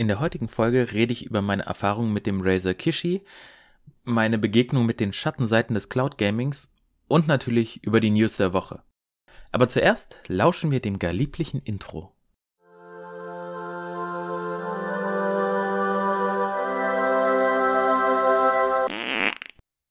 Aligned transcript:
In 0.00 0.06
der 0.06 0.20
heutigen 0.20 0.46
Folge 0.46 0.92
rede 0.92 1.12
ich 1.12 1.26
über 1.26 1.42
meine 1.42 1.64
Erfahrungen 1.64 2.12
mit 2.12 2.24
dem 2.24 2.40
Razer 2.40 2.72
Kishi, 2.72 3.24
meine 4.04 4.38
Begegnung 4.38 4.86
mit 4.86 5.00
den 5.00 5.12
Schattenseiten 5.12 5.74
des 5.74 5.88
Cloud 5.88 6.18
Gamings 6.18 6.72
und 7.08 7.26
natürlich 7.26 7.82
über 7.82 7.98
die 7.98 8.10
News 8.10 8.36
der 8.36 8.52
Woche. 8.52 8.84
Aber 9.50 9.68
zuerst 9.68 10.20
lauschen 10.28 10.70
wir 10.70 10.78
dem 10.78 11.00
gar 11.00 11.12
lieblichen 11.12 11.60
Intro. 11.62 12.14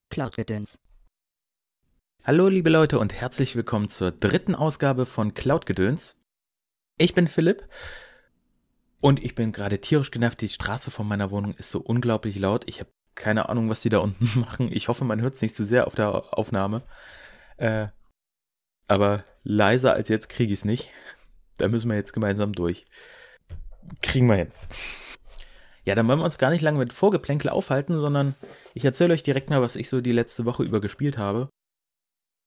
Cloud-Gedöns. 0.10 0.80
Hallo 2.24 2.48
liebe 2.48 2.70
Leute 2.70 2.98
und 3.00 3.14
herzlich 3.14 3.58
willkommen 3.58 3.90
zur 3.90 4.14
dritten 4.14 4.56
Ausgabe 4.56 5.06
von 5.06 5.34
Cloud 5.34 5.66
Gedöns. 5.66 6.16
Ich 6.98 7.14
bin 7.14 7.28
Philipp 7.28 7.68
und 9.00 9.24
ich 9.24 9.36
bin 9.36 9.52
gerade 9.52 9.80
tierisch 9.80 10.12
genervt. 10.12 10.42
Die 10.42 10.50
Straße 10.50 10.92
vor 10.92 11.06
meiner 11.06 11.32
Wohnung 11.32 11.54
ist 11.56 11.72
so 11.72 11.80
unglaublich 11.80 12.38
laut. 12.38 12.64
Ich 12.68 12.80
habe 12.80 12.90
keine 13.16 13.50
Ahnung, 13.50 13.70
was 13.70 13.82
die 13.82 13.90
da 13.90 14.00
unten 14.00 14.40
machen. 14.40 14.70
Ich 14.72 14.88
hoffe, 14.88 15.04
man 15.04 15.22
hört 15.22 15.36
es 15.36 15.42
nicht 15.42 15.56
zu 15.56 15.64
so 15.64 15.70
sehr 15.70 15.88
auf 15.88 15.96
der 15.96 16.38
Aufnahme. 16.38 16.82
Äh, 17.58 17.88
aber 18.88 19.24
leiser 19.44 19.94
als 19.94 20.10
jetzt 20.10 20.30
kriege 20.30 20.54
ich 20.54 20.60
es 20.60 20.66
nicht. 20.66 20.90
Da 21.58 21.68
müssen 21.68 21.90
wir 21.90 21.98
jetzt 21.98 22.14
gemeinsam 22.14 22.54
durch. 22.54 22.86
Kriegen 24.02 24.28
wir 24.28 24.36
hin. 24.36 24.52
Ja, 25.86 25.96
dann 25.96 26.08
wollen 26.08 26.20
wir 26.20 26.26
uns 26.26 26.38
gar 26.38 26.50
nicht 26.50 26.62
lange 26.62 26.80
mit 26.80 26.94
Vorgeplänkel 26.94 27.50
aufhalten, 27.50 27.98
sondern 27.98 28.36
ich 28.74 28.84
erzähle 28.84 29.14
euch 29.14 29.24
direkt 29.24 29.50
mal, 29.50 29.62
was 29.62 29.76
ich 29.76 29.90
so 29.90 30.02
die 30.02 30.12
letzte 30.12 30.46
Woche 30.46 30.64
über 30.64 30.82
gespielt 30.82 31.18
habe. 31.18 31.50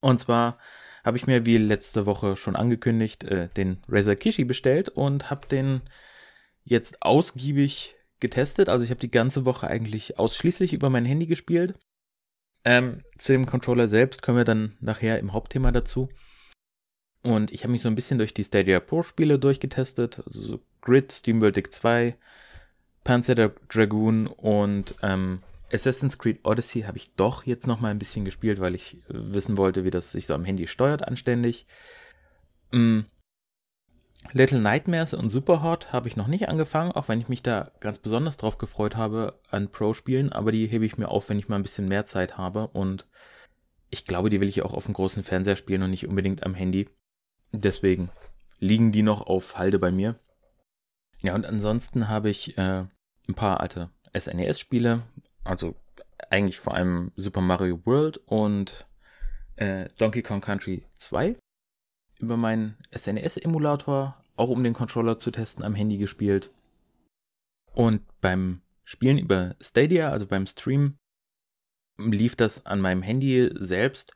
Und 0.00 0.20
zwar 0.20 0.58
habe 1.04 1.16
ich 1.16 1.26
mir, 1.26 1.46
wie 1.46 1.56
letzte 1.56 2.06
Woche 2.06 2.36
schon 2.36 2.56
angekündigt, 2.56 3.24
äh, 3.24 3.48
den 3.48 3.82
Razer 3.88 4.16
Kishi 4.16 4.44
bestellt 4.44 4.90
und 4.90 5.30
habe 5.30 5.46
den 5.46 5.80
jetzt 6.64 7.02
ausgiebig 7.02 7.96
getestet. 8.20 8.68
Also 8.68 8.84
ich 8.84 8.90
habe 8.90 9.00
die 9.00 9.10
ganze 9.10 9.44
Woche 9.44 9.68
eigentlich 9.68 10.18
ausschließlich 10.18 10.72
über 10.72 10.90
mein 10.90 11.04
Handy 11.04 11.26
gespielt. 11.26 11.74
Ähm, 12.64 13.02
zu 13.16 13.32
dem 13.32 13.46
Controller 13.46 13.88
selbst 13.88 14.22
kommen 14.22 14.38
wir 14.38 14.44
dann 14.44 14.76
nachher 14.80 15.18
im 15.18 15.32
Hauptthema 15.32 15.72
dazu. 15.72 16.10
Und 17.22 17.50
ich 17.50 17.62
habe 17.62 17.72
mich 17.72 17.82
so 17.82 17.88
ein 17.88 17.94
bisschen 17.94 18.18
durch 18.18 18.34
die 18.34 18.44
Stadia 18.44 18.80
Pro 18.80 19.02
Spiele 19.02 19.38
durchgetestet. 19.38 20.22
Also 20.26 20.42
so 20.42 20.60
Grid, 20.80 21.12
SteamWorld 21.12 21.56
Dig 21.56 21.72
2, 21.72 22.16
Panzer 23.04 23.34
Dragoon 23.34 24.26
und 24.26 24.94
ähm, 25.02 25.42
Assassin's 25.72 26.18
Creed 26.18 26.40
Odyssey 26.44 26.82
habe 26.82 26.98
ich 26.98 27.14
doch 27.14 27.46
jetzt 27.46 27.66
noch 27.66 27.80
mal 27.80 27.90
ein 27.90 27.98
bisschen 27.98 28.24
gespielt, 28.24 28.60
weil 28.60 28.74
ich 28.74 28.94
äh, 28.94 29.00
wissen 29.08 29.56
wollte, 29.56 29.84
wie 29.84 29.90
das 29.90 30.12
sich 30.12 30.26
so 30.26 30.34
am 30.34 30.44
Handy 30.44 30.66
steuert 30.66 31.06
anständig. 31.06 31.66
Mm. 32.72 33.00
Little 34.32 34.60
Nightmares 34.60 35.14
und 35.14 35.30
Superhot 35.30 35.92
habe 35.92 36.06
ich 36.06 36.16
noch 36.16 36.26
nicht 36.26 36.48
angefangen, 36.48 36.92
auch 36.92 37.08
wenn 37.08 37.20
ich 37.20 37.28
mich 37.28 37.42
da 37.42 37.72
ganz 37.80 37.98
besonders 37.98 38.36
drauf 38.36 38.58
gefreut 38.58 38.96
habe 38.96 39.40
an 39.50 39.70
Pro-Spielen, 39.70 40.30
aber 40.30 40.52
die 40.52 40.66
hebe 40.66 40.84
ich 40.84 40.98
mir 40.98 41.08
auf, 41.08 41.28
wenn 41.28 41.38
ich 41.38 41.48
mal 41.48 41.56
ein 41.56 41.62
bisschen 41.62 41.88
mehr 41.88 42.04
Zeit 42.04 42.36
habe 42.36 42.68
und 42.68 43.06
ich 43.88 44.04
glaube, 44.04 44.30
die 44.30 44.40
will 44.40 44.48
ich 44.48 44.62
auch 44.62 44.72
auf 44.72 44.84
dem 44.84 44.94
großen 44.94 45.24
Fernseher 45.24 45.56
spielen 45.56 45.82
und 45.82 45.90
nicht 45.90 46.06
unbedingt 46.06 46.44
am 46.44 46.54
Handy. 46.54 46.88
Deswegen 47.50 48.10
liegen 48.60 48.92
die 48.92 49.02
noch 49.02 49.26
auf 49.26 49.58
Halde 49.58 49.80
bei 49.80 49.90
mir. 49.90 50.14
Ja, 51.22 51.34
und 51.34 51.44
ansonsten 51.44 52.08
habe 52.08 52.30
ich 52.30 52.56
äh, 52.56 52.84
ein 53.28 53.34
paar 53.34 53.60
alte 53.60 53.90
SNES-Spiele, 54.16 55.02
also 55.42 55.74
eigentlich 56.30 56.60
vor 56.60 56.74
allem 56.74 57.10
Super 57.16 57.40
Mario 57.40 57.84
World 57.84 58.18
und 58.26 58.86
äh, 59.56 59.88
Donkey 59.98 60.22
Kong 60.22 60.40
Country 60.40 60.84
2 60.98 61.36
über 62.20 62.36
meinen 62.36 62.76
SNES-Emulator, 62.96 64.16
auch 64.36 64.48
um 64.48 64.62
den 64.62 64.74
Controller 64.74 65.18
zu 65.18 65.30
testen, 65.30 65.64
am 65.64 65.74
Handy 65.74 65.98
gespielt. 65.98 66.50
Und 67.72 68.02
beim 68.20 68.62
Spielen 68.84 69.18
über 69.18 69.54
Stadia, 69.60 70.10
also 70.10 70.26
beim 70.26 70.46
Stream, 70.46 70.96
lief 71.98 72.36
das 72.36 72.66
an 72.66 72.80
meinem 72.80 73.02
Handy 73.02 73.50
selbst 73.54 74.12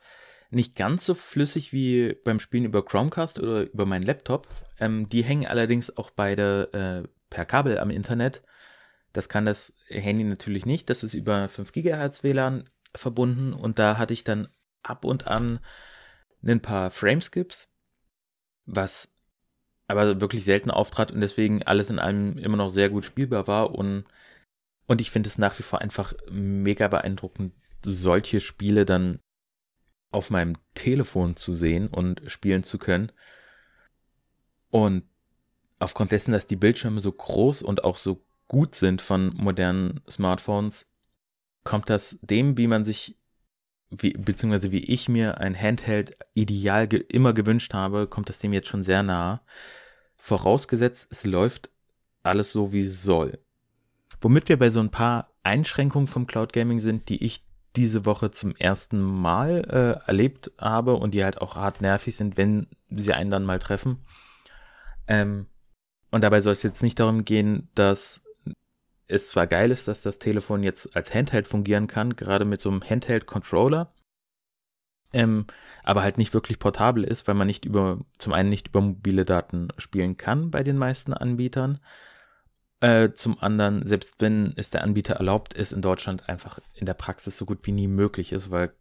nicht 0.54 0.76
ganz 0.76 1.04
so 1.04 1.14
flüssig 1.14 1.72
wie 1.72 2.14
beim 2.24 2.40
Spielen 2.40 2.64
über 2.64 2.84
Chromecast 2.84 3.38
oder 3.38 3.62
über 3.62 3.86
meinen 3.86 4.04
Laptop. 4.04 4.48
Ähm, 4.78 5.08
die 5.08 5.24
hängen 5.24 5.46
allerdings 5.46 5.96
auch 5.96 6.10
beide 6.10 7.04
äh, 7.04 7.08
per 7.28 7.44
Kabel 7.44 7.78
am 7.78 7.90
Internet. 7.90 8.42
Das 9.12 9.28
kann 9.28 9.44
das 9.44 9.74
Handy 9.88 10.24
natürlich 10.24 10.66
nicht. 10.66 10.88
Das 10.90 11.02
ist 11.02 11.14
über 11.14 11.48
5 11.48 11.72
GHz 11.72 12.22
WLAN 12.22 12.70
verbunden 12.94 13.52
und 13.52 13.78
da 13.78 13.98
hatte 13.98 14.14
ich 14.14 14.24
dann 14.24 14.48
ab 14.82 15.04
und 15.04 15.26
an 15.26 15.60
ein 16.44 16.60
paar 16.60 16.90
Frameskips, 16.90 17.68
was 18.66 19.08
aber 19.86 20.20
wirklich 20.20 20.44
selten 20.44 20.70
auftrat 20.70 21.12
und 21.12 21.20
deswegen 21.20 21.62
alles 21.62 21.90
in 21.90 21.98
allem 21.98 22.38
immer 22.38 22.56
noch 22.56 22.70
sehr 22.70 22.88
gut 22.88 23.04
spielbar 23.04 23.46
war 23.46 23.74
und 23.74 24.04
und 24.86 25.00
ich 25.00 25.10
finde 25.10 25.28
es 25.28 25.38
nach 25.38 25.58
wie 25.58 25.62
vor 25.62 25.80
einfach 25.80 26.12
mega 26.30 26.88
beeindruckend, 26.88 27.54
solche 27.82 28.40
Spiele 28.40 28.84
dann 28.84 29.18
auf 30.10 30.30
meinem 30.30 30.54
Telefon 30.74 31.36
zu 31.36 31.54
sehen 31.54 31.88
und 31.88 32.22
spielen 32.26 32.64
zu 32.64 32.78
können. 32.78 33.10
Und 34.70 35.04
aufgrund 35.78 36.12
dessen, 36.12 36.32
dass 36.32 36.46
die 36.46 36.56
Bildschirme 36.56 37.00
so 37.00 37.10
groß 37.10 37.62
und 37.62 37.84
auch 37.84 37.98
so 37.98 38.24
gut 38.46 38.74
sind 38.74 39.02
von 39.02 39.34
modernen 39.34 40.02
Smartphones, 40.08 40.86
kommt 41.64 41.88
das 41.90 42.18
dem, 42.20 42.58
wie 42.58 42.66
man 42.66 42.84
sich, 42.84 43.16
wie, 43.98 44.12
beziehungsweise 44.12 44.72
wie 44.72 44.84
ich 44.84 45.08
mir 45.08 45.38
ein 45.38 45.60
Handheld 45.60 46.16
ideal 46.34 46.88
ge 46.88 47.00
immer 47.08 47.32
gewünscht 47.32 47.74
habe, 47.74 48.06
kommt 48.06 48.28
das 48.28 48.38
dem 48.38 48.52
jetzt 48.52 48.68
schon 48.68 48.82
sehr 48.82 49.02
nah. 49.02 49.42
Vorausgesetzt, 50.16 51.08
es 51.10 51.24
läuft 51.24 51.70
alles 52.22 52.52
so, 52.52 52.72
wie 52.72 52.80
es 52.80 53.02
soll. 53.02 53.38
Womit 54.20 54.48
wir 54.48 54.58
bei 54.58 54.70
so 54.70 54.80
ein 54.80 54.90
paar 54.90 55.32
Einschränkungen 55.42 56.08
vom 56.08 56.26
Cloud 56.26 56.52
Gaming 56.52 56.80
sind, 56.80 57.08
die 57.08 57.22
ich 57.22 57.44
diese 57.76 58.06
Woche 58.06 58.30
zum 58.30 58.54
ersten 58.56 59.02
Mal 59.02 59.64
äh, 59.68 60.06
erlebt 60.08 60.52
habe 60.58 60.94
und 60.94 61.12
die 61.12 61.24
halt 61.24 61.40
auch 61.40 61.56
hart 61.56 61.80
nervig 61.80 62.16
sind, 62.16 62.36
wenn 62.36 62.68
sie 62.88 63.12
einen 63.12 63.30
dann 63.30 63.44
mal 63.44 63.58
treffen. 63.58 63.98
Ähm, 65.06 65.46
und 66.10 66.22
dabei 66.22 66.40
soll 66.40 66.52
es 66.52 66.62
jetzt 66.62 66.82
nicht 66.82 67.00
darum 67.00 67.24
gehen, 67.24 67.68
dass 67.74 68.22
es 69.06 69.28
zwar 69.28 69.46
geil 69.46 69.70
ist, 69.70 69.88
dass 69.88 70.02
das 70.02 70.18
Telefon 70.18 70.62
jetzt 70.62 70.94
als 70.96 71.14
Handheld 71.14 71.46
fungieren 71.46 71.86
kann, 71.86 72.16
gerade 72.16 72.44
mit 72.44 72.60
so 72.60 72.70
einem 72.70 72.82
Handheld-Controller, 72.82 73.92
ähm, 75.12 75.46
aber 75.84 76.02
halt 76.02 76.18
nicht 76.18 76.34
wirklich 76.34 76.58
portabel 76.58 77.04
ist, 77.04 77.28
weil 77.28 77.34
man 77.34 77.46
nicht 77.46 77.64
über, 77.64 78.00
zum 78.18 78.32
einen 78.32 78.48
nicht 78.48 78.68
über 78.68 78.80
mobile 78.80 79.24
Daten 79.24 79.68
spielen 79.78 80.16
kann 80.16 80.50
bei 80.50 80.62
den 80.62 80.76
meisten 80.76 81.12
Anbietern 81.12 81.80
äh, 82.80 83.12
zum 83.14 83.40
anderen, 83.40 83.86
selbst 83.86 84.16
wenn 84.20 84.52
es 84.56 84.70
der 84.70 84.82
Anbieter 84.82 85.14
erlaubt 85.14 85.54
ist, 85.54 85.72
in 85.72 85.82
Deutschland 85.82 86.28
einfach 86.28 86.58
in 86.74 86.86
der 86.86 86.94
Praxis 86.94 87.36
so 87.36 87.46
gut 87.46 87.60
wie 87.62 87.72
nie 87.72 87.88
möglich 87.88 88.32
ist, 88.32 88.50
weil 88.50 88.74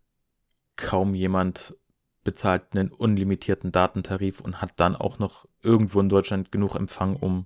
kaum 0.75 1.13
jemand 1.13 1.75
bezahlt 2.23 2.75
einen 2.75 2.89
unlimitierten 2.89 3.71
Datentarif 3.71 4.41
und 4.41 4.61
hat 4.61 4.71
dann 4.77 4.95
auch 4.95 5.19
noch 5.19 5.47
irgendwo 5.61 5.99
in 5.99 6.09
Deutschland 6.09 6.51
genug 6.51 6.75
Empfang, 6.75 7.15
um 7.15 7.45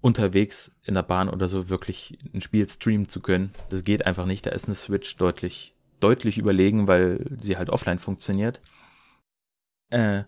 unterwegs 0.00 0.72
in 0.84 0.94
der 0.94 1.02
Bahn 1.02 1.28
oder 1.28 1.48
so 1.48 1.68
wirklich 1.68 2.18
ein 2.32 2.40
Spiel 2.40 2.68
streamen 2.68 3.08
zu 3.08 3.20
können. 3.20 3.52
Das 3.68 3.84
geht 3.84 4.06
einfach 4.06 4.26
nicht. 4.26 4.46
Da 4.46 4.50
ist 4.50 4.66
eine 4.66 4.74
Switch 4.74 5.16
deutlich, 5.16 5.74
deutlich 6.00 6.38
überlegen, 6.38 6.86
weil 6.86 7.36
sie 7.40 7.56
halt 7.56 7.70
offline 7.70 7.98
funktioniert. 7.98 8.60
Äh, 9.90 10.24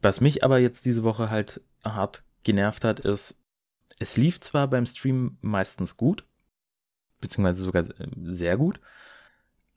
was 0.00 0.20
mich 0.20 0.44
aber 0.44 0.58
jetzt 0.58 0.84
diese 0.84 1.02
Woche 1.02 1.30
halt 1.30 1.62
hart 1.84 2.24
genervt 2.42 2.84
hat, 2.84 3.00
ist, 3.00 3.40
es 3.98 4.16
lief 4.16 4.40
zwar 4.40 4.68
beim 4.68 4.86
Stream 4.86 5.38
meistens 5.40 5.96
gut, 5.96 6.26
beziehungsweise 7.20 7.62
sogar 7.62 7.84
sehr 8.16 8.56
gut, 8.56 8.80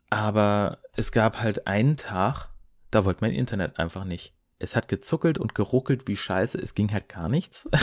aber 0.10 0.80
es 0.94 1.12
gab 1.12 1.40
halt 1.40 1.68
einen 1.68 1.98
Tag, 1.98 2.50
da 2.92 3.06
wollte 3.06 3.22
mein 3.22 3.32
Internet 3.32 3.80
einfach 3.80 4.04
nicht. 4.04 4.34
Es 4.60 4.76
hat 4.76 4.88
gezuckelt 4.88 5.38
und 5.38 5.54
geruckelt 5.54 6.08
wie 6.08 6.18
scheiße, 6.18 6.58
es 6.60 6.74
ging 6.74 6.92
halt 6.92 7.10
gar 7.10 7.30
nichts. 7.30 7.68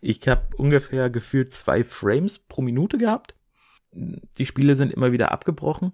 Ich 0.00 0.28
habe 0.28 0.54
ungefähr 0.56 1.10
gefühlt 1.10 1.50
zwei 1.50 1.82
Frames 1.82 2.38
pro 2.38 2.62
Minute 2.62 2.98
gehabt. 2.98 3.34
Die 3.90 4.46
Spiele 4.46 4.76
sind 4.76 4.92
immer 4.92 5.10
wieder 5.10 5.32
abgebrochen. 5.32 5.92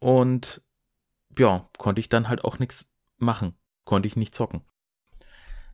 Und 0.00 0.60
ja, 1.38 1.70
konnte 1.78 2.00
ich 2.00 2.08
dann 2.10 2.28
halt 2.28 2.44
auch 2.44 2.58
nichts 2.58 2.90
machen. 3.16 3.54
Konnte 3.84 4.06
ich 4.06 4.16
nicht 4.16 4.34
zocken. 4.34 4.62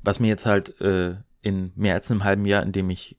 Was 0.03 0.21
mir 0.21 0.29
jetzt 0.29 0.47
halt 0.47 0.81
äh, 0.81 1.17
in 1.41 1.73
mehr 1.75 1.95
als 1.95 2.11
einem 2.11 2.23
halben 2.23 2.45
Jahr, 2.45 2.63
in 2.63 2.73
dem 2.73 2.91
ich 2.91 3.19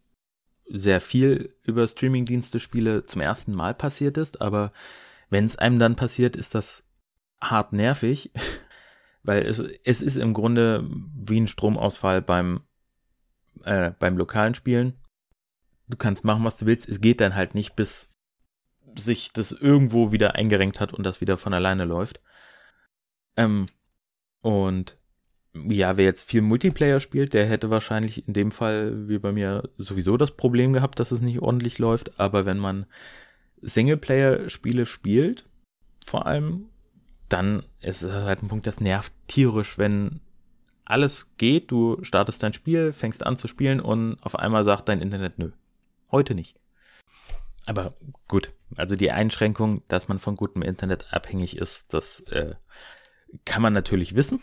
sehr 0.67 1.01
viel 1.01 1.55
über 1.63 1.87
Streamingdienste 1.87 2.59
spiele, 2.59 3.05
zum 3.05 3.21
ersten 3.21 3.53
Mal 3.53 3.73
passiert 3.73 4.17
ist. 4.17 4.41
Aber 4.41 4.71
wenn 5.29 5.45
es 5.45 5.57
einem 5.57 5.79
dann 5.79 5.95
passiert, 5.95 6.35
ist 6.35 6.55
das 6.55 6.83
hart 7.41 7.73
nervig, 7.73 8.31
weil 9.25 9.45
es, 9.45 9.59
es 9.59 10.01
ist 10.01 10.17
im 10.17 10.33
Grunde 10.33 10.87
wie 11.15 11.39
ein 11.39 11.47
Stromausfall 11.47 12.21
beim, 12.21 12.61
äh, 13.63 13.91
beim 13.99 14.17
lokalen 14.17 14.55
Spielen. 14.55 14.93
Du 15.87 15.97
kannst 15.97 16.23
machen, 16.23 16.43
was 16.43 16.57
du 16.57 16.65
willst. 16.65 16.87
Es 16.89 17.01
geht 17.01 17.21
dann 17.21 17.35
halt 17.35 17.55
nicht, 17.55 17.75
bis 17.75 18.09
sich 18.97 19.33
das 19.33 19.51
irgendwo 19.51 20.11
wieder 20.11 20.35
eingerenkt 20.35 20.79
hat 20.79 20.93
und 20.93 21.03
das 21.03 21.21
wieder 21.21 21.37
von 21.37 21.53
alleine 21.53 21.85
läuft. 21.85 22.21
Ähm, 23.35 23.67
und 24.41 24.97
ja, 25.53 25.97
wer 25.97 26.05
jetzt 26.05 26.23
viel 26.23 26.41
Multiplayer 26.41 26.99
spielt, 26.99 27.33
der 27.33 27.47
hätte 27.47 27.69
wahrscheinlich 27.69 28.27
in 28.27 28.33
dem 28.33 28.51
Fall 28.51 29.07
wie 29.07 29.19
bei 29.19 29.31
mir 29.31 29.69
sowieso 29.77 30.17
das 30.17 30.31
Problem 30.31 30.73
gehabt, 30.73 30.99
dass 30.99 31.11
es 31.11 31.21
nicht 31.21 31.39
ordentlich 31.39 31.79
läuft. 31.79 32.19
Aber 32.19 32.45
wenn 32.45 32.59
man 32.59 32.85
Singleplayer-Spiele 33.61 34.85
spielt, 34.85 35.45
vor 36.05 36.25
allem, 36.25 36.69
dann 37.35 37.63
ist 37.81 38.01
es 38.01 38.13
halt 38.13 38.41
ein 38.41 38.47
Punkt, 38.47 38.65
das 38.65 38.79
nervt 38.79 39.11
tierisch, 39.27 39.77
wenn 39.77 40.21
alles 40.85 41.35
geht, 41.35 41.69
du 41.69 42.01
startest 42.01 42.41
dein 42.41 42.53
Spiel, 42.53 42.93
fängst 42.93 43.25
an 43.25 43.35
zu 43.35 43.49
spielen 43.49 43.81
und 43.81 44.17
auf 44.23 44.39
einmal 44.39 44.63
sagt 44.63 44.87
dein 44.87 45.01
Internet, 45.01 45.37
nö, 45.37 45.51
heute 46.11 46.33
nicht. 46.33 46.55
Aber 47.65 47.93
gut, 48.29 48.53
also 48.77 48.95
die 48.95 49.11
Einschränkung, 49.11 49.83
dass 49.89 50.07
man 50.07 50.19
von 50.19 50.37
gutem 50.37 50.61
Internet 50.61 51.11
abhängig 51.11 51.57
ist, 51.57 51.93
das 51.93 52.21
äh, 52.29 52.55
kann 53.43 53.61
man 53.61 53.73
natürlich 53.73 54.15
wissen. 54.15 54.41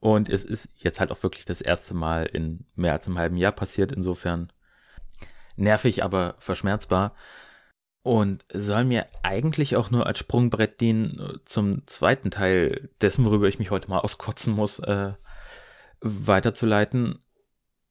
Und 0.00 0.30
es 0.30 0.42
ist 0.42 0.70
jetzt 0.76 1.00
halt 1.00 1.10
auch 1.10 1.22
wirklich 1.22 1.44
das 1.44 1.60
erste 1.60 1.92
Mal 1.92 2.24
in 2.24 2.64
mehr 2.76 2.92
als 2.94 3.06
einem 3.06 3.18
halben 3.18 3.36
Jahr 3.36 3.52
passiert. 3.52 3.92
Insofern 3.92 4.52
nervig, 5.56 6.02
aber 6.02 6.36
verschmerzbar. 6.38 7.14
Und 8.06 8.44
soll 8.54 8.84
mir 8.84 9.08
eigentlich 9.24 9.74
auch 9.74 9.90
nur 9.90 10.06
als 10.06 10.20
Sprungbrett 10.20 10.80
dienen 10.80 11.40
zum 11.44 11.84
zweiten 11.88 12.30
Teil 12.30 12.88
dessen, 13.00 13.24
worüber 13.24 13.48
ich 13.48 13.58
mich 13.58 13.72
heute 13.72 13.90
mal 13.90 13.98
auskotzen 13.98 14.54
muss, 14.54 14.78
äh, 14.78 15.14
weiterzuleiten. 16.00 17.18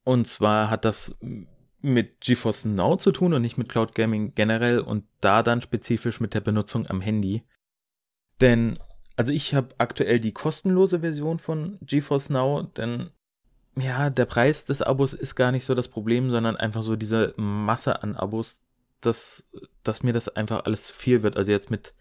Und 0.06 0.26
zwar 0.26 0.70
hat 0.70 0.86
das 0.86 1.18
mit 1.82 2.22
GeForce 2.22 2.64
Now 2.64 2.96
zu 2.96 3.12
tun 3.12 3.34
und 3.34 3.42
nicht 3.42 3.58
mit 3.58 3.68
Cloud 3.68 3.94
Gaming 3.94 4.34
generell 4.36 4.80
und 4.80 5.04
da 5.20 5.44
dann 5.44 5.62
spezifisch 5.62 6.22
mit 6.22 6.34
der 6.34 6.40
Benutzung 6.40 6.88
am 6.88 7.02
Handy. 7.02 7.44
Denn, 8.40 8.80
also 9.18 9.34
ich 9.34 9.54
habe 9.54 9.76
aktuell 9.80 10.22
die 10.22 10.32
kostenlose 10.32 11.02
Version 11.02 11.40
von 11.40 11.78
GeForce 11.82 12.30
Now, 12.30 12.62
denn 12.78 13.10
ja, 13.78 14.10
der 14.10 14.24
Preis 14.24 14.64
des 14.64 14.82
Abos 14.82 15.14
ist 15.14 15.36
gar 15.36 15.52
nicht 15.52 15.66
so 15.66 15.76
das 15.76 15.90
Problem, 15.90 16.32
sondern 16.32 16.56
einfach 16.56 16.84
so 16.84 16.96
diese 16.96 17.34
Masse 17.36 18.02
an 18.02 18.16
Abos, 18.16 18.62
dass, 19.06 19.48
dass 19.84 20.04
mir 20.04 20.14
das 20.14 20.30
einfach 20.30 20.66
alles 20.66 20.88
zu 20.88 20.94
viel 20.94 21.24
wird. 21.24 21.38
Also 21.38 21.52
jetzt 21.52 21.72
mit 21.72 21.94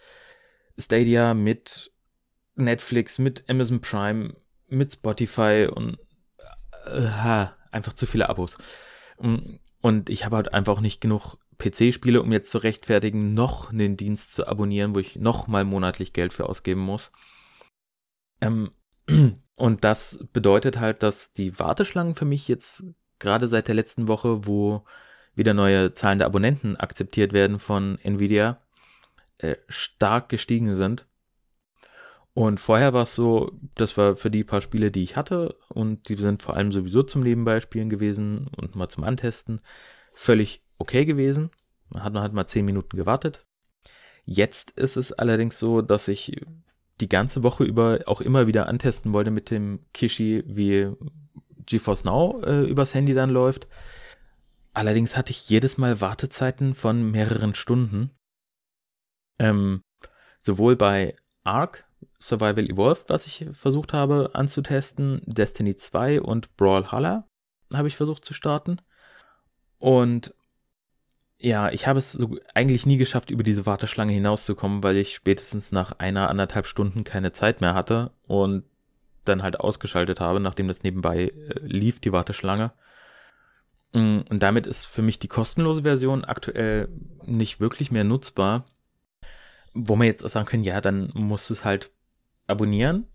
Stadia, 0.78 1.34
mit 1.34 1.92
Netflix, 2.56 3.18
mit 3.18 3.44
Amazon 3.48 3.80
Prime, 3.80 4.34
mit 4.68 4.92
Spotify 4.92 5.68
und 5.72 5.98
äh, 6.86 7.46
einfach 7.70 7.92
zu 7.94 8.06
viele 8.06 8.28
Abos. 8.28 8.58
Und 9.16 10.10
ich 10.10 10.24
habe 10.24 10.36
halt 10.36 10.54
einfach 10.54 10.74
auch 10.74 10.80
nicht 10.80 11.00
genug 11.00 11.36
PC-Spiele, 11.58 12.20
um 12.20 12.32
jetzt 12.32 12.50
zu 12.50 12.58
rechtfertigen, 12.58 13.34
noch 13.34 13.70
einen 13.70 13.96
Dienst 13.96 14.34
zu 14.34 14.46
abonnieren, 14.46 14.94
wo 14.94 14.98
ich 14.98 15.16
noch 15.16 15.46
mal 15.46 15.64
monatlich 15.64 16.12
Geld 16.12 16.32
für 16.32 16.48
ausgeben 16.48 16.80
muss. 16.80 17.12
Ähm, 18.40 18.72
und 19.54 19.84
das 19.84 20.26
bedeutet 20.32 20.78
halt, 20.80 21.02
dass 21.02 21.32
die 21.32 21.58
Warteschlangen 21.58 22.14
für 22.14 22.24
mich 22.24 22.48
jetzt 22.48 22.84
gerade 23.18 23.48
seit 23.48 23.68
der 23.68 23.74
letzten 23.74 24.08
Woche, 24.08 24.46
wo 24.46 24.84
wieder 25.34 25.54
neue 25.54 25.94
zahlende 25.94 26.26
Abonnenten 26.26 26.76
akzeptiert 26.76 27.32
werden 27.32 27.58
von 27.58 27.98
Nvidia, 28.02 28.60
äh, 29.38 29.56
stark 29.68 30.28
gestiegen 30.28 30.74
sind. 30.74 31.06
Und 32.34 32.58
vorher 32.58 32.92
war 32.92 33.04
es 33.04 33.14
so, 33.14 33.52
das 33.76 33.96
war 33.96 34.16
für 34.16 34.30
die 34.30 34.42
paar 34.42 34.60
Spiele, 34.60 34.90
die 34.90 35.04
ich 35.04 35.16
hatte, 35.16 35.56
und 35.68 36.08
die 36.08 36.16
sind 36.16 36.42
vor 36.42 36.56
allem 36.56 36.72
sowieso 36.72 37.04
zum 37.04 37.22
Nebenbeispielen 37.22 37.88
gewesen 37.88 38.48
und 38.56 38.74
mal 38.74 38.88
zum 38.88 39.04
Antesten, 39.04 39.60
völlig 40.14 40.62
okay 40.78 41.04
gewesen. 41.04 41.50
Man 41.90 42.02
hat 42.02 42.14
halt 42.14 42.32
mal 42.32 42.48
zehn 42.48 42.64
Minuten 42.64 42.96
gewartet. 42.96 43.46
Jetzt 44.24 44.72
ist 44.72 44.96
es 44.96 45.12
allerdings 45.12 45.58
so, 45.58 45.80
dass 45.80 46.08
ich 46.08 46.40
die 47.00 47.08
ganze 47.08 47.42
Woche 47.42 47.64
über 47.64 48.00
auch 48.06 48.20
immer 48.20 48.46
wieder 48.46 48.68
antesten 48.68 49.12
wollte 49.12 49.30
mit 49.30 49.50
dem 49.50 49.80
Kishi, 49.92 50.42
wie 50.46 50.90
GeForce 51.66 52.04
Now 52.04 52.42
äh, 52.44 52.64
übers 52.64 52.94
Handy 52.94 53.14
dann 53.14 53.30
läuft. 53.30 53.68
Allerdings 54.74 55.16
hatte 55.16 55.30
ich 55.30 55.48
jedes 55.48 55.78
Mal 55.78 56.00
Wartezeiten 56.00 56.74
von 56.74 57.10
mehreren 57.10 57.54
Stunden. 57.54 58.10
Ähm, 59.38 59.82
sowohl 60.40 60.76
bei 60.76 61.16
Arc 61.44 61.84
Survival 62.20 62.68
Evolved, 62.68 63.08
was 63.08 63.26
ich 63.26 63.46
versucht 63.52 63.92
habe 63.92 64.30
anzutesten, 64.34 65.22
Destiny 65.24 65.76
2 65.76 66.20
und 66.20 66.56
Brawlhalla 66.56 67.26
habe 67.72 67.88
ich 67.88 67.96
versucht 67.96 68.24
zu 68.24 68.34
starten. 68.34 68.80
Und 69.78 70.34
ja, 71.38 71.70
ich 71.70 71.86
habe 71.86 71.98
es 71.98 72.12
so 72.12 72.38
eigentlich 72.54 72.86
nie 72.86 72.96
geschafft, 72.96 73.30
über 73.30 73.42
diese 73.42 73.66
Warteschlange 73.66 74.12
hinauszukommen, 74.12 74.82
weil 74.82 74.96
ich 74.96 75.14
spätestens 75.14 75.72
nach 75.72 75.92
einer, 75.98 76.30
anderthalb 76.30 76.66
Stunden 76.66 77.04
keine 77.04 77.32
Zeit 77.32 77.60
mehr 77.60 77.74
hatte 77.74 78.12
und 78.26 78.64
dann 79.24 79.42
halt 79.42 79.60
ausgeschaltet 79.60 80.20
habe, 80.20 80.40
nachdem 80.40 80.68
das 80.68 80.82
nebenbei 80.82 81.24
äh, 81.26 81.60
lief, 81.60 82.00
die 82.00 82.12
Warteschlange. 82.12 82.72
Mm, 83.94 84.20
und 84.28 84.42
damit 84.42 84.66
ist 84.66 84.86
für 84.86 85.02
mich 85.02 85.18
die 85.18 85.28
kostenlose 85.28 85.82
Version 85.82 86.24
aktuell 86.24 86.88
nicht 87.24 87.60
wirklich 87.60 87.90
mehr 87.90 88.04
nutzbar. 88.04 88.66
Wo 89.72 89.96
man 89.96 90.06
jetzt 90.06 90.24
auch 90.24 90.28
sagen 90.28 90.46
können, 90.46 90.64
ja, 90.64 90.80
dann 90.80 91.10
muss 91.14 91.50
es 91.50 91.64
halt 91.64 91.90
abonnieren, 92.46 93.06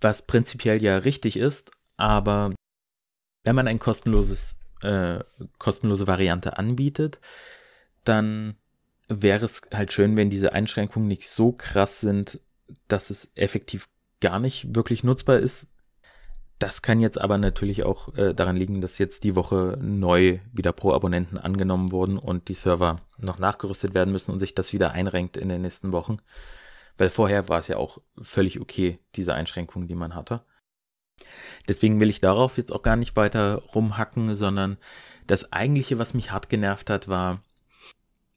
was 0.00 0.26
prinzipiell 0.26 0.82
ja 0.82 0.98
richtig 0.98 1.36
ist, 1.36 1.70
aber 1.96 2.52
wenn 3.44 3.56
man 3.56 3.68
ein 3.68 3.78
kostenloses, 3.78 4.56
äh, 4.82 5.20
kostenlose 5.58 6.06
Variante 6.06 6.58
anbietet, 6.58 7.20
dann 8.04 8.56
wäre 9.08 9.44
es 9.44 9.62
halt 9.72 9.92
schön, 9.92 10.16
wenn 10.16 10.30
diese 10.30 10.52
Einschränkungen 10.52 11.08
nicht 11.08 11.28
so 11.28 11.52
krass 11.52 12.00
sind, 12.00 12.40
dass 12.88 13.10
es 13.10 13.30
effektiv 13.34 13.88
gar 14.20 14.38
nicht 14.38 14.74
wirklich 14.74 15.02
nutzbar 15.02 15.38
ist. 15.38 15.68
Das 16.60 16.82
kann 16.82 17.00
jetzt 17.00 17.18
aber 17.18 17.38
natürlich 17.38 17.84
auch 17.84 18.14
äh, 18.16 18.34
daran 18.34 18.54
liegen, 18.54 18.82
dass 18.82 18.98
jetzt 18.98 19.24
die 19.24 19.34
Woche 19.34 19.78
neu 19.80 20.40
wieder 20.52 20.72
pro 20.72 20.92
Abonnenten 20.92 21.38
angenommen 21.38 21.90
wurden 21.90 22.18
und 22.18 22.48
die 22.48 22.54
Server 22.54 23.00
noch 23.16 23.38
nachgerüstet 23.38 23.94
werden 23.94 24.12
müssen 24.12 24.30
und 24.30 24.40
sich 24.40 24.54
das 24.54 24.74
wieder 24.74 24.90
einrenkt 24.92 25.38
in 25.38 25.48
den 25.48 25.62
nächsten 25.62 25.90
Wochen. 25.90 26.18
Weil 26.98 27.08
vorher 27.08 27.48
war 27.48 27.60
es 27.60 27.68
ja 27.68 27.78
auch 27.78 28.02
völlig 28.20 28.60
okay, 28.60 28.98
diese 29.16 29.32
Einschränkungen, 29.32 29.88
die 29.88 29.94
man 29.94 30.14
hatte. 30.14 30.44
Deswegen 31.66 31.98
will 31.98 32.10
ich 32.10 32.20
darauf 32.20 32.58
jetzt 32.58 32.72
auch 32.72 32.82
gar 32.82 32.96
nicht 32.96 33.16
weiter 33.16 33.62
rumhacken, 33.74 34.34
sondern 34.34 34.76
das 35.26 35.54
eigentliche, 35.54 35.98
was 35.98 36.12
mich 36.12 36.30
hart 36.30 36.50
genervt 36.50 36.90
hat, 36.90 37.08
war, 37.08 37.40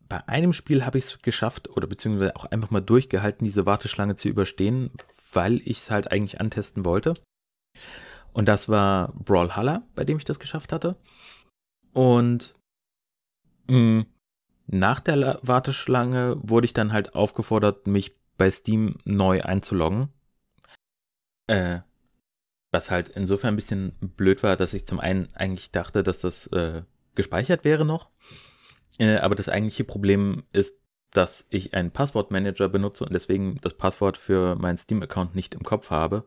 bei 0.07 0.25
einem 0.29 0.53
Spiel 0.53 0.85
habe 0.85 0.97
ich 0.97 1.05
es 1.05 1.21
geschafft 1.21 1.69
oder 1.69 1.87
beziehungsweise 1.87 2.37
auch 2.37 2.45
einfach 2.45 2.71
mal 2.71 2.79
durchgehalten, 2.79 3.43
diese 3.43 3.65
Warteschlange 3.65 4.15
zu 4.15 4.29
überstehen, 4.29 4.91
weil 5.33 5.59
ich 5.65 5.79
es 5.79 5.91
halt 5.91 6.09
eigentlich 6.09 6.39
antesten 6.39 6.85
wollte. 6.85 7.15
Und 8.33 8.47
das 8.47 8.69
war 8.69 9.13
Brawlhalla, 9.13 9.83
bei 9.95 10.03
dem 10.03 10.18
ich 10.18 10.25
das 10.25 10.39
geschafft 10.39 10.71
hatte. 10.71 10.95
Und 11.94 12.56
mh, 13.69 13.77
mm, 13.77 14.06
nach 14.68 15.00
der 15.00 15.39
Warteschlange 15.43 16.38
wurde 16.41 16.65
ich 16.65 16.74
dann 16.74 16.93
halt 16.93 17.15
aufgefordert, 17.15 17.88
mich 17.88 18.15
bei 18.38 18.50
Steam 18.50 18.98
neu 19.05 19.41
einzuloggen. 19.41 20.10
Äh, 21.48 21.81
was 22.72 22.89
halt 22.89 23.10
insofern 23.10 23.53
ein 23.53 23.57
bisschen 23.57 23.93
blöd 24.00 24.41
war, 24.41 24.55
dass 24.55 24.74
ich 24.74 24.88
zum 24.88 25.00
einen 25.00 25.29
eigentlich 25.36 25.72
dachte, 25.72 26.01
dass 26.01 26.19
das 26.19 26.48
äh, 26.48 26.81
gespeichert 27.13 27.63
wäre 27.63 27.86
noch. 27.86 28.10
Äh, 28.98 29.17
aber 29.17 29.36
das 29.36 29.50
eigentliche 29.50 29.84
Problem 29.84 30.43
ist, 30.53 30.74
dass 31.12 31.46
ich 31.50 31.75
einen 31.75 31.91
Passwortmanager 31.91 32.69
benutze 32.69 33.05
und 33.05 33.13
deswegen 33.13 33.60
das 33.62 33.75
Passwort 33.75 34.17
für 34.17 34.55
meinen 34.55 34.77
Steam-Account 34.77 35.36
nicht 35.36 35.53
im 35.53 35.63
Kopf 35.63 35.91
habe. 35.91 36.25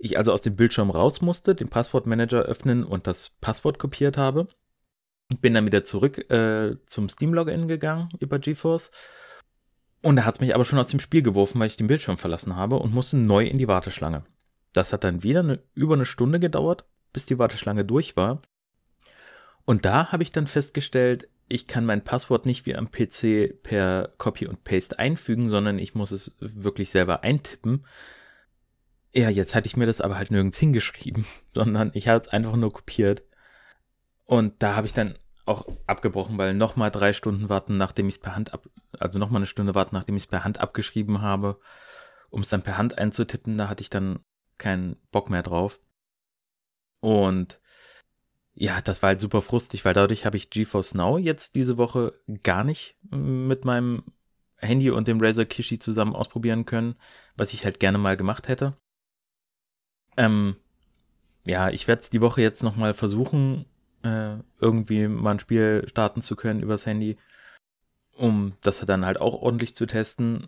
Ich 0.00 0.18
also 0.18 0.32
aus 0.32 0.42
dem 0.42 0.56
Bildschirm 0.56 0.90
raus 0.90 1.20
musste, 1.20 1.54
den 1.54 1.68
Passwortmanager 1.68 2.42
öffnen 2.42 2.84
und 2.84 3.06
das 3.06 3.30
Passwort 3.40 3.78
kopiert 3.78 4.16
habe. 4.16 4.48
Bin 5.40 5.54
dann 5.54 5.66
wieder 5.66 5.84
zurück 5.84 6.30
äh, 6.30 6.76
zum 6.86 7.08
Steam-Login 7.08 7.68
gegangen 7.68 8.08
über 8.18 8.38
GeForce 8.38 8.90
und 10.02 10.16
er 10.16 10.24
hat 10.24 10.40
mich 10.40 10.54
aber 10.54 10.64
schon 10.64 10.78
aus 10.78 10.88
dem 10.88 11.00
Spiel 11.00 11.22
geworfen, 11.22 11.60
weil 11.60 11.66
ich 11.66 11.76
den 11.76 11.86
Bildschirm 11.86 12.16
verlassen 12.16 12.56
habe 12.56 12.76
und 12.76 12.94
musste 12.94 13.16
neu 13.16 13.44
in 13.44 13.58
die 13.58 13.68
Warteschlange. 13.68 14.24
Das 14.72 14.92
hat 14.92 15.04
dann 15.04 15.22
wieder 15.22 15.40
eine, 15.40 15.62
über 15.74 15.94
eine 15.94 16.06
Stunde 16.06 16.40
gedauert, 16.40 16.86
bis 17.12 17.26
die 17.26 17.38
Warteschlange 17.38 17.84
durch 17.84 18.16
war. 18.16 18.40
Und 19.64 19.84
da 19.84 20.10
habe 20.10 20.22
ich 20.22 20.32
dann 20.32 20.46
festgestellt, 20.46 21.28
ich 21.48 21.66
kann 21.66 21.84
mein 21.84 22.02
Passwort 22.02 22.46
nicht 22.46 22.64
wie 22.64 22.76
am 22.76 22.90
PC 22.90 23.62
per 23.62 24.12
Copy 24.18 24.46
und 24.46 24.64
Paste 24.64 24.98
einfügen, 24.98 25.50
sondern 25.50 25.78
ich 25.78 25.94
muss 25.94 26.12
es 26.12 26.34
wirklich 26.38 26.90
selber 26.90 27.22
eintippen. 27.24 27.84
Ja, 29.12 29.28
jetzt 29.28 29.54
hatte 29.54 29.66
ich 29.66 29.76
mir 29.76 29.86
das 29.86 30.00
aber 30.00 30.16
halt 30.16 30.30
nirgends 30.30 30.58
hingeschrieben, 30.58 31.26
sondern 31.54 31.90
ich 31.94 32.08
habe 32.08 32.20
es 32.20 32.28
einfach 32.28 32.56
nur 32.56 32.72
kopiert. 32.72 33.24
Und 34.24 34.62
da 34.62 34.76
habe 34.76 34.86
ich 34.86 34.92
dann 34.92 35.18
auch 35.46 35.66
abgebrochen, 35.86 36.38
weil 36.38 36.54
nochmal 36.54 36.92
drei 36.92 37.12
Stunden 37.12 37.48
warten, 37.48 37.76
nachdem 37.76 38.08
ich 38.08 38.16
es 38.16 38.20
per 38.20 38.36
Hand 38.36 38.54
ab, 38.54 38.68
also 38.98 39.18
nochmal 39.18 39.40
eine 39.40 39.48
Stunde 39.48 39.74
warten, 39.74 39.96
nachdem 39.96 40.16
ich 40.16 40.24
es 40.24 40.28
per 40.28 40.44
Hand 40.44 40.60
abgeschrieben 40.60 41.20
habe, 41.22 41.58
um 42.30 42.42
es 42.42 42.48
dann 42.48 42.62
per 42.62 42.78
Hand 42.78 42.98
einzutippen, 42.98 43.58
da 43.58 43.68
hatte 43.68 43.82
ich 43.82 43.90
dann 43.90 44.20
keinen 44.58 44.96
Bock 45.10 45.30
mehr 45.30 45.42
drauf. 45.42 45.80
Und 47.00 47.60
ja, 48.54 48.80
das 48.80 49.02
war 49.02 49.08
halt 49.08 49.20
super 49.20 49.42
frustig, 49.42 49.84
weil 49.84 49.94
dadurch 49.94 50.26
habe 50.26 50.36
ich 50.36 50.50
GeForce 50.50 50.94
Now 50.94 51.18
jetzt 51.18 51.54
diese 51.56 51.78
Woche 51.78 52.12
gar 52.42 52.62
nicht 52.62 52.96
mit 53.10 53.64
meinem 53.64 54.04
Handy 54.56 54.90
und 54.90 55.08
dem 55.08 55.20
Razer 55.20 55.46
Kishi 55.46 55.78
zusammen 55.78 56.14
ausprobieren 56.14 56.66
können, 56.66 56.94
was 57.36 57.52
ich 57.54 57.64
halt 57.64 57.80
gerne 57.80 57.98
mal 57.98 58.16
gemacht 58.16 58.48
hätte. 58.48 58.76
Ähm, 60.16 60.56
ja, 61.46 61.70
ich 61.70 61.88
werde 61.88 62.02
es 62.02 62.10
die 62.10 62.20
Woche 62.20 62.42
jetzt 62.42 62.62
nochmal 62.62 62.94
versuchen, 62.94 63.66
äh, 64.02 64.36
irgendwie 64.60 65.08
mal 65.08 65.32
ein 65.32 65.40
Spiel 65.40 65.84
starten 65.88 66.20
zu 66.20 66.36
können 66.36 66.62
übers 66.62 66.86
Handy, 66.86 67.16
um 68.16 68.54
das 68.62 68.80
dann 68.80 69.06
halt 69.06 69.20
auch 69.20 69.34
ordentlich 69.34 69.74
zu 69.74 69.86
testen. 69.86 70.46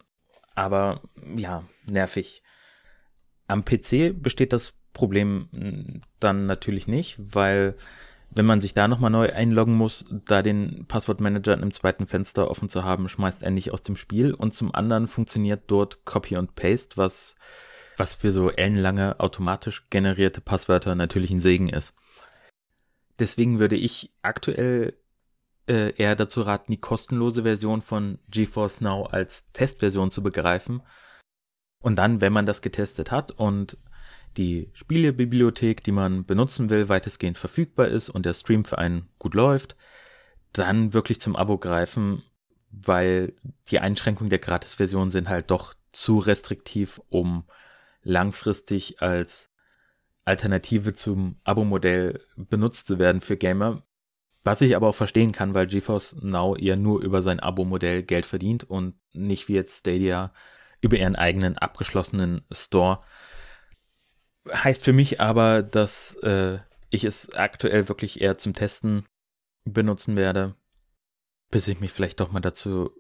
Aber 0.55 1.03
ja, 1.35 1.65
nervig. 1.87 2.43
Am 3.47 3.65
PC 3.65 4.15
besteht 4.15 4.53
das 4.53 4.75
Problem 4.93 5.49
hm, 5.53 6.03
dann 6.21 6.47
natürlich 6.47 6.87
nicht, 6.87 7.17
weil 7.19 7.77
wenn 8.35 8.47
man 8.47 8.61
sich 8.61 8.73
da 8.73 8.89
nochmal 8.89 9.11
neu 9.11 9.31
einloggen 9.31 9.75
muss, 9.75 10.07
da 10.11 10.43
den 10.43 10.87
Passwortmanager 10.87 11.55
im 11.55 11.73
zweiten 11.73 12.07
Fenster 12.07 12.51
offen 12.51 12.69
zu 12.69 12.83
haben, 12.83 13.09
schmeißt 13.09 13.43
er 13.43 13.51
nicht 13.51 13.73
aus 13.73 13.83
dem 13.83 13.97
Spiel. 13.97 14.33
Und 14.33 14.55
zum 14.55 14.75
anderen 14.75 15.07
funktioniert 15.07 15.65
dort 15.67 16.07
Copy 16.07 16.37
und 16.37 16.55
Paste, 16.55 16.97
was, 16.97 17.37
was 17.97 18.15
für 18.15 18.31
so 18.31 18.51
ellenlange 18.51 19.21
automatisch 19.21 19.85
generierte 19.91 20.41
Passwörter 20.41 20.95
natürlich 20.95 21.31
ein 21.31 21.41
Segen 21.41 21.69
ist. 21.69 21.95
Deswegen 23.19 23.59
würde 23.59 23.77
ich 23.77 24.13
aktuell 24.23 24.95
äh, 25.69 25.95
eher 25.97 26.17
dazu 26.17 26.43
raten, 26.43 26.73
die 26.73 26.81
kostenlose 26.81 27.43
Version 27.43 27.83
von 27.83 28.19
GeForce 28.31 28.81
Now 28.81 29.05
als 29.05 29.45
Testversion 29.53 30.11
zu 30.11 30.23
begreifen. 30.23 30.83
Und 31.81 31.97
dann, 31.97 32.21
wenn 32.21 32.33
man 32.33 32.47
das 32.47 32.63
getestet 32.63 33.11
hat 33.11 33.33
und 33.33 33.77
die 34.37 34.71
Spielebibliothek, 34.73 35.85
die 35.85 35.93
man 35.93 36.25
benutzen 36.25 36.71
will, 36.71 36.89
weitestgehend 36.89 37.39
verfügbar 37.39 37.89
ist 37.89 38.09
und 38.09 38.25
der 38.25 38.35
Stream 38.35 38.65
für 38.65 38.79
einen 38.79 39.09
gut 39.19 39.35
läuft, 39.35 39.77
dann 40.53 40.95
wirklich 40.95 41.21
zum 41.21 41.37
Abo 41.37 41.59
greifen, 41.59 42.23
weil 42.71 43.35
die 43.69 43.79
Einschränkungen 43.79 44.31
der 44.31 44.39
Gratis-Version 44.39 45.11
sind 45.11 45.29
halt 45.29 45.51
doch 45.51 45.75
zu 45.93 46.19
restriktiv, 46.19 47.01
um 47.11 47.45
langfristig 48.03 49.01
als 49.01 49.51
Alternative 50.25 50.95
zum 50.95 51.41
Abo-Modell 51.45 52.21
benutzt 52.37 52.87
zu 52.87 52.99
werden 52.99 53.21
für 53.21 53.37
Gamer. 53.37 53.83
Was 54.45 54.61
ich 54.61 54.75
aber 54.75 54.89
auch 54.89 54.95
verstehen 54.95 55.33
kann, 55.33 55.55
weil 55.55 55.67
GeForce 55.67 56.17
Now 56.21 56.57
eher 56.57 56.77
nur 56.77 57.01
über 57.03 57.23
sein 57.23 57.41
Abo-Modell 57.41 58.03
Geld 58.03 58.27
verdient 58.27 58.65
und 58.65 58.95
nicht 59.13 59.49
wie 59.49 59.55
jetzt 59.55 59.81
Stadia 59.81 60.33
über 60.81 60.97
ihren 60.97 61.17
eigenen 61.17 61.59
abgeschlossenen 61.59 62.45
Store 62.51 63.01
Heißt 64.51 64.85
für 64.85 64.93
mich 64.93 65.21
aber, 65.21 65.63
dass 65.63 66.15
äh, 66.17 66.59
ich 66.91 67.05
es 67.05 67.33
aktuell 67.35 67.89
wirklich 67.89 68.21
eher 68.21 68.39
zum 68.39 68.55
Testen 68.55 69.07
benutzen 69.65 70.17
werde, 70.17 70.57
bis 71.51 71.69
ich 71.69 71.79
mich 71.79 71.93
vielleicht 71.93 72.19
doch 72.19 72.33
mal 72.33 72.41
dazu 72.41 72.91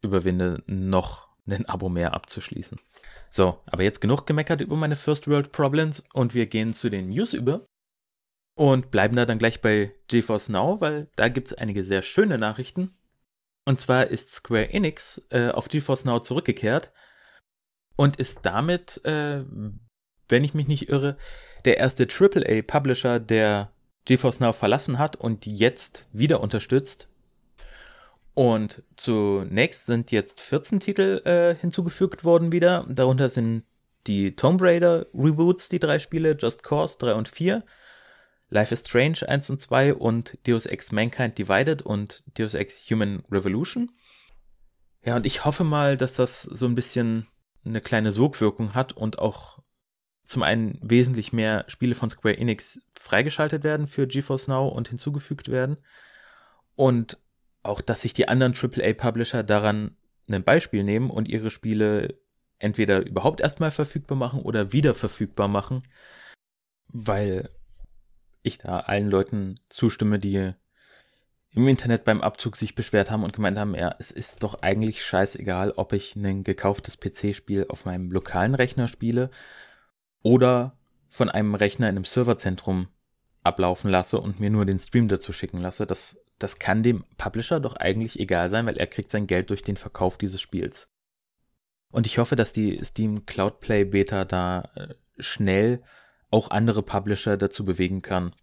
überwinde, 0.00 0.62
noch 0.66 1.28
ein 1.46 1.68
Abo 1.68 1.90
mehr 1.90 2.14
abzuschließen. 2.14 2.78
So, 3.32 3.60
aber 3.66 3.82
jetzt 3.82 4.00
genug 4.00 4.26
gemeckert 4.26 4.60
über 4.60 4.76
meine 4.76 4.96
First 4.96 5.26
World 5.26 5.52
Problems 5.52 6.02
und 6.12 6.34
wir 6.34 6.46
gehen 6.46 6.74
zu 6.74 6.90
den 6.90 7.08
News 7.08 7.32
über 7.32 7.66
und 8.54 8.90
bleiben 8.90 9.16
da 9.16 9.24
dann 9.24 9.38
gleich 9.38 9.62
bei 9.62 9.94
GeForce 10.08 10.50
Now, 10.50 10.80
weil 10.80 11.08
da 11.16 11.28
gibt 11.28 11.48
es 11.48 11.54
einige 11.54 11.82
sehr 11.82 12.02
schöne 12.02 12.36
Nachrichten. 12.36 12.94
Und 13.64 13.80
zwar 13.80 14.08
ist 14.08 14.32
Square 14.32 14.70
Enix 14.70 15.22
äh, 15.30 15.48
auf 15.48 15.68
GeForce 15.68 16.04
Now 16.04 16.20
zurückgekehrt 16.20 16.92
und 17.96 18.16
ist 18.16 18.40
damit 18.42 19.02
äh, 19.04 19.44
wenn 20.32 20.42
ich 20.42 20.54
mich 20.54 20.66
nicht 20.66 20.88
irre, 20.88 21.16
der 21.64 21.76
erste 21.76 22.08
AAA-Publisher, 22.08 23.20
der 23.20 23.70
GeForce 24.06 24.40
Now 24.40 24.52
verlassen 24.52 24.98
hat 24.98 25.14
und 25.14 25.46
jetzt 25.46 26.06
wieder 26.12 26.40
unterstützt. 26.40 27.08
Und 28.34 28.82
zunächst 28.96 29.86
sind 29.86 30.10
jetzt 30.10 30.40
14 30.40 30.80
Titel 30.80 31.22
äh, 31.24 31.54
hinzugefügt 31.54 32.24
worden 32.24 32.50
wieder. 32.50 32.86
Darunter 32.88 33.28
sind 33.28 33.64
die 34.06 34.34
Tomb 34.34 34.60
Raider 34.62 35.06
Reboots, 35.14 35.68
die 35.68 35.78
drei 35.78 35.98
Spiele, 35.98 36.36
Just 36.38 36.62
Cause 36.62 36.96
3 36.98 37.14
und 37.14 37.28
4, 37.28 37.62
Life 38.48 38.72
is 38.74 38.80
Strange 38.80 39.26
1 39.26 39.50
und 39.50 39.60
2 39.60 39.94
und 39.94 40.38
Deus 40.46 40.66
Ex 40.66 40.92
Mankind 40.92 41.38
Divided 41.38 41.82
und 41.82 42.22
Deus 42.38 42.54
Ex 42.54 42.90
Human 42.90 43.22
Revolution. 43.30 43.90
Ja, 45.04 45.16
und 45.16 45.26
ich 45.26 45.44
hoffe 45.44 45.64
mal, 45.64 45.96
dass 45.96 46.14
das 46.14 46.42
so 46.42 46.66
ein 46.66 46.74
bisschen 46.74 47.26
eine 47.64 47.80
kleine 47.80 48.12
Sogwirkung 48.12 48.74
hat 48.74 48.92
und 48.92 49.18
auch 49.18 49.58
zum 50.26 50.42
einen 50.42 50.78
wesentlich 50.82 51.32
mehr 51.32 51.64
Spiele 51.68 51.94
von 51.94 52.10
Square 52.10 52.36
Enix 52.36 52.80
freigeschaltet 52.98 53.64
werden 53.64 53.86
für 53.86 54.06
GeForce 54.06 54.48
Now 54.48 54.68
und 54.68 54.88
hinzugefügt 54.88 55.48
werden. 55.48 55.78
Und 56.74 57.18
auch, 57.62 57.80
dass 57.80 58.02
sich 58.02 58.14
die 58.14 58.28
anderen 58.28 58.54
AAA-Publisher 58.54 59.42
daran 59.42 59.96
ein 60.28 60.44
Beispiel 60.44 60.82
nehmen 60.84 61.10
und 61.10 61.28
ihre 61.28 61.50
Spiele 61.50 62.18
entweder 62.58 63.04
überhaupt 63.04 63.40
erstmal 63.40 63.70
verfügbar 63.70 64.16
machen 64.16 64.40
oder 64.42 64.72
wieder 64.72 64.94
verfügbar 64.94 65.48
machen, 65.48 65.82
weil 66.88 67.50
ich 68.42 68.58
da 68.58 68.80
allen 68.80 69.10
Leuten 69.10 69.56
zustimme, 69.68 70.18
die 70.18 70.52
im 71.54 71.68
Internet 71.68 72.04
beim 72.04 72.22
Abzug 72.22 72.56
sich 72.56 72.74
beschwert 72.74 73.10
haben 73.10 73.24
und 73.24 73.34
gemeint 73.34 73.58
haben, 73.58 73.74
ja, 73.74 73.94
es 73.98 74.10
ist 74.10 74.42
doch 74.42 74.62
eigentlich 74.62 75.04
scheißegal, 75.04 75.72
ob 75.72 75.92
ich 75.92 76.16
ein 76.16 76.44
gekauftes 76.44 76.98
PC-Spiel 76.98 77.66
auf 77.68 77.84
meinem 77.84 78.10
lokalen 78.10 78.54
Rechner 78.54 78.88
spiele 78.88 79.30
oder 80.22 80.72
von 81.10 81.28
einem 81.28 81.54
Rechner 81.54 81.90
in 81.90 81.96
einem 81.96 82.04
Serverzentrum 82.04 82.88
ablaufen 83.42 83.90
lasse 83.90 84.18
und 84.18 84.40
mir 84.40 84.50
nur 84.50 84.64
den 84.64 84.78
Stream 84.78 85.08
dazu 85.08 85.32
schicken 85.32 85.58
lasse, 85.58 85.86
das, 85.86 86.16
das 86.38 86.58
kann 86.58 86.82
dem 86.82 87.04
Publisher 87.18 87.60
doch 87.60 87.76
eigentlich 87.76 88.18
egal 88.18 88.50
sein, 88.50 88.66
weil 88.66 88.76
er 88.76 88.86
kriegt 88.86 89.10
sein 89.10 89.26
Geld 89.26 89.50
durch 89.50 89.62
den 89.62 89.76
Verkauf 89.76 90.18
dieses 90.18 90.40
Spiels. 90.40 90.88
Und 91.90 92.06
ich 92.06 92.18
hoffe, 92.18 92.36
dass 92.36 92.52
die 92.52 92.82
Steam 92.84 93.26
Cloud 93.26 93.60
Play 93.60 93.84
Beta 93.84 94.24
da 94.24 94.70
äh, 94.74 94.94
schnell 95.18 95.82
auch 96.30 96.50
andere 96.50 96.82
Publisher 96.82 97.36
dazu 97.36 97.64
bewegen 97.64 98.02
kann, 98.02 98.34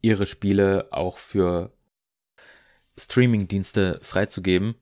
ihre 0.00 0.26
Spiele 0.26 0.88
auch 0.92 1.18
für 1.18 1.76
Streaming-Dienste 2.96 3.98
freizugeben, 4.02 4.76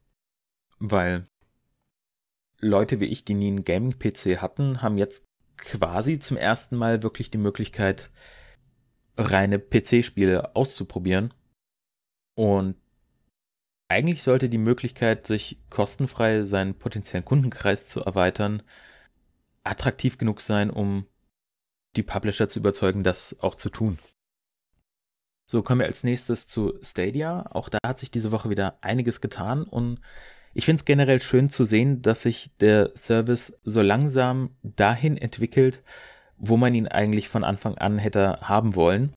weil 0.78 1.28
Leute 2.58 3.00
wie 3.00 3.06
ich, 3.06 3.24
die 3.24 3.34
nie 3.34 3.48
einen 3.48 3.64
Gaming-PC 3.64 4.40
hatten, 4.40 4.82
haben 4.82 4.98
jetzt 4.98 5.24
quasi 5.56 6.18
zum 6.18 6.36
ersten 6.36 6.76
Mal 6.76 7.02
wirklich 7.02 7.30
die 7.30 7.38
Möglichkeit, 7.38 8.10
reine 9.16 9.58
PC-Spiele 9.58 10.54
auszuprobieren. 10.56 11.32
Und 12.36 12.76
eigentlich 13.88 14.22
sollte 14.22 14.48
die 14.48 14.58
Möglichkeit, 14.58 15.26
sich 15.26 15.58
kostenfrei 15.70 16.44
seinen 16.44 16.74
potenziellen 16.74 17.24
Kundenkreis 17.24 17.88
zu 17.88 18.00
erweitern, 18.00 18.62
attraktiv 19.62 20.18
genug 20.18 20.40
sein, 20.40 20.70
um 20.70 21.06
die 21.96 22.02
Publisher 22.02 22.48
zu 22.48 22.58
überzeugen, 22.58 23.04
das 23.04 23.36
auch 23.40 23.54
zu 23.54 23.70
tun. 23.70 23.98
So 25.46 25.62
kommen 25.62 25.80
wir 25.80 25.86
als 25.86 26.04
nächstes 26.04 26.46
zu 26.46 26.74
Stadia. 26.82 27.46
Auch 27.50 27.68
da 27.68 27.78
hat 27.86 27.98
sich 28.00 28.10
diese 28.10 28.32
Woche 28.32 28.50
wieder 28.50 28.78
einiges 28.80 29.20
getan 29.20 29.64
und 29.64 30.00
ich 30.54 30.64
finde 30.64 30.80
es 30.80 30.84
generell 30.84 31.20
schön 31.20 31.50
zu 31.50 31.64
sehen, 31.64 32.00
dass 32.00 32.22
sich 32.22 32.50
der 32.60 32.92
Service 32.96 33.58
so 33.64 33.82
langsam 33.82 34.56
dahin 34.62 35.16
entwickelt, 35.16 35.82
wo 36.36 36.56
man 36.56 36.74
ihn 36.74 36.86
eigentlich 36.86 37.28
von 37.28 37.44
Anfang 37.44 37.76
an 37.76 37.98
hätte 37.98 38.40
haben 38.40 38.76
wollen. 38.76 39.12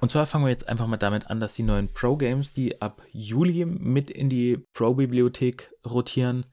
Und 0.00 0.10
zwar 0.10 0.26
fangen 0.26 0.44
wir 0.44 0.50
jetzt 0.50 0.68
einfach 0.68 0.86
mal 0.86 0.96
damit 0.96 1.30
an, 1.30 1.40
dass 1.40 1.54
die 1.54 1.62
neuen 1.62 1.92
Pro-Games, 1.92 2.52
die 2.52 2.80
ab 2.82 3.02
Juli 3.12 3.64
mit 3.64 4.10
in 4.10 4.28
die 4.28 4.58
Pro-Bibliothek 4.74 5.72
rotieren, 5.86 6.46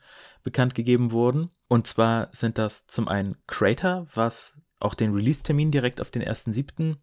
bekannt 0.43 0.75
gegeben 0.75 1.11
wurden. 1.11 1.49
Und 1.67 1.87
zwar 1.87 2.29
sind 2.31 2.57
das 2.57 2.87
zum 2.87 3.07
einen 3.07 3.37
Crater, 3.47 4.07
was 4.13 4.53
auch 4.79 4.93
den 4.93 5.13
Release-Termin 5.13 5.71
direkt 5.71 6.01
auf 6.01 6.11
den 6.11 6.23
1.7. 6.23 6.97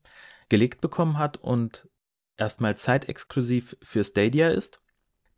gelegt 0.49 0.81
bekommen 0.81 1.19
hat 1.19 1.37
und 1.39 1.89
erstmal 2.37 2.77
zeitexklusiv 2.77 3.77
für 3.83 4.05
Stadia 4.05 4.49
ist. 4.49 4.81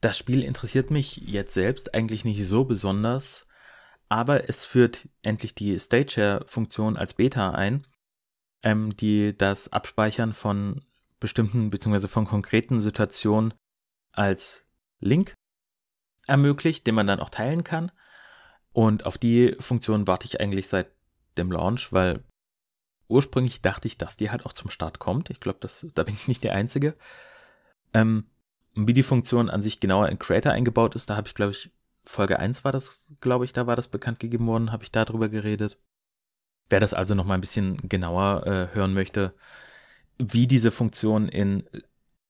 Das 0.00 0.16
Spiel 0.16 0.42
interessiert 0.42 0.90
mich 0.90 1.16
jetzt 1.16 1.54
selbst 1.54 1.95
eigentlich 1.95 2.25
nicht 2.25 2.47
so 2.47 2.64
besonders, 2.64 3.47
aber 4.09 4.49
es 4.49 4.64
führt 4.64 5.09
endlich 5.23 5.54
die 5.54 5.78
Stage-Share-Funktion 5.78 6.97
als 6.97 7.14
Beta 7.14 7.50
ein, 7.50 7.87
ähm, 8.62 8.97
die 8.97 9.37
das 9.37 9.73
Abspeichern 9.73 10.33
von 10.33 10.85
bestimmten 11.21 11.71
bzw. 11.71 12.09
von 12.09 12.27
konkreten 12.27 12.81
Situationen 12.81 13.55
als 14.12 14.65
Link 14.99 15.35
ermöglicht, 16.27 16.87
den 16.87 16.95
man 16.95 17.07
dann 17.07 17.21
auch 17.21 17.31
teilen 17.31 17.65
kann. 17.65 17.93
Und 18.73 19.07
auf 19.07 19.19
die 19.19 19.57
Funktion 19.61 20.07
warte 20.07 20.27
ich 20.27 20.41
eigentlich 20.41 20.69
seit 20.69 20.91
dem 21.37 21.53
Launch, 21.53 21.93
weil 21.93 22.25
ursprünglich 23.09 23.61
dachte 23.61 23.89
ich, 23.89 23.99
dass 23.99 24.17
die 24.17 24.31
halt 24.31 24.47
auch 24.47 24.53
zum 24.53 24.71
Start 24.71 24.99
kommt. 24.99 25.31
Ich 25.31 25.41
glaube, 25.41 25.59
da 25.95 26.03
bin 26.03 26.15
ich 26.15 26.29
nicht 26.29 26.45
der 26.45 26.55
Einzige. 26.55 26.95
Ähm, 27.93 28.27
wie 28.75 28.95
die 28.95 29.03
Funktion 29.03 29.50
an 29.50 29.62
sich 29.62 29.81
genauer 29.81 30.09
in 30.09 30.19
Creator 30.19 30.53
eingebaut 30.53 30.95
ist, 30.95 31.11
da 31.11 31.17
habe 31.17 31.27
ich, 31.27 31.35
glaube 31.35 31.53
ich, 31.53 31.71
Folge 32.05 32.39
1 32.39 32.65
war 32.65 32.73
das, 32.73 33.12
glaube 33.21 33.45
ich, 33.45 33.53
da 33.53 33.67
war 33.67 33.77
das 33.77 33.89
bekannt 33.89 34.21
gegeben 34.21 34.47
worden, 34.47 34.73
habe 34.73 34.85
ich 34.85 34.93
darüber 34.93 35.29
geredet. 35.29 35.79
Wer 36.69 36.81
das 36.81 36.95
also 36.95 37.15
noch 37.15 37.25
mal 37.25 37.35
ein 37.35 37.41
bisschen 37.41 37.89
genauer 37.89 38.47
äh, 38.47 38.75
hören 38.75 38.95
möchte, 38.95 39.35
wie 40.21 40.47
diese 40.47 40.71
Funktion 40.71 41.29
in 41.29 41.65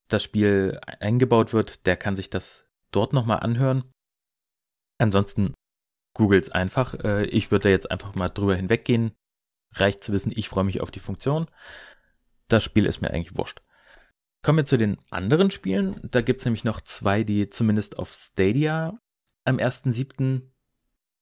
das 0.07 0.23
Spiel 0.23 0.79
eingebaut 0.99 1.53
wird, 1.53 1.85
der 1.85 1.97
kann 1.97 2.15
sich 2.15 2.29
das 2.29 2.65
dort 2.91 3.13
noch 3.13 3.25
mal 3.25 3.37
anhören. 3.37 3.83
Ansonsten 4.97 5.53
googelt's 6.13 6.49
einfach. 6.49 6.93
Äh, 7.03 7.25
ich 7.25 7.51
würde 7.51 7.63
da 7.63 7.69
jetzt 7.69 7.89
einfach 7.89 8.15
mal 8.15 8.29
drüber 8.29 8.55
hinweggehen. 8.55 9.11
Reicht 9.73 10.03
zu 10.03 10.11
wissen, 10.11 10.33
ich 10.35 10.49
freue 10.49 10.65
mich 10.65 10.81
auf 10.81 10.91
die 10.91 10.99
Funktion. 10.99 11.47
das 12.49 12.63
Spiel 12.65 12.85
ist 12.85 13.01
mir 13.01 13.11
eigentlich 13.11 13.37
wurscht. 13.37 13.61
Kommen 14.43 14.57
wir 14.57 14.65
zu 14.65 14.77
den 14.77 14.97
anderen 15.09 15.51
Spielen. 15.51 15.99
Da 16.11 16.21
gibt 16.21 16.41
es 16.41 16.45
nämlich 16.45 16.63
noch 16.63 16.81
zwei, 16.81 17.23
die 17.23 17.49
zumindest 17.49 17.97
auf 17.97 18.11
Stadia 18.11 18.99
am 19.45 19.57
1.7. 19.57 20.41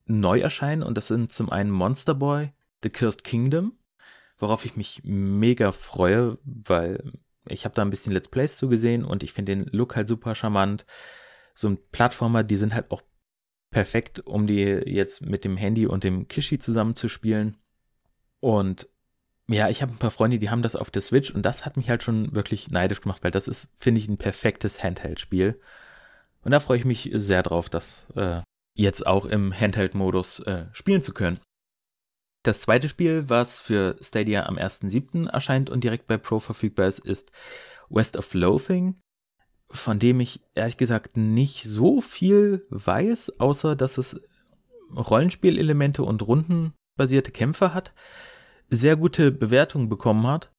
neu 0.06 0.40
erscheinen. 0.40 0.82
Und 0.82 0.98
das 0.98 1.08
sind 1.08 1.32
zum 1.32 1.52
einen 1.52 1.70
Monster 1.70 2.16
Boy, 2.16 2.54
The 2.82 2.90
Cursed 2.90 3.24
Kingdom, 3.24 3.78
worauf 4.40 4.66
ich 4.66 4.76
mich 4.76 5.02
mega 5.04 5.72
freue, 5.72 6.38
weil 6.44 7.14
ich 7.48 7.66
habe 7.66 7.76
da 7.76 7.82
ein 7.82 7.90
bisschen 7.90 8.14
Let's 8.14 8.30
Plays 8.30 8.58
zugesehen 8.58 9.04
und 9.04 9.24
ich 9.24 9.34
finde 9.34 9.56
den 9.56 9.66
Look 9.72 9.96
halt 9.96 10.08
super 10.08 10.36
charmant. 10.36 10.86
So 11.56 11.68
ein 11.68 11.80
Plattformer, 11.92 12.44
die 12.44 12.56
sind 12.56 12.74
halt 12.74 12.90
auch 12.92 13.02
perfekt, 13.72 14.22
um 14.22 14.48
die 14.48 14.64
jetzt 14.64 15.22
mit 15.22 15.44
dem 15.44 15.58
Handy 15.58 15.86
und 15.86 16.04
dem 16.04 16.28
Kishi 16.28 16.58
zusammenzuspielen. 16.58 17.58
Und 18.40 18.90
ja, 19.48 19.68
ich 19.68 19.82
habe 19.82 19.92
ein 19.92 19.98
paar 19.98 20.12
Freunde, 20.12 20.40
die 20.40 20.50
haben 20.50 20.62
das 20.62 20.76
auf 20.76 20.92
der 20.92 21.02
Switch 21.02 21.32
und 21.32 21.44
das 21.44 21.66
hat 21.66 21.76
mich 21.76 21.90
halt 21.90 22.04
schon 22.04 22.34
wirklich 22.36 22.70
neidisch 22.70 23.02
gemacht, 23.02 23.24
weil 23.24 23.32
das 23.32 23.48
ist, 23.48 23.70
finde 23.80 24.00
ich, 24.00 24.08
ein 24.08 24.18
perfektes 24.18 24.84
Handheld-Spiel. 24.84 25.60
Und 26.44 26.52
da 26.52 26.60
freue 26.60 26.78
ich 26.78 26.86
mich 26.86 27.10
sehr 27.14 27.44
drauf, 27.44 27.70
das 27.70 28.08
äh, 28.16 28.42
jetzt 28.76 29.06
auch 29.06 29.26
im 29.26 29.52
Handheld-Modus 29.54 30.40
äh, 30.42 30.66
spielen 30.72 31.02
zu 31.02 31.14
können. 31.14 31.40
Das 32.44 32.62
zweite 32.62 32.88
Spiel, 32.88 33.30
was 33.30 33.60
für 33.60 33.98
Stadia 34.02 34.46
am 34.46 34.58
1.7. 34.58 35.28
erscheint 35.30 35.70
und 35.70 35.84
direkt 35.84 36.08
bei 36.08 36.18
Pro 36.18 36.40
verfügbar 36.40 36.88
ist, 36.88 37.00
ist 37.00 37.32
West 37.90 38.16
of 38.16 38.34
Loathing, 38.34 39.02
von 39.70 40.00
dem 40.00 40.20
ich 40.20 40.42
ehrlich 40.56 40.78
gesagt 40.78 41.18
nicht 41.18 41.64
so 41.64 42.00
viel 42.00 42.66
weiß, 42.70 43.40
außer 43.40 43.76
dass 43.76 43.98
es 43.98 44.22
Rollenspielelemente 44.96 46.02
und 46.04 46.26
rundenbasierte 46.26 47.32
Kämpfe 47.32 47.74
hat, 47.74 47.94
sehr 48.70 48.96
gute 48.96 49.32
Bewertungen 49.32 49.90
bekommen 49.90 50.26
hat. 50.26 50.52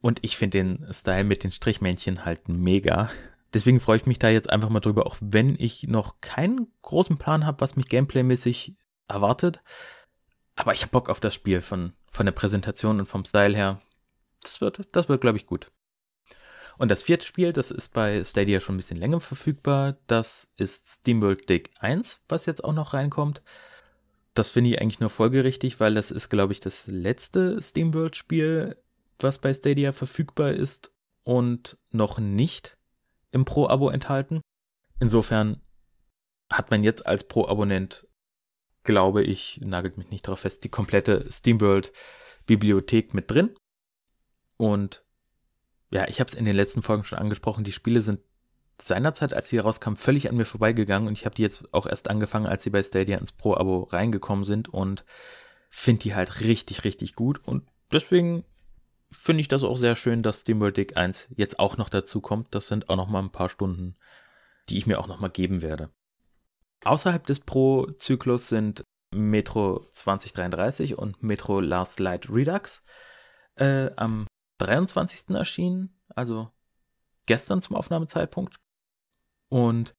Und 0.00 0.18
ich 0.22 0.36
finde 0.36 0.58
den 0.58 0.92
Style 0.92 1.24
mit 1.24 1.44
den 1.44 1.52
Strichmännchen 1.52 2.24
halt 2.24 2.48
mega. 2.48 3.10
Deswegen 3.54 3.80
freue 3.80 3.98
ich 3.98 4.06
mich 4.06 4.18
da 4.18 4.28
jetzt 4.28 4.50
einfach 4.50 4.68
mal 4.68 4.80
drüber, 4.80 5.06
auch 5.06 5.16
wenn 5.20 5.56
ich 5.58 5.84
noch 5.84 6.20
keinen 6.20 6.66
großen 6.82 7.16
Plan 7.16 7.46
habe, 7.46 7.60
was 7.60 7.76
mich 7.76 7.88
gameplaymäßig 7.88 8.74
erwartet. 9.08 9.62
Aber 10.56 10.72
ich 10.72 10.82
habe 10.82 10.92
Bock 10.92 11.08
auf 11.08 11.20
das 11.20 11.34
Spiel 11.34 11.62
von, 11.62 11.92
von 12.10 12.26
der 12.26 12.32
Präsentation 12.32 13.00
und 13.00 13.06
vom 13.06 13.24
Style 13.24 13.56
her. 13.56 13.80
Das 14.42 14.60
wird, 14.60 14.88
das 14.92 15.08
wird, 15.08 15.20
glaube 15.20 15.38
ich, 15.38 15.46
gut. 15.46 15.70
Und 16.76 16.90
das 16.90 17.04
vierte 17.04 17.26
Spiel, 17.26 17.52
das 17.52 17.70
ist 17.70 17.90
bei 17.90 18.22
Stadia 18.24 18.60
schon 18.60 18.74
ein 18.74 18.78
bisschen 18.78 18.96
länger 18.96 19.20
verfügbar. 19.20 19.96
Das 20.06 20.48
ist 20.56 20.88
SteamWorld 20.88 21.48
Dig 21.48 21.70
1, 21.78 22.20
was 22.28 22.46
jetzt 22.46 22.64
auch 22.64 22.72
noch 22.72 22.94
reinkommt. 22.94 23.42
Das 24.34 24.50
finde 24.50 24.70
ich 24.70 24.80
eigentlich 24.80 25.00
nur 25.00 25.10
folgerichtig, 25.10 25.78
weil 25.78 25.94
das 25.94 26.10
ist, 26.10 26.28
glaube 26.28 26.52
ich, 26.52 26.60
das 26.60 26.88
letzte 26.88 27.62
SteamWorld-Spiel, 27.62 28.76
was 29.20 29.38
bei 29.38 29.54
Stadia 29.54 29.92
verfügbar 29.92 30.50
ist 30.50 30.92
und 31.22 31.78
noch 31.90 32.18
nicht 32.18 32.76
im 33.30 33.44
Pro-Abo 33.44 33.90
enthalten. 33.90 34.40
Insofern 34.98 35.60
hat 36.52 36.70
man 36.72 36.82
jetzt 36.82 37.06
als 37.06 37.24
Pro-Abonnent 37.24 38.06
glaube 38.84 39.22
ich, 39.22 39.60
nagelt 39.62 39.98
mich 39.98 40.10
nicht 40.10 40.26
darauf 40.26 40.40
fest, 40.40 40.64
die 40.64 40.68
komplette 40.68 41.26
SteamWorld-Bibliothek 41.30 43.14
mit 43.14 43.30
drin. 43.30 43.50
Und 44.56 45.04
ja, 45.90 46.08
ich 46.08 46.20
habe 46.20 46.30
es 46.30 46.36
in 46.36 46.44
den 46.44 46.56
letzten 46.56 46.82
Folgen 46.82 47.04
schon 47.04 47.18
angesprochen, 47.18 47.64
die 47.64 47.72
Spiele 47.72 48.00
sind 48.00 48.20
seinerzeit, 48.80 49.34
als 49.34 49.48
sie 49.48 49.58
rauskamen, 49.58 49.96
völlig 49.96 50.28
an 50.28 50.36
mir 50.36 50.44
vorbeigegangen 50.44 51.08
und 51.08 51.14
ich 51.14 51.24
habe 51.24 51.34
die 51.34 51.42
jetzt 51.42 51.72
auch 51.72 51.86
erst 51.86 52.10
angefangen, 52.10 52.46
als 52.46 52.64
sie 52.64 52.70
bei 52.70 52.82
Stadia 52.82 53.18
ins 53.18 53.32
Pro-Abo 53.32 53.84
reingekommen 53.84 54.44
sind 54.44 54.68
und 54.68 55.04
finde 55.70 56.02
die 56.02 56.14
halt 56.14 56.40
richtig, 56.40 56.84
richtig 56.84 57.14
gut 57.14 57.40
und 57.44 57.64
deswegen 57.92 58.44
finde 59.12 59.42
ich 59.42 59.48
das 59.48 59.62
auch 59.62 59.76
sehr 59.76 59.96
schön, 59.96 60.22
dass 60.22 60.40
SteamWorld 60.40 60.76
Dig 60.76 60.96
1 60.96 61.28
jetzt 61.36 61.58
auch 61.58 61.76
noch 61.76 61.88
dazu 61.88 62.20
kommt. 62.20 62.52
Das 62.54 62.66
sind 62.66 62.88
auch 62.88 62.96
noch 62.96 63.08
mal 63.08 63.20
ein 63.20 63.30
paar 63.30 63.48
Stunden, 63.48 63.96
die 64.68 64.76
ich 64.76 64.86
mir 64.86 64.98
auch 64.98 65.06
noch 65.06 65.20
mal 65.20 65.28
geben 65.28 65.62
werde. 65.62 65.90
Außerhalb 66.84 67.26
des 67.26 67.40
Pro-Zyklus 67.40 68.48
sind 68.48 68.84
Metro 69.10 69.86
2033 69.92 70.98
und 70.98 71.22
Metro 71.22 71.60
Last 71.60 71.98
Light 71.98 72.28
Redux 72.28 72.84
äh, 73.56 73.90
am 73.96 74.26
23. 74.58 75.34
erschienen, 75.34 75.98
also 76.14 76.50
gestern 77.26 77.62
zum 77.62 77.76
Aufnahmezeitpunkt. 77.76 78.56
Und 79.48 79.94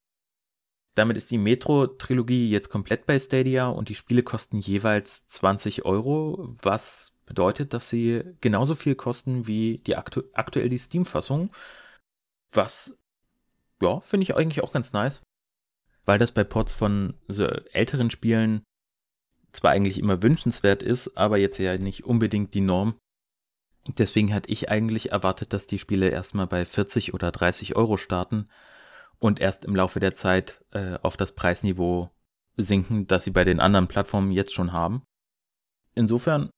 damit 0.94 1.16
ist 1.16 1.30
die 1.30 1.38
Metro-Trilogie 1.38 2.50
jetzt 2.50 2.70
komplett 2.70 3.06
bei 3.06 3.18
Stadia 3.18 3.68
und 3.68 3.88
die 3.88 3.94
Spiele 3.94 4.22
kosten 4.22 4.58
jeweils 4.58 5.26
20 5.26 5.84
Euro, 5.84 6.56
was 6.62 7.14
bedeutet, 7.26 7.74
dass 7.74 7.90
sie 7.90 8.22
genauso 8.40 8.74
viel 8.76 8.94
kosten 8.94 9.46
wie 9.46 9.78
die 9.78 9.96
aktu 9.96 10.22
aktuell 10.32 10.68
die 10.68 10.78
Steam-Fassung. 10.78 11.50
Was, 12.52 12.96
ja, 13.82 13.98
finde 14.00 14.22
ich 14.22 14.36
eigentlich 14.36 14.62
auch 14.62 14.72
ganz 14.72 14.92
nice 14.92 15.22
weil 16.06 16.18
das 16.18 16.32
bei 16.32 16.44
Ports 16.44 16.72
von 16.72 17.14
so 17.28 17.44
älteren 17.44 18.10
Spielen 18.10 18.62
zwar 19.52 19.72
eigentlich 19.72 19.98
immer 19.98 20.22
wünschenswert 20.22 20.82
ist, 20.82 21.16
aber 21.16 21.36
jetzt 21.36 21.58
ja 21.58 21.76
nicht 21.76 22.04
unbedingt 22.04 22.54
die 22.54 22.60
Norm. 22.60 22.94
Deswegen 23.98 24.32
hatte 24.32 24.50
ich 24.50 24.68
eigentlich 24.70 25.12
erwartet, 25.12 25.52
dass 25.52 25.66
die 25.66 25.78
Spiele 25.78 26.08
erstmal 26.08 26.46
bei 26.46 26.64
40 26.64 27.14
oder 27.14 27.30
30 27.30 27.76
Euro 27.76 27.96
starten 27.96 28.48
und 29.18 29.40
erst 29.40 29.64
im 29.64 29.76
Laufe 29.76 30.00
der 30.00 30.14
Zeit 30.14 30.64
äh, 30.72 30.98
auf 31.02 31.16
das 31.16 31.32
Preisniveau 31.32 32.10
sinken, 32.56 33.06
das 33.06 33.24
sie 33.24 33.30
bei 33.30 33.44
den 33.44 33.60
anderen 33.60 33.88
Plattformen 33.88 34.32
jetzt 34.32 34.54
schon 34.54 34.72
haben. 34.72 35.02
Insofern 35.94 36.50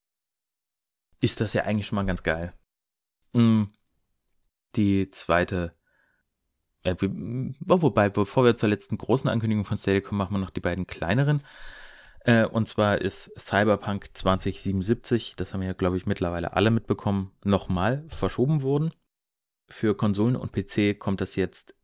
ist 1.21 1.41
das 1.41 1.53
ja 1.53 1.65
eigentlich 1.65 1.87
schon 1.87 1.97
mal 1.97 2.07
ganz 2.07 2.23
geil. 2.23 2.53
Mm, 3.33 3.65
die 4.77 5.11
zweite 5.11 5.78
äh, 6.93 7.55
wobei, 7.61 8.09
bevor 8.09 8.45
wir 8.45 8.57
zur 8.57 8.69
letzten 8.69 8.99
großen 8.99 9.29
Ankündigung 9.29 9.65
von 9.65 9.79
Stadia 9.79 10.01
kommen, 10.01 10.19
machen 10.19 10.35
wir 10.35 10.39
noch 10.39 10.51
die 10.51 10.61
beiden 10.61 10.87
kleineren. 10.87 11.43
Äh, 12.21 12.45
und 12.45 12.69
zwar 12.69 13.01
ist 13.01 13.33
Cyberpunk 13.39 14.11
2077, 14.13 15.35
das 15.37 15.55
haben 15.55 15.63
ja, 15.63 15.73
glaube 15.73 15.97
ich, 15.97 16.07
mittlerweile 16.07 16.53
alle 16.55 16.71
mitbekommen, 16.71 17.33
nochmal 17.45 18.05
verschoben 18.09 18.63
worden. 18.63 18.93
Für 19.69 19.97
Konsolen 19.97 20.37
und 20.37 20.53
PC 20.53 20.99
kommt 20.99 21.21
das 21.21 21.37
jetzt 21.37 21.75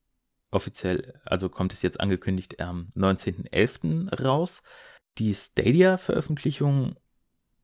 offiziell, 0.51 1.21
also 1.25 1.49
kommt 1.49 1.73
es 1.73 1.83
jetzt 1.83 2.01
angekündigt 2.01 2.61
am 2.61 2.93
19.11. 2.97 4.23
raus. 4.23 4.63
Die 5.19 5.35
Stadia-Veröffentlichung 5.35 6.97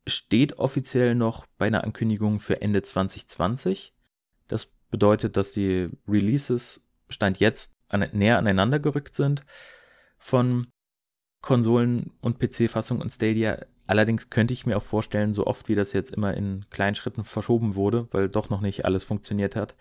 steht 0.07 0.57
offiziell 0.59 1.15
noch 1.15 1.45
bei 1.57 1.67
einer 1.67 1.83
Ankündigung 1.83 2.39
für 2.39 2.61
Ende 2.61 2.81
2020. 2.81 3.93
Das 4.47 4.71
bedeutet, 4.89 5.37
dass 5.37 5.53
die 5.53 5.89
Releases 6.07 6.83
Stand 7.11 7.39
jetzt 7.39 7.73
an, 7.87 8.07
näher 8.13 8.37
aneinander 8.37 8.79
gerückt 8.79 9.15
sind 9.15 9.45
von 10.17 10.67
Konsolen 11.41 12.11
und 12.21 12.39
PC-Fassung 12.39 13.01
und 13.01 13.09
Stadia. 13.11 13.65
Allerdings 13.87 14.29
könnte 14.29 14.53
ich 14.53 14.65
mir 14.65 14.77
auch 14.77 14.83
vorstellen, 14.83 15.33
so 15.33 15.47
oft 15.47 15.67
wie 15.67 15.75
das 15.75 15.91
jetzt 15.91 16.11
immer 16.11 16.35
in 16.35 16.65
kleinen 16.69 16.95
Schritten 16.95 17.23
verschoben 17.23 17.75
wurde, 17.75 18.07
weil 18.11 18.29
doch 18.29 18.49
noch 18.49 18.61
nicht 18.61 18.85
alles 18.85 19.03
funktioniert 19.03 19.55
hat, 19.55 19.75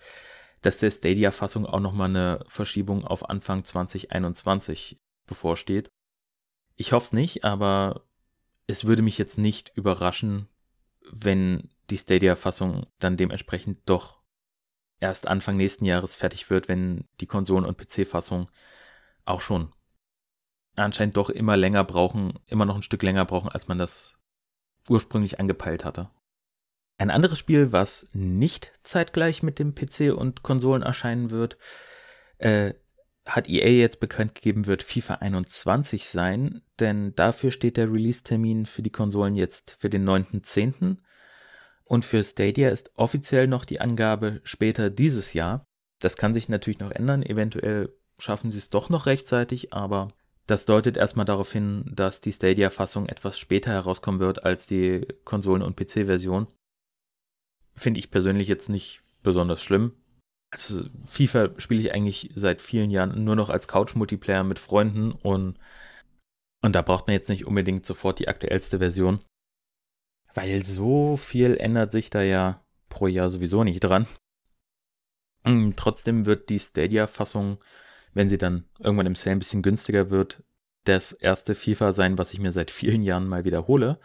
dass 0.63 0.79
der 0.79 0.91
Stadia-Fassung 0.91 1.67
auch 1.67 1.81
nochmal 1.81 2.09
eine 2.09 2.45
Verschiebung 2.49 3.05
auf 3.05 3.29
Anfang 3.29 3.65
2021 3.65 4.99
bevorsteht. 5.27 5.91
Ich 6.77 6.93
hoffe 6.93 7.05
es 7.05 7.13
nicht, 7.13 7.45
aber 7.45 8.05
es 8.67 8.85
würde 8.85 9.03
mich 9.03 9.19
jetzt 9.19 9.39
nicht 9.39 9.73
überraschen, 9.77 10.49
wenn 11.13 11.69
die 11.91 11.99
Stadia-Fassung 11.99 12.87
dann 12.99 13.17
dementsprechend 13.17 13.81
doch 13.87 14.20
erst 15.01 15.27
Anfang 15.27 15.57
nächsten 15.57 15.85
Jahres 15.85 16.15
fertig 16.15 16.51
wird, 16.51 16.69
wenn 16.69 17.05
die 17.21 17.27
Konsolen- 17.27 17.65
und 17.65 17.79
PC-Fassung 17.79 18.49
auch 19.25 19.41
schon 19.41 19.73
anscheinend 20.77 21.17
doch 21.17 21.31
immer 21.31 21.57
länger 21.57 21.85
brauchen, 21.85 22.39
immer 22.47 22.65
noch 22.65 22.77
ein 22.77 22.83
Stück 22.83 23.03
länger 23.03 23.25
brauchen, 23.25 23.51
als 23.51 23.69
man 23.69 23.79
das 23.79 24.19
ursprünglich 24.89 25.41
angepeilt 25.41 25.85
hatte. 25.85 26.11
Ein 26.99 27.11
anderes 27.11 27.39
Spiel, 27.39 27.73
was 27.73 28.09
nicht 28.13 28.73
zeitgleich 28.83 29.43
mit 29.43 29.59
dem 29.59 29.75
PC 29.75 30.13
und 30.15 30.43
Konsolen 30.43 30.83
erscheinen 30.83 31.31
wird, 31.31 31.57
äh, 32.39 32.75
hat 33.25 33.49
EA 33.49 33.69
jetzt 33.69 34.01
bekannt 34.01 34.35
gegeben, 34.35 34.67
wird 34.67 34.83
FIFA 34.83 35.15
21 35.15 36.09
sein, 36.09 36.63
denn 36.79 37.15
dafür 37.15 37.53
steht 37.53 37.77
der 37.77 37.93
Release-Termin 37.93 38.67
für 38.67 38.83
die 38.83 38.91
Konsolen 38.91 39.35
jetzt 39.35 39.77
für 39.79 39.91
den 39.91 40.09
9.10. 40.09 40.99
Und 41.91 42.05
für 42.05 42.23
Stadia 42.23 42.69
ist 42.69 42.93
offiziell 42.95 43.49
noch 43.49 43.65
die 43.65 43.81
Angabe 43.81 44.41
später 44.45 44.91
dieses 44.91 45.33
Jahr. 45.33 45.65
Das 45.99 46.17
kann 46.17 46.33
sich 46.33 46.49
natürlich 46.49 46.79
noch 46.79 46.93
ändern. 46.93 47.25
Eventuell 47.25 47.93
schaffen 48.21 48.53
sie 48.53 48.59
es 48.59 48.71
doch 48.71 48.91
noch 48.91 49.07
rechtzeitig, 49.07 49.73
aber 49.73 50.07
das 50.47 50.67
deutet 50.67 50.97
erstmal 50.97 51.27
darauf 51.27 51.51
hin, 51.51 51.91
dass 51.93 52.21
die 52.21 52.31
Stadia-Fassung 52.31 53.07
etwas 53.07 53.41
später 53.41 53.73
herauskommen 53.73 54.21
wird 54.21 54.45
als 54.45 54.69
die 54.69 55.05
Konsolen- 55.25 55.65
und 55.65 55.77
PC-Version. 55.77 56.47
Finde 57.75 57.99
ich 57.99 58.13
persönlich 58.13 58.47
jetzt 58.47 58.69
nicht 58.69 59.03
besonders 59.25 59.61
schlimm. 59.61 59.97
Also 60.53 60.85
FIFA 61.07 61.59
spiele 61.59 61.81
ich 61.81 61.93
eigentlich 61.93 62.31
seit 62.37 62.63
vielen 62.63 62.91
Jahren 62.91 63.25
nur 63.25 63.35
noch 63.35 63.51
als 63.51 63.67
Couch-Multiplayer 63.67 64.45
mit 64.45 64.61
Freunden 64.61 65.11
und, 65.11 65.59
und 66.63 66.73
da 66.73 66.83
braucht 66.83 67.09
man 67.09 67.15
jetzt 67.15 67.31
nicht 67.31 67.47
unbedingt 67.47 67.85
sofort 67.85 68.21
die 68.21 68.29
aktuellste 68.29 68.79
Version. 68.79 69.19
Weil 70.35 70.65
so 70.65 71.17
viel 71.17 71.57
ändert 71.57 71.93
sich 71.93 72.11
da 72.11 72.23
ja 72.23 72.63
pro 72.89 73.07
Jahr 73.07 73.31
sowieso 73.31 73.65
nicht 73.65 73.81
dran. 73.81 74.07
Und 75.45 75.77
trotzdem 75.77 76.27
wird 76.27 76.49
die 76.51 76.59
Stadia-Fassung, 76.59 77.59
wenn 78.13 78.29
sie 78.29 78.39
dann 78.39 78.65
irgendwann 78.79 79.07
im 79.07 79.15
Sale 79.15 79.33
ein 79.33 79.39
bisschen 79.39 79.63
günstiger 79.63 80.11
wird, 80.11 80.43
das 80.85 81.13
erste 81.13 81.55
FIFA 81.55 81.93
sein, 81.93 82.19
was 82.19 82.33
ich 82.33 82.41
mir 82.41 82.53
seit 82.53 82.71
vielen 82.71 83.03
Jahren 83.03 83.27
mal 83.27 83.45
wiederhole 83.45 83.99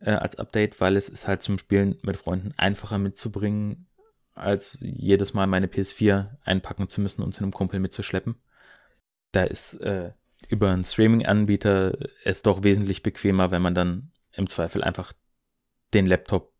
äh, 0.00 0.10
als 0.10 0.36
Update, 0.36 0.80
weil 0.80 0.96
es 0.96 1.08
ist 1.08 1.26
halt 1.26 1.42
zum 1.42 1.58
Spielen 1.58 1.98
mit 2.02 2.16
Freunden 2.16 2.54
einfacher 2.56 2.98
mitzubringen, 2.98 3.86
als 4.34 4.78
jedes 4.80 5.34
Mal 5.34 5.46
meine 5.46 5.66
PS4 5.66 6.36
einpacken 6.44 6.88
zu 6.88 7.00
müssen 7.00 7.22
und 7.22 7.34
zu 7.34 7.42
einem 7.42 7.52
Kumpel 7.52 7.80
mitzuschleppen. 7.80 8.36
Da 9.32 9.44
ist 9.44 9.74
äh, 9.74 10.12
über 10.48 10.70
einen 10.70 10.84
Streaming-Anbieter 10.84 11.98
es 12.24 12.42
doch 12.42 12.62
wesentlich 12.62 13.02
bequemer, 13.02 13.50
wenn 13.50 13.62
man 13.62 13.74
dann 13.74 14.12
im 14.32 14.48
Zweifel 14.48 14.82
einfach 14.84 15.12
den 15.94 16.06
Laptop 16.06 16.52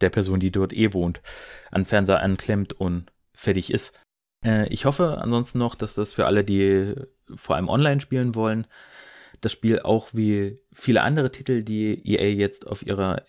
der 0.00 0.10
Person, 0.10 0.40
die 0.40 0.50
dort 0.50 0.72
eh 0.72 0.92
wohnt, 0.92 1.22
an 1.70 1.86
Fernseher 1.86 2.20
anklemmt 2.20 2.72
und 2.72 3.12
fertig 3.34 3.72
ist. 3.72 3.98
Äh, 4.44 4.68
ich 4.68 4.84
hoffe 4.84 5.18
ansonsten 5.18 5.58
noch, 5.58 5.74
dass 5.74 5.94
das 5.94 6.12
für 6.12 6.26
alle, 6.26 6.44
die 6.44 6.94
vor 7.34 7.56
allem 7.56 7.68
online 7.68 8.00
spielen 8.00 8.34
wollen, 8.34 8.66
das 9.40 9.52
Spiel 9.52 9.80
auch 9.80 10.10
wie 10.12 10.60
viele 10.72 11.02
andere 11.02 11.30
Titel, 11.30 11.62
die 11.62 12.00
EA 12.04 12.28
jetzt 12.34 12.66
auf 12.66 12.84
ihrer, 12.86 13.24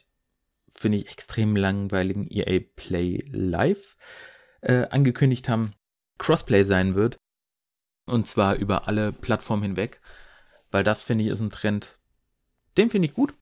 finde 0.73 0.99
ich, 0.99 1.09
extrem 1.09 1.55
langweiligen 1.55 2.27
EA 2.29 2.59
Play 2.75 3.19
Live 3.31 3.97
äh, 4.61 4.85
angekündigt 4.89 5.49
haben, 5.49 5.73
Crossplay 6.17 6.63
sein 6.63 6.95
wird. 6.95 7.17
Und 8.05 8.27
zwar 8.27 8.55
über 8.55 8.87
alle 8.87 9.11
Plattformen 9.11 9.63
hinweg. 9.63 10.01
Weil 10.71 10.83
das, 10.83 11.03
finde 11.03 11.23
ich, 11.23 11.29
ist 11.29 11.39
ein 11.39 11.49
Trend, 11.49 11.99
den 12.77 12.89
finde 12.89 13.07
ich 13.07 13.13
gut. 13.13 13.33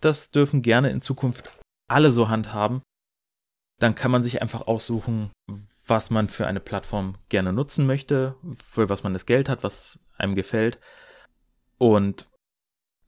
Das 0.00 0.30
dürfen 0.30 0.62
gerne 0.62 0.90
in 0.90 1.00
Zukunft 1.00 1.50
alle 1.88 2.12
so 2.12 2.28
handhaben. 2.28 2.82
Dann 3.78 3.94
kann 3.94 4.10
man 4.10 4.22
sich 4.22 4.42
einfach 4.42 4.66
aussuchen, 4.66 5.30
was 5.86 6.10
man 6.10 6.28
für 6.28 6.46
eine 6.46 6.60
Plattform 6.60 7.16
gerne 7.28 7.52
nutzen 7.52 7.86
möchte, 7.86 8.34
für 8.66 8.88
was 8.88 9.02
man 9.02 9.12
das 9.12 9.26
Geld 9.26 9.48
hat, 9.48 9.62
was 9.62 10.00
einem 10.18 10.34
gefällt. 10.34 10.78
Und 11.78 12.28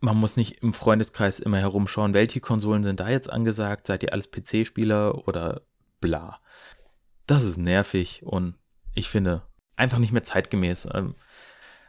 man 0.01 0.17
muss 0.17 0.37
nicht 0.37 0.63
im 0.63 0.73
Freundeskreis 0.73 1.41
immer 1.41 1.59
herumschauen, 1.59 2.15
welche 2.15 2.41
Konsolen 2.41 2.83
sind 2.83 3.01
da 3.01 3.09
jetzt 3.09 3.31
angesagt, 3.31 3.87
seid 3.87 4.03
ihr 4.03 4.13
alles 4.13 4.31
PC-Spieler 4.31 5.27
oder 5.27 5.63
bla. 6.01 6.41
Das 7.27 7.45
ist 7.45 7.57
nervig 7.57 8.23
und 8.25 8.55
ich 8.95 9.09
finde 9.09 9.43
einfach 9.77 9.99
nicht 9.99 10.13
mehr 10.13 10.23
zeitgemäß. 10.23 10.89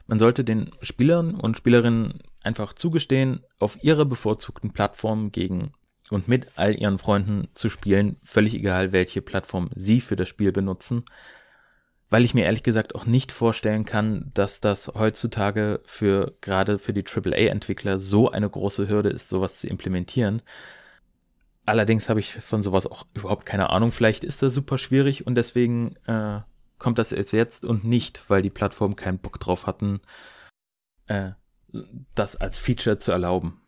Man 0.09 0.17
sollte 0.17 0.43
den 0.43 0.71
Spielern 0.81 1.35
und 1.35 1.55
Spielerinnen 1.55 2.15
einfach 2.41 2.73
zugestehen, 2.73 3.45
auf 3.59 3.83
ihrer 3.83 4.05
bevorzugten 4.05 4.73
Plattform 4.73 5.31
gegen 5.31 5.71
und 6.09 6.27
mit 6.27 6.47
all 6.55 6.73
ihren 6.73 6.97
Freunden 6.97 7.47
zu 7.53 7.69
spielen, 7.69 8.17
völlig 8.23 8.55
egal, 8.55 8.91
welche 8.91 9.21
Plattform 9.21 9.69
sie 9.75 10.01
für 10.01 10.15
das 10.15 10.27
Spiel 10.27 10.51
benutzen, 10.51 11.05
weil 12.09 12.25
ich 12.25 12.33
mir 12.33 12.45
ehrlich 12.45 12.63
gesagt 12.63 12.95
auch 12.95 13.05
nicht 13.05 13.31
vorstellen 13.31 13.85
kann, 13.85 14.31
dass 14.33 14.61
das 14.61 14.87
heutzutage 14.87 15.79
für 15.85 16.33
gerade 16.41 16.79
für 16.79 16.91
die 16.91 17.05
AAA-Entwickler 17.05 17.99
so 17.99 18.31
eine 18.31 18.49
große 18.49 18.89
Hürde 18.89 19.09
ist, 19.09 19.29
sowas 19.29 19.59
zu 19.59 19.67
implementieren. 19.67 20.41
Allerdings 21.67 22.09
habe 22.09 22.19
ich 22.19 22.33
von 22.33 22.63
sowas 22.63 22.87
auch 22.87 23.05
überhaupt 23.13 23.45
keine 23.45 23.69
Ahnung. 23.69 23.91
Vielleicht 23.91 24.23
ist 24.23 24.41
das 24.41 24.55
super 24.55 24.79
schwierig 24.79 25.27
und 25.27 25.35
deswegen 25.35 25.97
äh, 26.07 26.39
kommt 26.79 26.97
das 26.97 27.11
erst 27.11 27.33
jetzt 27.33 27.65
und 27.65 27.83
nicht, 27.83 28.23
weil 28.29 28.41
die 28.41 28.49
Plattformen 28.49 28.95
keinen 28.95 29.19
Bock 29.19 29.39
drauf 29.39 29.67
hatten, 29.67 30.01
äh, 31.07 31.31
das 32.15 32.35
als 32.35 32.57
Feature 32.57 32.97
zu 32.97 33.11
erlauben. 33.11 33.61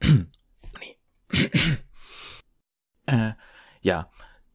äh, 3.06 3.32
ja, 3.80 4.10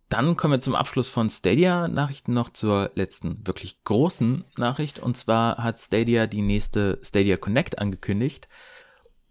dann 0.09 0.35
kommen 0.35 0.53
wir 0.53 0.61
zum 0.61 0.75
Abschluss 0.75 1.07
von 1.07 1.29
Stadia-Nachrichten 1.29 2.33
noch 2.33 2.49
zur 2.49 2.91
letzten 2.95 3.45
wirklich 3.45 3.83
großen 3.83 4.43
Nachricht. 4.57 4.97
Und 4.97 5.17
zwar 5.17 5.57
hat 5.57 5.79
Stadia 5.79 6.25
die 6.25 6.41
nächste 6.41 6.99
Stadia 7.03 7.37
Connect 7.37 7.77
angekündigt. 7.77 8.47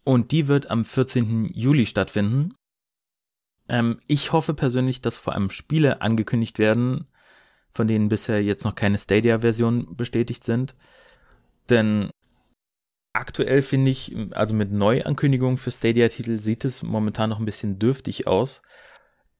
Und 0.05 0.31
die 0.31 0.47
wird 0.47 0.71
am 0.71 0.85
14. 0.85 1.47
Juli 1.53 1.87
stattfinden. 1.87 2.55
Ähm, 3.69 3.99
ich 4.07 4.33
hoffe 4.33 4.55
persönlich, 4.55 5.01
dass 5.01 5.19
vor 5.19 5.35
allem 5.35 5.51
Spiele 5.51 6.01
angekündigt 6.01 6.61
werden, 6.61 7.09
von 7.75 7.89
denen 7.89 8.09
bisher 8.09 8.43
jetzt 8.43 8.65
noch 8.65 8.75
keine 8.75 8.99
Stadia-Version 8.99 9.97
bestätigt 9.97 10.45
sind. 10.45 10.75
Denn 11.71 12.11
aktuell 13.13 13.63
finde 13.63 13.91
ich, 13.91 14.15
also 14.33 14.55
mit 14.55 14.73
Neuankündigungen 14.73 15.59
für 15.59 15.71
Stadia-Titel 15.71 16.39
sieht 16.39 16.65
es 16.65 16.83
momentan 16.83 17.31
noch 17.31 17.39
ein 17.39 17.45
bisschen 17.45 17.79
dürftig 17.79 18.27
aus. 18.27 18.63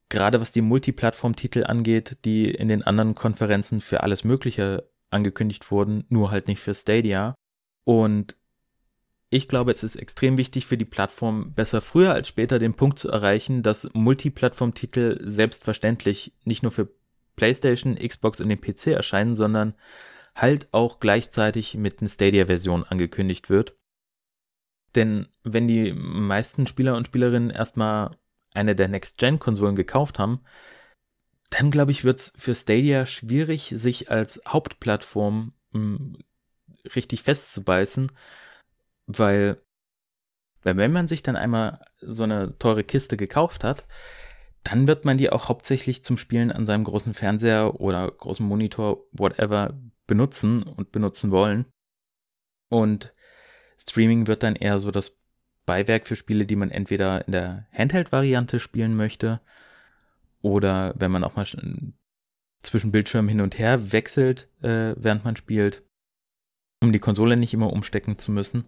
Gerade 0.09 0.41
was 0.41 0.53
die 0.53 0.63
Multiplattform-Titel 0.63 1.65
angeht, 1.65 2.19
die 2.25 2.51
in 2.51 2.69
den 2.69 2.83
anderen 2.83 3.15
Konferenzen 3.15 3.81
für 3.81 4.03
alles 4.03 4.25
Mögliche 4.25 4.89
angekündigt 5.11 5.71
wurden, 5.71 6.05
nur 6.09 6.31
halt 6.31 6.49
nicht 6.49 6.61
für 6.61 6.75
Stadia. 6.75 7.35
Und 7.85 8.37
ich 9.31 9.49
glaube, 9.49 9.71
es 9.71 9.83
ist 9.83 9.97
extrem 9.97 10.39
wichtig 10.39 10.67
für 10.67 10.79
die 10.79 10.87
Plattform, 10.87 11.53
besser 11.53 11.83
früher 11.83 12.15
als 12.15 12.29
später 12.29 12.59
den 12.59 12.75
Punkt 12.75 12.99
zu 12.99 13.11
erreichen, 13.11 13.63
dass 13.63 13.89
Multiplattform-Titel 13.93 15.21
selbstverständlich 15.23 16.33
nicht 16.45 16.63
nur 16.63 16.73
für 16.73 16.89
PlayStation, 17.39 17.95
Xbox 17.95 18.43
und 18.43 18.51
den 18.51 18.61
PC 18.61 18.89
erscheinen, 18.89 19.35
sondern 19.35 19.75
halt 20.35 20.69
auch 20.73 21.01
gleichzeitig 21.01 21.75
mit 21.75 22.01
einer 22.01 22.11
Stadia-Version 22.11 22.85
angekündigt 22.85 23.49
wird. 23.49 23.77
Denn 24.95 25.29
wenn 25.43 25.67
die 25.67 25.93
meisten 25.95 26.67
Spieler 26.67 26.97
und 26.97 27.07
Spielerinnen 27.07 27.51
erstmal 27.51 28.11
eine 28.53 28.75
der 28.75 28.89
Next-Gen-Konsolen 28.89 29.77
gekauft 29.77 30.19
haben, 30.19 30.41
dann 31.51 31.71
glaube 31.71 31.93
ich, 31.93 32.05
wird 32.05 32.19
es 32.19 32.33
für 32.37 32.55
Stadia 32.55 33.07
schwierig, 33.07 33.73
sich 33.75 34.11
als 34.11 34.41
Hauptplattform 34.47 35.55
mh, 35.73 35.81
hm, 35.81 36.19
richtig 36.95 37.23
festzubeißen, 37.23 38.13
weil, 39.07 39.61
weil 40.63 40.77
wenn 40.77 40.93
man 40.93 41.09
sich 41.09 41.23
dann 41.23 41.37
einmal 41.37 41.81
so 42.01 42.25
eine 42.25 42.59
teure 42.59 42.85
Kiste 42.85 43.17
gekauft 43.17 43.65
hat, 43.65 43.87
dann 44.71 44.87
wird 44.87 45.05
man 45.05 45.17
die 45.17 45.31
auch 45.31 45.49
hauptsächlich 45.49 46.05
zum 46.05 46.19
Spielen 46.19 46.53
an 46.53 46.67
seinem 46.67 46.85
großen 46.85 47.15
Fernseher 47.15 47.81
oder 47.81 48.11
großen 48.11 48.45
Monitor, 48.45 49.07
whatever, 49.13 49.79
benutzen 50.07 50.63
und 50.63 50.93
benutzen 50.93 51.31
wollen. 51.31 51.65
Und 52.71 53.15
Streaming 53.79 54.27
wird 54.27 54.43
dann 54.43 54.57
eher 54.57 54.79
so 54.79 54.91
das 54.91 55.17
Beiwerk 55.65 56.07
für 56.07 56.17
Spiele, 56.17 56.45
die 56.45 56.57
man 56.57 56.71
entweder 56.71 57.27
in 57.27 57.33
der 57.33 57.67
Handheld-Variante 57.73 58.61
spielen 58.61 58.95
möchte 58.95 59.41
oder 60.43 60.95
wenn 60.99 61.11
man 61.11 61.25
auch 61.25 61.37
mal 61.37 61.47
zwischen 62.63 62.93
Bildschirmen 62.93 63.29
hin 63.29 63.41
und 63.41 63.59
her 63.59 63.93
wechselt, 63.93 64.49
äh, 64.63 64.95
während 64.97 65.25
man 65.25 65.37
spielt, 65.37 65.83
um 66.83 66.93
die 66.93 66.99
Konsole 66.99 67.37
nicht 67.37 67.55
immer 67.55 67.73
umstecken 67.73 68.19
zu 68.19 68.33
müssen. 68.33 68.65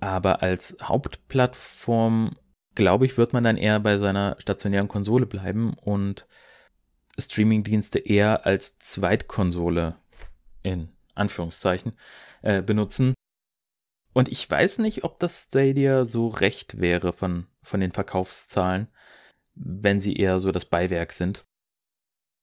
Aber 0.00 0.42
als 0.42 0.76
Hauptplattform, 0.80 2.36
glaube 2.74 3.06
ich, 3.06 3.16
wird 3.16 3.32
man 3.32 3.44
dann 3.44 3.56
eher 3.56 3.80
bei 3.80 3.98
seiner 3.98 4.36
stationären 4.38 4.88
Konsole 4.88 5.26
bleiben 5.26 5.74
und 5.74 6.26
Streamingdienste 7.18 7.98
eher 7.98 8.46
als 8.46 8.78
Zweitkonsole 8.78 9.96
in 10.62 10.88
Anführungszeichen 11.14 11.92
äh, 12.42 12.62
benutzen. 12.62 13.14
Und 14.12 14.28
ich 14.28 14.50
weiß 14.50 14.78
nicht, 14.78 15.04
ob 15.04 15.18
das 15.18 15.46
Stadia 15.48 16.04
so 16.04 16.28
recht 16.28 16.80
wäre 16.80 17.12
von, 17.12 17.46
von 17.62 17.80
den 17.80 17.92
Verkaufszahlen, 17.92 18.88
wenn 19.54 20.00
sie 20.00 20.16
eher 20.16 20.38
so 20.40 20.52
das 20.52 20.64
Beiwerk 20.64 21.12
sind. 21.12 21.44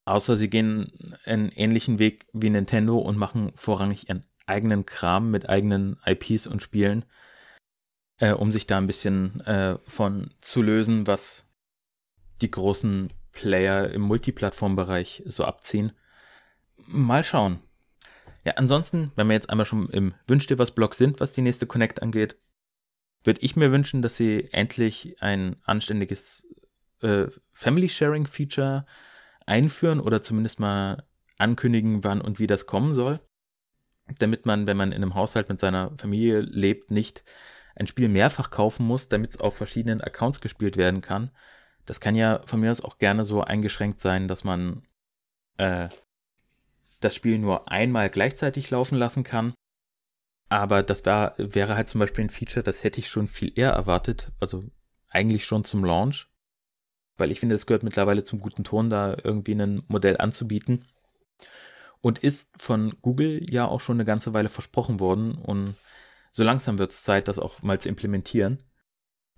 Außer 0.05 0.37
sie 0.37 0.49
gehen 0.49 0.91
einen 1.25 1.49
ähnlichen 1.49 1.99
Weg 1.99 2.27
wie 2.33 2.49
Nintendo 2.49 2.97
und 2.97 3.17
machen 3.17 3.51
vorrangig 3.55 4.09
ihren 4.09 4.25
eigenen 4.47 4.85
Kram 4.85 5.29
mit 5.29 5.47
eigenen 5.47 5.97
IPs 6.05 6.47
und 6.47 6.63
Spielen, 6.63 7.05
äh, 8.19 8.31
um 8.31 8.51
sich 8.51 8.67
da 8.67 8.77
ein 8.77 8.87
bisschen 8.87 9.41
äh, 9.41 9.77
von 9.87 10.31
zu 10.41 10.61
lösen, 10.61 11.07
was 11.07 11.47
die 12.41 12.51
großen 12.51 13.09
Player 13.31 13.89
im 13.89 14.01
Multiplattform-Bereich 14.01 15.23
so 15.25 15.45
abziehen. 15.45 15.93
Mal 16.85 17.23
schauen. 17.23 17.59
Ja, 18.45 18.53
ansonsten, 18.55 19.11
wenn 19.15 19.27
wir 19.27 19.33
jetzt 19.33 19.49
einmal 19.49 19.65
schon 19.65 19.89
im 19.89 20.13
Wünsch 20.27 20.47
dir 20.47 20.59
was 20.59 20.71
Blog 20.71 20.95
sind, 20.95 21.19
was 21.19 21.33
die 21.33 21.41
nächste 21.41 21.67
Connect 21.67 22.01
angeht, 22.01 22.37
würde 23.23 23.41
ich 23.41 23.55
mir 23.55 23.71
wünschen, 23.71 24.01
dass 24.01 24.17
sie 24.17 24.47
endlich 24.51 25.17
ein 25.19 25.57
anständiges 25.63 26.47
äh, 27.01 27.27
Family 27.51 27.89
Sharing 27.89 28.25
Feature 28.25 28.85
einführen 29.45 29.99
oder 29.99 30.21
zumindest 30.21 30.59
mal 30.59 31.03
ankündigen, 31.37 32.03
wann 32.03 32.21
und 32.21 32.39
wie 32.39 32.47
das 32.47 32.65
kommen 32.65 32.93
soll. 32.93 33.19
Damit 34.19 34.45
man, 34.45 34.67
wenn 34.67 34.77
man 34.77 34.91
in 34.91 35.03
einem 35.03 35.15
Haushalt 35.15 35.49
mit 35.49 35.59
seiner 35.59 35.91
Familie 35.97 36.39
lebt, 36.39 36.91
nicht 36.91 37.23
ein 37.79 37.87
Spiel 37.87 38.09
mehrfach 38.09 38.51
kaufen 38.51 38.85
muss, 38.85 39.07
damit 39.09 39.31
es 39.31 39.39
auf 39.39 39.55
verschiedenen 39.57 40.01
Accounts 40.01 40.41
gespielt 40.41 40.77
werden 40.77 41.01
kann. 41.01 41.31
Das 41.85 41.99
kann 41.99 42.13
ja 42.13 42.41
von 42.45 42.59
mir 42.59 42.71
aus 42.71 42.81
auch 42.81 42.99
gerne 42.99 43.23
so 43.25 43.41
eingeschränkt 43.41 43.99
sein, 44.01 44.27
dass 44.27 44.43
man 44.43 44.83
äh, 45.57 45.89
das 46.99 47.15
Spiel 47.15 47.39
nur 47.39 47.71
einmal 47.71 48.09
gleichzeitig 48.09 48.69
laufen 48.69 48.97
lassen 48.97 49.23
kann. 49.23 49.53
Aber 50.49 50.83
das 50.83 51.05
wär, 51.05 51.35
wäre 51.37 51.75
halt 51.75 51.87
zum 51.87 51.99
Beispiel 51.99 52.25
ein 52.25 52.29
Feature, 52.29 52.63
das 52.63 52.83
hätte 52.83 52.99
ich 52.99 53.09
schon 53.09 53.27
viel 53.27 53.51
eher 53.57 53.71
erwartet, 53.71 54.31
also 54.39 54.63
eigentlich 55.09 55.45
schon 55.45 55.63
zum 55.63 55.85
Launch. 55.85 56.27
weil 57.17 57.31
ich 57.31 57.39
finde, 57.39 57.55
es 57.55 57.65
gehört 57.65 57.83
mittlerweile 57.83 58.23
zum 58.23 58.39
guten 58.39 58.63
Ton, 58.63 58.89
da 58.89 59.15
irgendwie 59.23 59.53
ein 59.53 59.83
Modell 59.87 60.17
anzubieten. 60.17 60.85
Und 62.01 62.19
ist 62.19 62.49
von 62.57 62.95
Google 63.01 63.45
ja 63.49 63.65
auch 63.67 63.81
schon 63.81 63.97
eine 63.97 64.05
ganze 64.05 64.33
Weile 64.33 64.49
versprochen 64.49 64.99
worden. 64.99 65.35
Und 65.35 65.75
so 66.31 66.43
langsam 66.43 66.77
wird 66.79 66.91
es 66.91 67.03
Zeit, 67.03 67.27
das 67.27 67.39
auch 67.39 67.61
mal 67.61 67.79
zu 67.79 67.89
implementieren. 67.89 68.63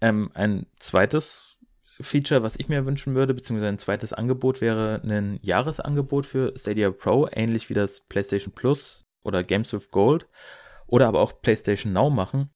Ähm, 0.01 0.31
ein 0.33 0.65
zweites 0.79 1.57
Feature, 1.99 2.43
was 2.43 2.57
ich 2.57 2.69
mir 2.69 2.85
wünschen 2.85 3.15
würde, 3.15 3.33
beziehungsweise 3.33 3.69
ein 3.69 3.77
zweites 3.77 4.13
Angebot 4.13 4.61
wäre 4.61 5.01
ein 5.03 5.39
Jahresangebot 5.41 6.25
für 6.25 6.53
Stadia 6.57 6.91
Pro, 6.91 7.27
ähnlich 7.31 7.69
wie 7.69 7.73
das 7.73 7.99
PlayStation 8.01 8.53
Plus 8.53 9.05
oder 9.23 9.43
Games 9.43 9.73
with 9.73 9.91
Gold 9.91 10.27
oder 10.87 11.07
aber 11.07 11.21
auch 11.21 11.41
PlayStation 11.41 11.93
Now 11.93 12.09
machen, 12.09 12.49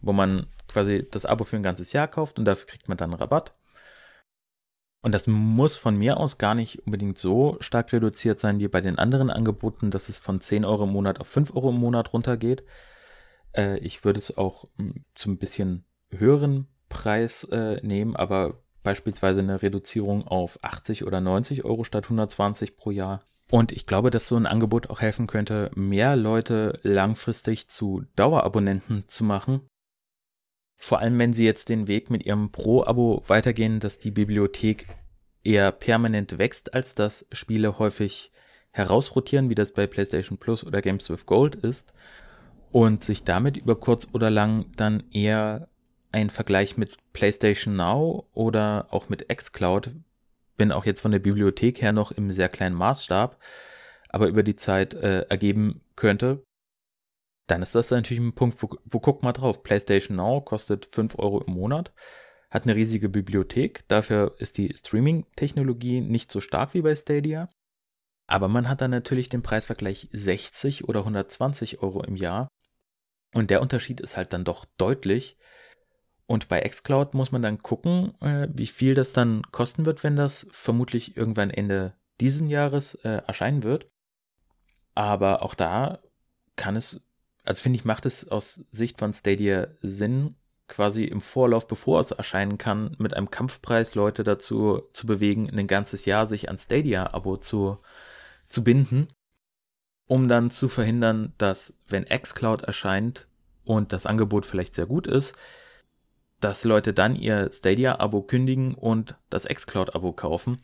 wo 0.00 0.12
man 0.12 0.46
quasi 0.66 1.06
das 1.10 1.24
Abo 1.24 1.44
für 1.44 1.56
ein 1.56 1.62
ganzes 1.62 1.92
Jahr 1.92 2.08
kauft 2.08 2.38
und 2.38 2.44
dafür 2.44 2.66
kriegt 2.66 2.88
man 2.88 2.98
dann 2.98 3.14
Rabatt. 3.14 3.54
Und 5.00 5.12
das 5.12 5.26
muss 5.26 5.76
von 5.76 5.96
mir 5.96 6.18
aus 6.18 6.38
gar 6.38 6.54
nicht 6.54 6.84
unbedingt 6.84 7.18
so 7.18 7.56
stark 7.60 7.92
reduziert 7.92 8.40
sein 8.40 8.58
wie 8.58 8.68
bei 8.68 8.80
den 8.80 8.98
anderen 8.98 9.30
Angeboten, 9.30 9.90
dass 9.90 10.08
es 10.08 10.18
von 10.18 10.40
10 10.40 10.64
Euro 10.64 10.84
im 10.84 10.90
Monat 10.90 11.20
auf 11.20 11.28
5 11.28 11.54
Euro 11.54 11.70
im 11.70 11.76
Monat 11.76 12.12
runtergeht. 12.12 12.64
Äh, 13.58 13.78
ich 13.78 14.04
würde 14.04 14.20
es 14.20 14.38
auch 14.38 14.68
hm, 14.76 15.04
zum 15.14 15.36
bisschen 15.36 15.84
höheren 16.10 16.68
Preis 16.88 17.44
äh, 17.44 17.80
nehmen, 17.82 18.16
aber 18.16 18.62
beispielsweise 18.82 19.40
eine 19.40 19.60
Reduzierung 19.60 20.26
auf 20.26 20.58
80 20.62 21.04
oder 21.04 21.20
90 21.20 21.64
Euro 21.64 21.84
statt 21.84 22.04
120 22.04 22.76
pro 22.76 22.90
Jahr. 22.90 23.22
Und 23.50 23.72
ich 23.72 23.86
glaube, 23.86 24.10
dass 24.10 24.28
so 24.28 24.36
ein 24.36 24.46
Angebot 24.46 24.90
auch 24.90 25.00
helfen 25.00 25.26
könnte, 25.26 25.70
mehr 25.74 26.16
Leute 26.16 26.78
langfristig 26.82 27.68
zu 27.68 28.04
Dauerabonnenten 28.14 29.04
zu 29.08 29.24
machen. 29.24 29.62
Vor 30.80 31.00
allem, 31.00 31.18
wenn 31.18 31.32
sie 31.32 31.44
jetzt 31.44 31.70
den 31.70 31.88
Weg 31.88 32.08
mit 32.08 32.24
ihrem 32.24 32.52
Pro-Abo 32.52 33.24
weitergehen, 33.26 33.80
dass 33.80 33.98
die 33.98 34.12
Bibliothek 34.12 34.86
eher 35.42 35.72
permanent 35.72 36.38
wächst, 36.38 36.74
als 36.74 36.94
dass 36.94 37.26
Spiele 37.32 37.78
häufig 37.78 38.30
herausrotieren, 38.70 39.48
wie 39.48 39.54
das 39.54 39.72
bei 39.72 39.86
PlayStation 39.86 40.38
Plus 40.38 40.64
oder 40.64 40.82
Games 40.82 41.08
with 41.10 41.26
Gold 41.26 41.56
ist, 41.56 41.92
und 42.72 43.04
sich 43.04 43.24
damit 43.24 43.56
über 43.56 43.76
kurz 43.76 44.08
oder 44.12 44.30
lang 44.30 44.66
dann 44.76 45.04
eher 45.12 45.68
ein 46.12 46.30
Vergleich 46.30 46.76
mit 46.76 46.96
PlayStation 47.12 47.76
Now 47.76 48.26
oder 48.32 48.86
auch 48.90 49.08
mit 49.08 49.28
xCloud, 49.28 49.92
bin 50.56 50.72
auch 50.72 50.86
jetzt 50.86 51.00
von 51.00 51.12
der 51.12 51.18
Bibliothek 51.18 51.82
her 51.82 51.92
noch 51.92 52.12
im 52.12 52.30
sehr 52.30 52.48
kleinen 52.48 52.76
Maßstab, 52.76 53.38
aber 54.08 54.28
über 54.28 54.42
die 54.42 54.56
Zeit 54.56 54.94
äh, 54.94 55.22
ergeben 55.22 55.82
könnte, 55.96 56.42
dann 57.46 57.62
ist 57.62 57.74
das 57.74 57.90
natürlich 57.90 58.22
ein 58.22 58.34
Punkt, 58.34 58.62
wo, 58.62 58.68
wo 58.84 59.00
guck 59.00 59.22
mal 59.22 59.32
drauf. 59.32 59.62
PlayStation 59.62 60.16
Now 60.16 60.40
kostet 60.40 60.88
5 60.92 61.18
Euro 61.18 61.42
im 61.42 61.54
Monat, 61.54 61.92
hat 62.50 62.64
eine 62.64 62.76
riesige 62.76 63.08
Bibliothek, 63.08 63.86
dafür 63.88 64.34
ist 64.38 64.58
die 64.58 64.74
Streaming-Technologie 64.76 66.00
nicht 66.00 66.30
so 66.30 66.40
stark 66.40 66.74
wie 66.74 66.82
bei 66.82 66.94
Stadia. 66.94 67.48
Aber 68.26 68.48
man 68.48 68.68
hat 68.68 68.82
dann 68.82 68.90
natürlich 68.90 69.30
den 69.30 69.42
Preisvergleich 69.42 70.08
60 70.12 70.86
oder 70.86 71.00
120 71.00 71.82
Euro 71.82 72.04
im 72.04 72.16
Jahr. 72.16 72.48
Und 73.32 73.50
der 73.50 73.60
Unterschied 73.60 74.00
ist 74.00 74.16
halt 74.16 74.32
dann 74.32 74.44
doch 74.44 74.64
deutlich. 74.76 75.36
Und 76.26 76.48
bei 76.48 76.60
xCloud 76.60 77.14
muss 77.14 77.32
man 77.32 77.42
dann 77.42 77.58
gucken, 77.58 78.14
äh, 78.20 78.48
wie 78.52 78.66
viel 78.66 78.94
das 78.94 79.12
dann 79.12 79.42
kosten 79.50 79.86
wird, 79.86 80.04
wenn 80.04 80.16
das 80.16 80.46
vermutlich 80.50 81.16
irgendwann 81.16 81.50
Ende 81.50 81.94
diesen 82.20 82.48
Jahres 82.48 82.94
äh, 82.96 83.22
erscheinen 83.26 83.62
wird. 83.62 83.88
Aber 84.94 85.42
auch 85.42 85.54
da 85.54 86.00
kann 86.56 86.76
es, 86.76 87.00
also 87.44 87.62
finde 87.62 87.78
ich, 87.78 87.84
macht 87.84 88.04
es 88.04 88.28
aus 88.28 88.62
Sicht 88.70 88.98
von 88.98 89.14
Stadia 89.14 89.68
Sinn, 89.80 90.36
quasi 90.66 91.04
im 91.04 91.20
Vorlauf, 91.20 91.66
bevor 91.66 92.00
es 92.00 92.10
erscheinen 92.10 92.58
kann, 92.58 92.94
mit 92.98 93.14
einem 93.14 93.30
Kampfpreis 93.30 93.94
Leute 93.94 94.22
dazu 94.22 94.82
zu 94.92 95.06
bewegen, 95.06 95.48
ein 95.50 95.66
ganzes 95.66 96.04
Jahr 96.04 96.26
sich 96.26 96.50
an 96.50 96.58
Stadia-Abo 96.58 97.38
zu, 97.38 97.78
zu 98.48 98.62
binden, 98.62 99.08
um 100.08 100.26
dann 100.26 100.50
zu 100.50 100.68
verhindern, 100.68 101.32
dass, 101.38 101.74
wenn 101.86 102.06
xCloud 102.06 102.62
erscheint 102.62 103.28
und 103.64 103.92
das 103.92 104.06
Angebot 104.06 104.46
vielleicht 104.46 104.74
sehr 104.74 104.86
gut 104.86 105.06
ist, 105.06 105.36
dass 106.40 106.64
Leute 106.64 106.92
dann 106.92 107.14
ihr 107.14 107.50
Stadia-Abo 107.52 108.22
kündigen 108.22 108.74
und 108.74 109.16
das 109.28 109.44
xCloud-Abo 109.46 110.12
kaufen, 110.12 110.62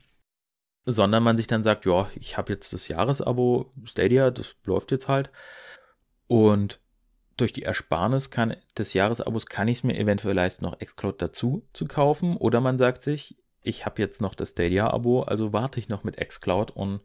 sondern 0.87 1.23
man 1.23 1.37
sich 1.37 1.47
dann 1.47 1.63
sagt, 1.63 1.85
ja, 1.85 2.11
ich 2.15 2.37
habe 2.37 2.53
jetzt 2.53 2.73
das 2.73 2.89
Jahresabo 2.89 3.71
Stadia, 3.85 4.31
das 4.31 4.57
läuft 4.65 4.91
jetzt 4.91 5.09
halt. 5.09 5.31
Und 6.27 6.81
durch 7.37 7.53
die 7.53 7.65
Ersparnis 7.65 8.31
kann, 8.31 8.57
des 8.79 8.95
Jahresabos 8.95 9.47
kann 9.47 9.69
ich 9.69 9.79
es 9.79 9.85
mir 9.85 9.99
eventuell 9.99 10.35
leisten, 10.35 10.65
noch 10.65 10.79
xCloud 10.79 11.21
dazu 11.21 11.67
zu 11.73 11.87
kaufen. 11.87 12.37
Oder 12.37 12.61
man 12.61 12.79
sagt 12.79 13.03
sich, 13.03 13.37
ich 13.61 13.85
habe 13.85 14.01
jetzt 14.01 14.23
noch 14.23 14.35
das 14.35 14.51
Stadia-Abo, 14.51 15.23
also 15.23 15.53
warte 15.53 15.81
ich 15.81 15.89
noch 15.89 16.05
mit 16.05 16.17
xCloud 16.17 16.71
und 16.71 17.01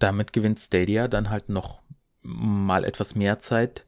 damit 0.00 0.32
gewinnt 0.32 0.60
Stadia 0.60 1.08
dann 1.08 1.30
halt 1.30 1.48
noch 1.48 1.82
mal 2.22 2.84
etwas 2.84 3.14
mehr 3.14 3.38
Zeit, 3.38 3.86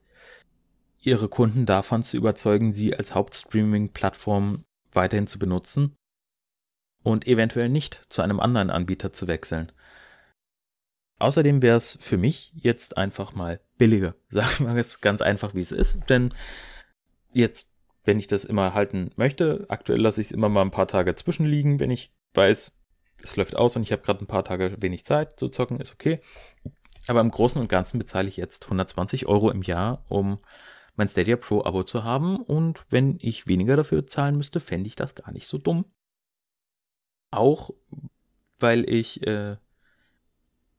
ihre 1.00 1.28
Kunden 1.28 1.66
davon 1.66 2.04
zu 2.04 2.16
überzeugen, 2.16 2.72
sie 2.72 2.94
als 2.96 3.14
Hauptstreaming-Plattform 3.14 4.64
weiterhin 4.92 5.26
zu 5.26 5.38
benutzen 5.38 5.96
und 7.02 7.26
eventuell 7.26 7.68
nicht 7.68 8.02
zu 8.08 8.22
einem 8.22 8.40
anderen 8.40 8.70
Anbieter 8.70 9.12
zu 9.12 9.26
wechseln. 9.26 9.72
Außerdem 11.18 11.62
wäre 11.62 11.76
es 11.76 11.98
für 12.00 12.16
mich 12.16 12.52
jetzt 12.54 12.96
einfach 12.96 13.32
mal 13.32 13.60
billiger. 13.78 14.14
Sagen 14.28 14.66
wir 14.66 14.76
es 14.76 15.00
ganz 15.00 15.22
einfach, 15.22 15.54
wie 15.54 15.60
es 15.60 15.72
ist. 15.72 16.00
Denn 16.08 16.34
jetzt, 17.32 17.72
wenn 18.04 18.18
ich 18.18 18.26
das 18.26 18.44
immer 18.44 18.74
halten 18.74 19.12
möchte, 19.16 19.66
aktuell 19.68 20.00
lasse 20.00 20.20
ich 20.20 20.28
es 20.28 20.32
immer 20.32 20.48
mal 20.48 20.62
ein 20.62 20.70
paar 20.70 20.88
Tage 20.88 21.14
zwischenliegen, 21.14 21.80
wenn 21.80 21.90
ich 21.90 22.12
weiß, 22.34 22.72
es 23.22 23.36
läuft 23.36 23.56
aus 23.56 23.76
und 23.76 23.82
ich 23.82 23.92
habe 23.92 24.02
gerade 24.02 24.24
ein 24.24 24.28
paar 24.28 24.44
Tage 24.44 24.76
wenig 24.80 25.04
Zeit 25.04 25.38
zu 25.38 25.48
zocken, 25.48 25.80
ist 25.80 25.92
okay. 25.92 26.20
Aber 27.06 27.20
im 27.20 27.30
Großen 27.30 27.60
und 27.60 27.68
Ganzen 27.68 27.98
bezahle 27.98 28.28
ich 28.28 28.36
jetzt 28.36 28.64
120 28.64 29.26
Euro 29.26 29.50
im 29.50 29.62
Jahr, 29.62 30.04
um 30.08 30.38
mein 30.94 31.08
Stadia 31.08 31.36
Pro 31.36 31.64
Abo 31.64 31.84
zu 31.84 32.04
haben 32.04 32.36
und 32.36 32.84
wenn 32.90 33.18
ich 33.20 33.46
weniger 33.46 33.76
dafür 33.76 34.06
zahlen 34.06 34.36
müsste, 34.36 34.60
fände 34.60 34.86
ich 34.88 34.96
das 34.96 35.14
gar 35.14 35.32
nicht 35.32 35.46
so 35.46 35.58
dumm. 35.58 35.86
Auch 37.30 37.70
weil 38.58 38.88
ich, 38.88 39.26
äh, 39.26 39.56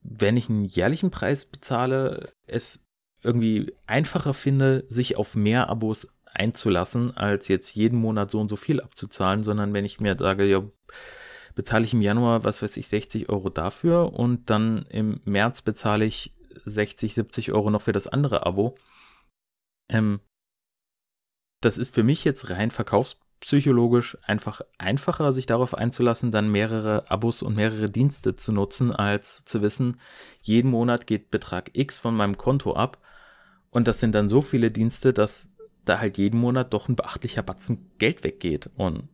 wenn 0.02 0.38
ich 0.38 0.50
einen 0.50 0.66
jährlichen 0.66 1.12
Preis 1.12 1.46
bezahle, 1.46 2.34
es 2.46 2.86
irgendwie 3.24 3.74
einfacher 3.88 4.34
finde, 4.34 4.86
sich 4.90 5.18
auf 5.18 5.36
mehr 5.36 5.70
Abos 5.70 6.08
einzulassen, 6.26 7.16
als 7.16 7.48
jetzt 7.48 7.76
jeden 7.76 8.00
Monat 8.00 8.32
so 8.32 8.40
und 8.40 8.50
so 8.50 8.56
viel 8.56 8.82
abzuzahlen, 8.82 9.44
sondern 9.44 9.74
wenn 9.74 9.86
ich 9.86 10.00
mir 10.00 10.18
sage, 10.18 10.46
ja, 10.46 10.64
bezahle 11.56 11.86
ich 11.86 11.94
im 11.94 12.02
Januar, 12.02 12.44
was 12.44 12.62
weiß 12.62 12.78
ich, 12.78 12.88
60 12.88 13.30
Euro 13.30 13.50
dafür 13.50 14.14
und 14.14 14.50
dann 14.50 14.86
im 14.90 15.22
März 15.26 15.62
bezahle 15.62 16.06
ich 16.06 16.34
60, 16.66 17.14
70 17.14 17.52
Euro 17.52 17.70
noch 17.70 17.82
für 17.82 17.94
das 17.94 18.08
andere 18.08 18.46
Abo, 18.46 18.76
ähm, 19.90 20.20
das 21.62 21.78
ist 21.78 21.94
für 21.94 22.04
mich 22.04 22.26
jetzt 22.26 22.50
rein 22.50 22.72
verkaufspsychologisch 22.72 24.18
einfach 24.24 24.62
einfacher, 24.78 25.32
sich 25.32 25.46
darauf 25.46 25.74
einzulassen, 25.74 26.32
dann 26.32 26.52
mehrere 26.52 27.10
Abos 27.10 27.42
und 27.42 27.56
mehrere 27.56 27.90
Dienste 27.90 28.36
zu 28.36 28.52
nutzen, 28.52 28.92
als 28.92 29.46
zu 29.46 29.62
wissen, 29.62 30.00
jeden 30.42 30.72
Monat 30.72 31.08
geht 31.08 31.32
Betrag 31.32 31.72
X 31.74 32.00
von 32.00 32.16
meinem 32.16 32.38
Konto 32.38 32.74
ab. 32.74 32.98
Und 33.70 33.88
das 33.88 34.00
sind 34.00 34.14
dann 34.14 34.30
so 34.30 34.42
viele 34.42 34.72
Dienste, 34.72 35.14
dass 35.14 35.50
da 35.86 36.00
halt 36.00 36.18
jeden 36.18 36.40
Monat 36.40 36.74
doch 36.74 36.90
ein 36.90 36.96
beachtlicher 36.96 37.44
Batzen 37.44 37.92
Geld 37.98 38.24
weggeht. 38.24 38.70
Und 38.76 39.08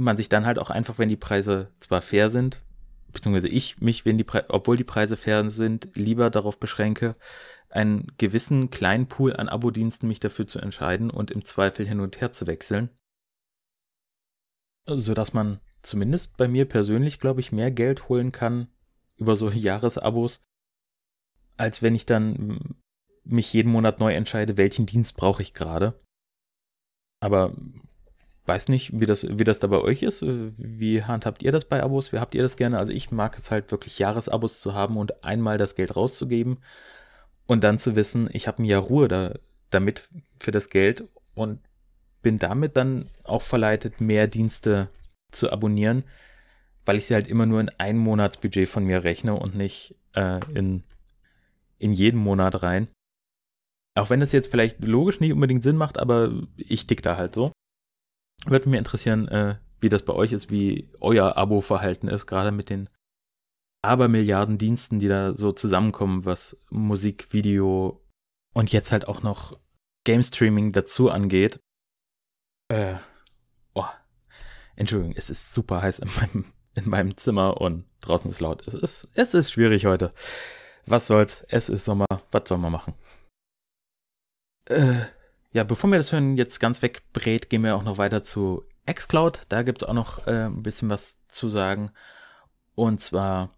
man 0.00 0.16
sich 0.16 0.28
dann 0.28 0.46
halt 0.46 0.58
auch 0.58 0.70
einfach, 0.70 0.98
wenn 0.98 1.08
die 1.08 1.16
Preise 1.16 1.68
zwar 1.80 2.02
fair 2.02 2.30
sind, 2.30 2.62
beziehungsweise 3.12 3.48
ich 3.48 3.80
mich, 3.80 4.04
wenn 4.04 4.18
die 4.18 4.24
Pre 4.24 4.44
obwohl 4.48 4.76
die 4.76 4.84
Preise 4.84 5.16
fair 5.16 5.48
sind, 5.50 5.90
lieber 5.94 6.30
darauf 6.30 6.58
beschränke, 6.58 7.16
einen 7.68 8.12
gewissen 8.18 8.70
kleinen 8.70 9.06
Pool 9.06 9.34
an 9.34 9.48
Abo-Diensten 9.48 10.08
mich 10.08 10.20
dafür 10.20 10.46
zu 10.46 10.58
entscheiden 10.58 11.10
und 11.10 11.30
im 11.30 11.44
Zweifel 11.44 11.86
hin 11.86 12.00
und 12.00 12.20
her 12.20 12.32
zu 12.32 12.46
wechseln. 12.46 12.90
Sodass 14.86 15.32
man 15.32 15.60
zumindest 15.82 16.36
bei 16.36 16.48
mir 16.48 16.66
persönlich, 16.66 17.18
glaube 17.18 17.40
ich, 17.40 17.52
mehr 17.52 17.70
Geld 17.70 18.08
holen 18.08 18.32
kann 18.32 18.68
über 19.16 19.36
so 19.36 19.50
Jahresabos, 19.50 20.42
als 21.56 21.82
wenn 21.82 21.94
ich 21.94 22.06
dann 22.06 22.80
mich 23.22 23.52
jeden 23.52 23.70
Monat 23.70 24.00
neu 24.00 24.14
entscheide, 24.14 24.56
welchen 24.56 24.86
Dienst 24.86 25.16
brauche 25.16 25.42
ich 25.42 25.54
gerade. 25.54 26.00
Aber 27.22 27.54
weiß 28.50 28.66
nicht, 28.66 28.98
wie 28.98 29.06
das, 29.06 29.24
wie 29.38 29.44
das 29.44 29.60
da 29.60 29.68
bei 29.68 29.78
euch 29.78 30.02
ist. 30.02 30.24
Wie 30.26 31.04
handhabt 31.04 31.40
ihr 31.44 31.52
das 31.52 31.64
bei 31.66 31.80
Abos? 31.80 32.12
Wie 32.12 32.18
habt 32.18 32.34
ihr 32.34 32.42
das 32.42 32.56
gerne? 32.56 32.78
Also 32.78 32.92
ich 32.92 33.12
mag 33.12 33.38
es 33.38 33.52
halt 33.52 33.70
wirklich 33.70 34.00
Jahresabos 34.00 34.60
zu 34.60 34.74
haben 34.74 34.96
und 34.96 35.22
einmal 35.22 35.56
das 35.56 35.76
Geld 35.76 35.94
rauszugeben 35.94 36.58
und 37.46 37.62
dann 37.62 37.78
zu 37.78 37.94
wissen, 37.94 38.28
ich 38.32 38.48
habe 38.48 38.60
ein 38.60 38.64
Jahr 38.64 38.82
Ruhe 38.82 39.06
da, 39.06 39.38
damit 39.70 40.08
für 40.40 40.50
das 40.50 40.68
Geld 40.68 41.04
und 41.34 41.60
bin 42.22 42.40
damit 42.40 42.76
dann 42.76 43.08
auch 43.22 43.42
verleitet, 43.42 44.00
mehr 44.00 44.26
Dienste 44.26 44.88
zu 45.30 45.52
abonnieren, 45.52 46.02
weil 46.84 46.96
ich 46.96 47.06
sie 47.06 47.14
halt 47.14 47.28
immer 47.28 47.46
nur 47.46 47.60
in 47.60 47.68
ein 47.78 47.98
Monatsbudget 47.98 48.68
von 48.68 48.84
mir 48.84 49.04
rechne 49.04 49.34
und 49.34 49.54
nicht 49.54 49.94
äh, 50.14 50.40
in, 50.54 50.82
in 51.78 51.92
jeden 51.92 52.18
Monat 52.18 52.64
rein. 52.64 52.88
Auch 53.94 54.10
wenn 54.10 54.18
das 54.18 54.32
jetzt 54.32 54.50
vielleicht 54.50 54.84
logisch 54.84 55.20
nicht 55.20 55.32
unbedingt 55.32 55.62
Sinn 55.62 55.76
macht, 55.76 56.00
aber 56.00 56.32
ich 56.56 56.86
dick 56.86 57.00
da 57.02 57.16
halt 57.16 57.32
so. 57.32 57.52
Würde 58.46 58.68
mich 58.68 58.78
interessieren, 58.78 59.28
äh, 59.28 59.56
wie 59.80 59.88
das 59.88 60.02
bei 60.02 60.12
euch 60.12 60.32
ist, 60.32 60.50
wie 60.50 60.90
euer 61.00 61.36
Abo-Verhalten 61.36 62.08
ist, 62.08 62.26
gerade 62.26 62.52
mit 62.52 62.70
den 62.70 62.88
Abermilliarden 63.82 64.58
Diensten, 64.58 64.98
die 64.98 65.08
da 65.08 65.34
so 65.34 65.52
zusammenkommen, 65.52 66.24
was 66.24 66.56
Musik, 66.70 67.32
Video 67.32 68.04
und 68.52 68.72
jetzt 68.72 68.92
halt 68.92 69.08
auch 69.08 69.22
noch 69.22 69.58
Game 70.04 70.22
Streaming 70.22 70.72
dazu 70.72 71.10
angeht. 71.10 71.60
Äh, 72.68 72.96
oh, 73.74 73.86
Entschuldigung, 74.76 75.14
es 75.16 75.30
ist 75.30 75.54
super 75.54 75.82
heiß 75.82 76.00
in 76.00 76.10
meinem, 76.16 76.52
in 76.74 76.88
meinem 76.88 77.16
Zimmer 77.16 77.60
und 77.60 77.86
draußen 78.00 78.30
ist 78.30 78.40
laut. 78.40 78.66
Es 78.66 78.74
ist, 78.74 79.08
es 79.14 79.34
ist 79.34 79.52
schwierig 79.52 79.86
heute. 79.86 80.12
Was 80.86 81.06
soll's? 81.06 81.44
Es 81.48 81.68
ist 81.68 81.84
Sommer. 81.84 82.06
Was 82.30 82.48
soll 82.48 82.58
man 82.58 82.72
machen? 82.72 82.94
Äh, 84.66 85.06
ja, 85.52 85.64
bevor 85.64 85.90
wir 85.90 85.98
das 85.98 86.12
Hören 86.12 86.36
jetzt 86.36 86.60
ganz 86.60 86.82
wegbrät, 86.82 87.50
gehen 87.50 87.64
wir 87.64 87.76
auch 87.76 87.82
noch 87.82 87.98
weiter 87.98 88.22
zu 88.22 88.64
xCloud. 88.86 89.42
Da 89.48 89.62
gibt 89.62 89.82
es 89.82 89.88
auch 89.88 89.94
noch 89.94 90.26
äh, 90.26 90.46
ein 90.46 90.62
bisschen 90.62 90.90
was 90.90 91.18
zu 91.28 91.48
sagen. 91.48 91.90
Und 92.74 93.00
zwar 93.00 93.50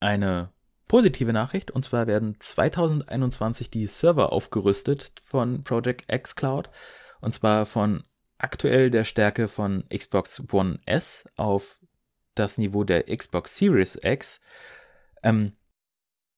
eine 0.00 0.52
positive 0.88 1.32
Nachricht. 1.32 1.70
Und 1.70 1.84
zwar 1.84 2.06
werden 2.06 2.36
2021 2.38 3.70
die 3.70 3.86
Server 3.86 4.32
aufgerüstet 4.32 5.12
von 5.24 5.62
Project 5.62 6.08
xCloud. 6.08 6.70
Und 7.20 7.32
zwar 7.32 7.66
von 7.66 8.02
aktuell 8.38 8.90
der 8.90 9.04
Stärke 9.04 9.48
von 9.48 9.84
Xbox 9.88 10.42
One 10.52 10.80
S 10.86 11.28
auf 11.36 11.78
das 12.34 12.58
Niveau 12.58 12.84
der 12.84 13.04
Xbox 13.04 13.56
Series 13.56 13.98
X. 14.02 14.40
Ähm, 15.22 15.52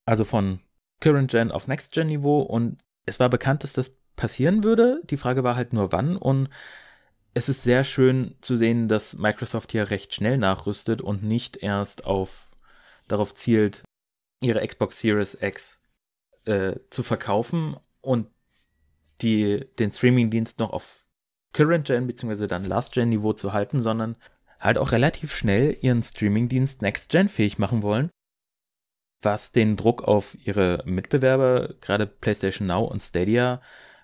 also 0.05 0.25
von 0.25 0.59
Current 0.99 1.31
Gen 1.31 1.51
auf 1.51 1.67
Next 1.67 1.93
Gen 1.93 2.07
Niveau. 2.07 2.41
Und 2.41 2.83
es 3.05 3.19
war 3.19 3.29
bekannt, 3.29 3.63
dass 3.63 3.73
das 3.73 3.95
passieren 4.21 4.63
würde. 4.63 5.01
Die 5.09 5.17
Frage 5.17 5.43
war 5.43 5.55
halt 5.55 5.73
nur 5.73 5.91
wann. 5.91 6.15
Und 6.15 6.47
es 7.33 7.49
ist 7.49 7.63
sehr 7.63 7.83
schön 7.83 8.35
zu 8.41 8.55
sehen, 8.55 8.87
dass 8.87 9.17
Microsoft 9.17 9.71
hier 9.71 9.89
recht 9.89 10.13
schnell 10.13 10.37
nachrüstet 10.37 11.01
und 11.01 11.23
nicht 11.23 11.57
erst 11.57 12.05
auf 12.05 12.47
darauf 13.07 13.33
zielt, 13.33 13.83
ihre 14.39 14.65
Xbox 14.65 14.99
Series 14.99 15.35
X 15.41 15.79
äh, 16.45 16.75
zu 16.91 17.01
verkaufen 17.01 17.75
und 18.01 18.27
die, 19.21 19.65
den 19.79 19.91
Streaming-Dienst 19.91 20.59
noch 20.59 20.69
auf 20.69 21.07
Current 21.53 21.87
Gen 21.87 22.05
bzw. 22.05 22.45
dann 22.45 22.63
Last 22.63 22.93
Gen 22.93 23.09
Niveau 23.09 23.33
zu 23.33 23.53
halten, 23.53 23.79
sondern 23.79 24.17
halt 24.59 24.77
auch 24.77 24.91
relativ 24.91 25.35
schnell 25.35 25.75
ihren 25.81 26.03
Streaming-Dienst 26.03 26.83
Next 26.83 27.09
Gen 27.09 27.27
fähig 27.27 27.57
machen 27.57 27.81
wollen, 27.81 28.11
was 29.23 29.51
den 29.51 29.77
Druck 29.77 30.03
auf 30.03 30.37
ihre 30.45 30.83
Mitbewerber, 30.85 31.73
gerade 31.81 32.05
PlayStation 32.05 32.67
Now 32.67 32.83
und 32.83 33.01
Stadia, 33.01 33.61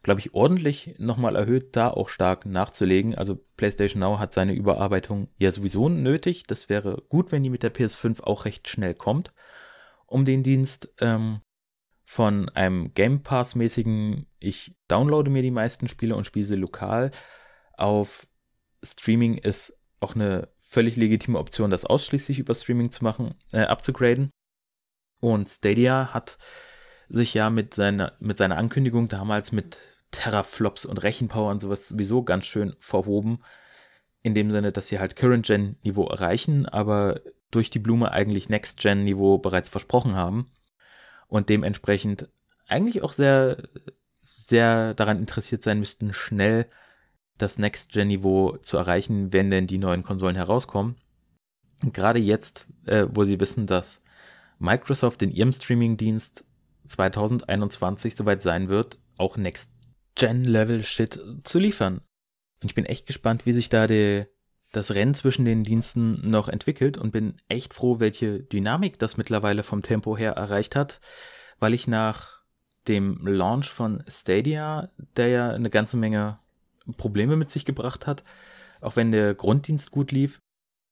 glaube 0.07 0.21
ich, 0.21 0.33
ordentlich 0.33 0.95
nochmal 0.99 1.35
erhöht, 1.35 1.75
da 1.75 1.89
auch 1.89 2.07
stark 2.07 2.45
nachzulegen. 2.45 3.13
Also 3.13 3.35
PlayStation 3.57 3.99
Now 3.99 4.19
hat 4.19 4.33
seine 4.33 4.53
Überarbeitung 4.53 5.27
ja 5.37 5.51
sowieso 5.51 5.89
nötig. 5.89 6.43
Das 6.47 6.69
wäre 6.69 7.03
gut, 7.09 7.33
wenn 7.33 7.43
die 7.43 7.49
mit 7.49 7.61
der 7.61 7.73
PS5 7.73 8.23
auch 8.23 8.45
recht 8.45 8.69
schnell 8.69 8.93
kommt, 8.93 9.33
um 10.05 10.23
den 10.23 10.43
Dienst 10.43 10.93
ähm, 11.01 11.41
von 12.05 12.47
einem 12.47 12.93
Game 12.93 13.21
Pass-mäßigen, 13.21 14.27
ich 14.39 14.77
downloade 14.87 15.29
mir 15.29 15.41
die 15.41 15.51
meisten 15.51 15.89
Spiele 15.89 16.15
und 16.15 16.23
spiele 16.23 16.45
sie 16.45 16.55
lokal, 16.55 17.11
auf 17.73 18.27
Streaming 18.81 19.37
ist 19.37 19.77
auch 19.99 20.15
eine 20.15 20.47
völlig 20.61 20.95
legitime 20.95 21.37
Option, 21.37 21.69
das 21.69 21.83
ausschließlich 21.83 22.39
über 22.39 22.55
Streaming 22.55 22.91
zu 22.91 23.03
machen, 23.03 23.35
äh, 23.51 23.63
abzugraden. 23.63 24.29
Und 25.19 25.49
Stadia 25.49 26.13
hat 26.13 26.37
sich 27.09 27.33
ja 27.33 27.49
mit 27.49 27.73
seiner, 27.73 28.13
mit 28.21 28.37
seiner 28.37 28.57
Ankündigung 28.57 29.09
damals 29.09 29.51
mit 29.51 29.77
Terraflops 30.11 30.85
und 30.85 31.03
Rechenpower 31.03 31.51
und 31.51 31.61
sowas 31.61 31.87
sowieso 31.87 32.23
ganz 32.23 32.45
schön 32.45 32.75
verhoben. 32.79 33.43
In 34.21 34.35
dem 34.35 34.51
Sinne, 34.51 34.71
dass 34.71 34.87
sie 34.87 34.99
halt 34.99 35.15
Current-Gen-Niveau 35.15 36.07
erreichen, 36.07 36.65
aber 36.65 37.21
durch 37.51 37.69
die 37.69 37.79
Blume 37.79 38.11
eigentlich 38.11 38.49
Next-Gen-Niveau 38.49 39.37
bereits 39.37 39.69
versprochen 39.69 40.15
haben. 40.15 40.51
Und 41.27 41.49
dementsprechend 41.49 42.29
eigentlich 42.67 43.03
auch 43.03 43.11
sehr, 43.11 43.63
sehr 44.21 44.93
daran 44.93 45.19
interessiert 45.19 45.63
sein 45.63 45.79
müssten, 45.79 46.13
schnell 46.13 46.67
das 47.37 47.59
Next-Gen-Niveau 47.59 48.57
zu 48.57 48.77
erreichen, 48.77 49.31
wenn 49.31 49.51
denn 49.51 49.67
die 49.67 49.77
neuen 49.77 50.03
Konsolen 50.03 50.35
herauskommen. 50.35 50.95
Und 51.83 51.93
gerade 51.93 52.19
jetzt, 52.19 52.67
äh, 52.85 53.05
wo 53.11 53.23
sie 53.23 53.39
wissen, 53.39 53.67
dass 53.67 54.01
Microsoft 54.59 55.21
in 55.21 55.31
ihrem 55.31 55.53
Streaming-Dienst 55.53 56.43
2021 56.87 58.15
soweit 58.15 58.41
sein 58.41 58.69
wird, 58.69 58.97
auch 59.17 59.37
Next-Gen-Level-Shit 60.17 61.19
zu 61.43 61.59
liefern. 61.59 62.01
Und 62.61 62.71
ich 62.71 62.75
bin 62.75 62.85
echt 62.85 63.05
gespannt, 63.05 63.45
wie 63.45 63.53
sich 63.53 63.69
da 63.69 63.87
die, 63.87 64.25
das 64.71 64.93
Rennen 64.93 65.13
zwischen 65.13 65.45
den 65.45 65.63
Diensten 65.63 66.29
noch 66.29 66.49
entwickelt 66.49 66.97
und 66.97 67.11
bin 67.11 67.39
echt 67.47 67.73
froh, 67.73 67.99
welche 67.99 68.41
Dynamik 68.41 68.97
das 68.99 69.17
mittlerweile 69.17 69.63
vom 69.63 69.83
Tempo 69.83 70.17
her 70.17 70.33
erreicht 70.33 70.75
hat, 70.75 70.99
weil 71.59 71.73
ich 71.73 71.87
nach 71.87 72.41
dem 72.87 73.25
Launch 73.27 73.69
von 73.69 74.03
Stadia, 74.07 74.89
der 75.17 75.27
ja 75.27 75.49
eine 75.51 75.69
ganze 75.69 75.97
Menge 75.97 76.39
Probleme 76.97 77.35
mit 77.35 77.51
sich 77.51 77.65
gebracht 77.65 78.07
hat, 78.07 78.23
auch 78.81 78.95
wenn 78.95 79.11
der 79.11 79.35
Grunddienst 79.35 79.91
gut 79.91 80.11
lief, 80.11 80.39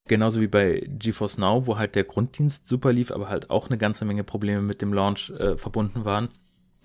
Genauso 0.08 0.40
wie 0.40 0.48
bei 0.48 0.88
GeForce 0.88 1.40
Now, 1.40 1.66
wo 1.66 1.80
halt 1.80 1.96
der 1.96 2.04
Grunddienst 2.04 2.68
super 2.68 2.94
lief, 2.94 3.10
aber 3.10 3.28
halt 3.28 3.50
auch 3.50 3.70
eine 3.70 3.80
ganze 3.80 4.06
Menge 4.06 4.24
Probleme 4.24 4.62
mit 4.62 4.84
dem 4.84 4.94
Launch 4.94 5.32
äh, 5.32 5.58
verbunden 5.58 6.06
waren. 6.06 6.30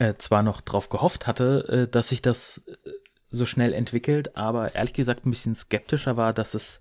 Äh, 0.01 0.15
zwar 0.17 0.43
noch 0.43 0.63
drauf 0.63 0.89
gehofft 0.89 1.27
hatte, 1.27 1.87
äh, 1.87 1.91
dass 1.91 2.09
sich 2.09 2.23
das 2.23 2.63
äh, 2.67 2.91
so 3.29 3.45
schnell 3.45 3.75
entwickelt, 3.75 4.35
aber 4.35 4.75
ehrlich 4.75 4.95
gesagt 4.95 5.27
ein 5.27 5.31
bisschen 5.31 5.55
skeptischer 5.55 6.17
war, 6.17 6.33
dass 6.33 6.55
es 6.55 6.81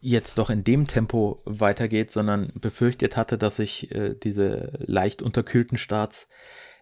jetzt 0.00 0.38
doch 0.38 0.48
in 0.48 0.64
dem 0.64 0.86
Tempo 0.86 1.42
weitergeht, 1.44 2.10
sondern 2.10 2.50
befürchtet 2.54 3.14
hatte, 3.16 3.36
dass 3.36 3.56
sich 3.56 3.90
äh, 3.92 4.14
diese 4.14 4.72
leicht 4.78 5.20
unterkühlten 5.20 5.76
Starts 5.76 6.28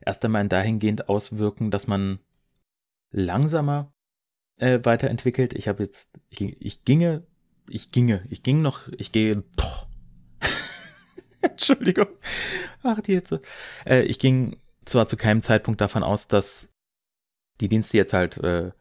erst 0.01 0.25
einmal 0.25 0.47
dahingehend 0.47 1.09
auswirken, 1.09 1.73
dass 1.73 1.89
man 1.89 2.21
langsamer 3.11 3.93
äh, 4.59 4.79
weiterentwickelt. 4.85 5.55
Ich 5.55 5.67
habe 5.67 5.83
jetzt, 5.83 6.11
ich, 6.29 6.41
ich 6.41 6.85
ginge 6.85 7.27
ich 7.69 7.91
ginge, 7.91 8.25
ich 8.31 8.45
ging 8.45 8.63
noch, 8.63 8.89
ich 8.97 9.11
gehe. 9.11 9.43
Entschuldigung. 11.41 12.09
Ach, 12.83 13.01
die 13.01 13.13
jetzt. 13.13 13.35
Äh, 13.85 14.03
ich 14.03 14.21
ging 14.21 14.57
zwar 14.85 15.07
zu 15.07 15.17
keinem 15.17 15.43
Zeitpunkt 15.43 15.81
davon 15.81 16.03
aus, 16.03 16.29
dass 16.29 16.69
die 17.61 17.69
Dienste 17.69 17.97
jetzt 17.97 18.13
halt, 18.13 18.39
äh, 18.39 18.73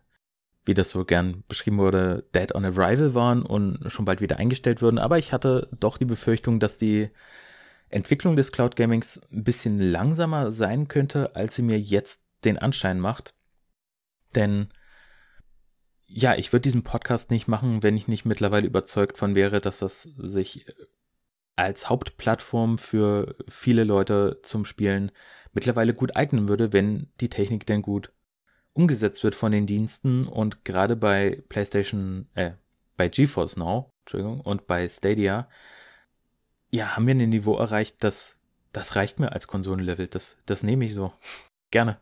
wie 0.66 0.74
das 0.74 0.90
so 0.90 1.06
gern 1.06 1.44
beschrieben 1.48 1.78
wurde, 1.78 2.28
dead 2.34 2.56
on 2.56 2.66
arrival 2.66 3.14
waren 3.14 3.44
und 3.44 3.92
schon 3.92 4.06
bald 4.06 4.22
wieder 4.22 4.38
eingestellt 4.38 4.82
würden, 4.82 4.98
aber 4.98 5.20
ich 5.20 5.34
hatte 5.34 5.70
doch 5.80 5.98
die 5.98 6.06
Befürchtung, 6.06 6.60
dass 6.60 6.78
die 6.78 7.10
Entwicklung 7.90 8.36
des 8.36 8.52
Cloud 8.52 8.76
Gamings 8.76 9.22
ein 9.32 9.44
bisschen 9.44 9.80
langsamer 9.80 10.52
sein 10.52 10.88
könnte, 10.88 11.36
als 11.36 11.56
sie 11.56 11.62
mir 11.62 11.80
jetzt 11.80 12.24
den 12.44 12.58
Anschein 12.58 13.00
macht. 13.00 13.36
Denn 14.36 14.70
ja, 16.08 16.36
ich 16.36 16.52
würde 16.52 16.62
diesen 16.62 16.84
Podcast 16.84 17.32
nicht 17.32 17.48
machen, 17.48 17.84
wenn 17.84 17.98
ich 17.98 18.08
nicht 18.08 18.26
mittlerweile 18.26 18.68
überzeugt 18.68 19.18
von 19.18 19.36
wäre, 19.36 19.62
dass 19.62 19.80
das 19.80 20.04
sich 20.04 20.66
als 21.56 21.90
Hauptplattform 21.90 22.78
für 22.78 23.36
viele 23.48 23.84
Leute 23.84 24.40
zum 24.44 24.66
Spielen 24.66 25.12
mittlerweile 25.54 25.94
gut 25.94 26.16
eignen 26.16 26.48
würde, 26.48 26.74
wenn 26.74 27.08
die 27.20 27.30
Technik 27.30 27.66
denn 27.66 27.82
gut 27.82 28.12
umgesetzt 28.74 29.24
wird 29.24 29.36
von 29.36 29.52
den 29.52 29.68
Diensten 29.68 30.28
und 30.28 30.66
gerade 30.66 30.96
bei 30.96 31.44
PlayStation, 31.50 32.28
äh, 32.34 32.52
bei 32.98 33.08
GeForce 33.08 33.58
Now, 33.58 33.92
Entschuldigung, 34.06 34.42
und 34.42 34.66
bei 34.66 34.90
Stadia, 34.90 35.48
ja, 36.72 36.96
haben 36.96 37.06
wir 37.06 37.14
ein 37.14 37.30
Niveau 37.30 37.56
erreicht, 37.56 37.98
das, 38.00 38.40
das 38.72 38.96
reicht 38.96 39.20
mir 39.20 39.32
als 39.32 39.48
Konsolenlevel. 39.48 40.08
Das, 40.08 40.38
das 40.48 40.64
nehme 40.64 40.86
ich 40.86 40.96
so. 40.96 41.14
Gerne 41.70 42.00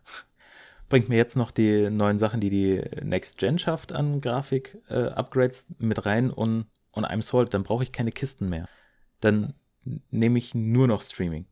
bringt 0.91 1.07
mir 1.07 1.15
jetzt 1.15 1.37
noch 1.37 1.51
die 1.51 1.89
neuen 1.89 2.19
Sachen, 2.19 2.41
die 2.41 2.49
die 2.49 2.83
Next 3.01 3.37
Gen 3.37 3.57
schafft 3.57 3.93
an 3.93 4.19
Grafik-Upgrades 4.19 5.67
äh, 5.69 5.85
mit 5.85 6.05
rein 6.05 6.29
und, 6.29 6.65
und 6.91 7.05
I'm 7.05 7.21
sold. 7.21 7.53
Dann 7.53 7.63
brauche 7.63 7.83
ich 7.83 7.93
keine 7.93 8.11
Kisten 8.11 8.49
mehr. 8.49 8.67
Dann 9.21 9.53
nehme 9.83 10.37
ich 10.37 10.53
nur 10.53 10.87
noch 10.87 11.01
Streaming. 11.01 11.45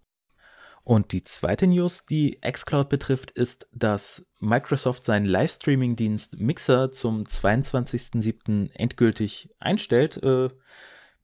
Und 0.84 1.11
die 1.11 1.24
zweite 1.24 1.67
News, 1.67 2.05
die 2.09 2.39
xCloud 2.41 2.89
betrifft, 2.89 3.32
ist, 3.32 3.67
dass 3.72 4.26
Microsoft 4.39 5.05
seinen 5.05 5.26
Livestreaming-Dienst 5.26 6.39
Mixer 6.39 6.91
zum 6.91 7.26
22.07. 7.26 8.72
endgültig 8.74 9.49
einstellt, 9.59 10.22
äh, 10.24 10.49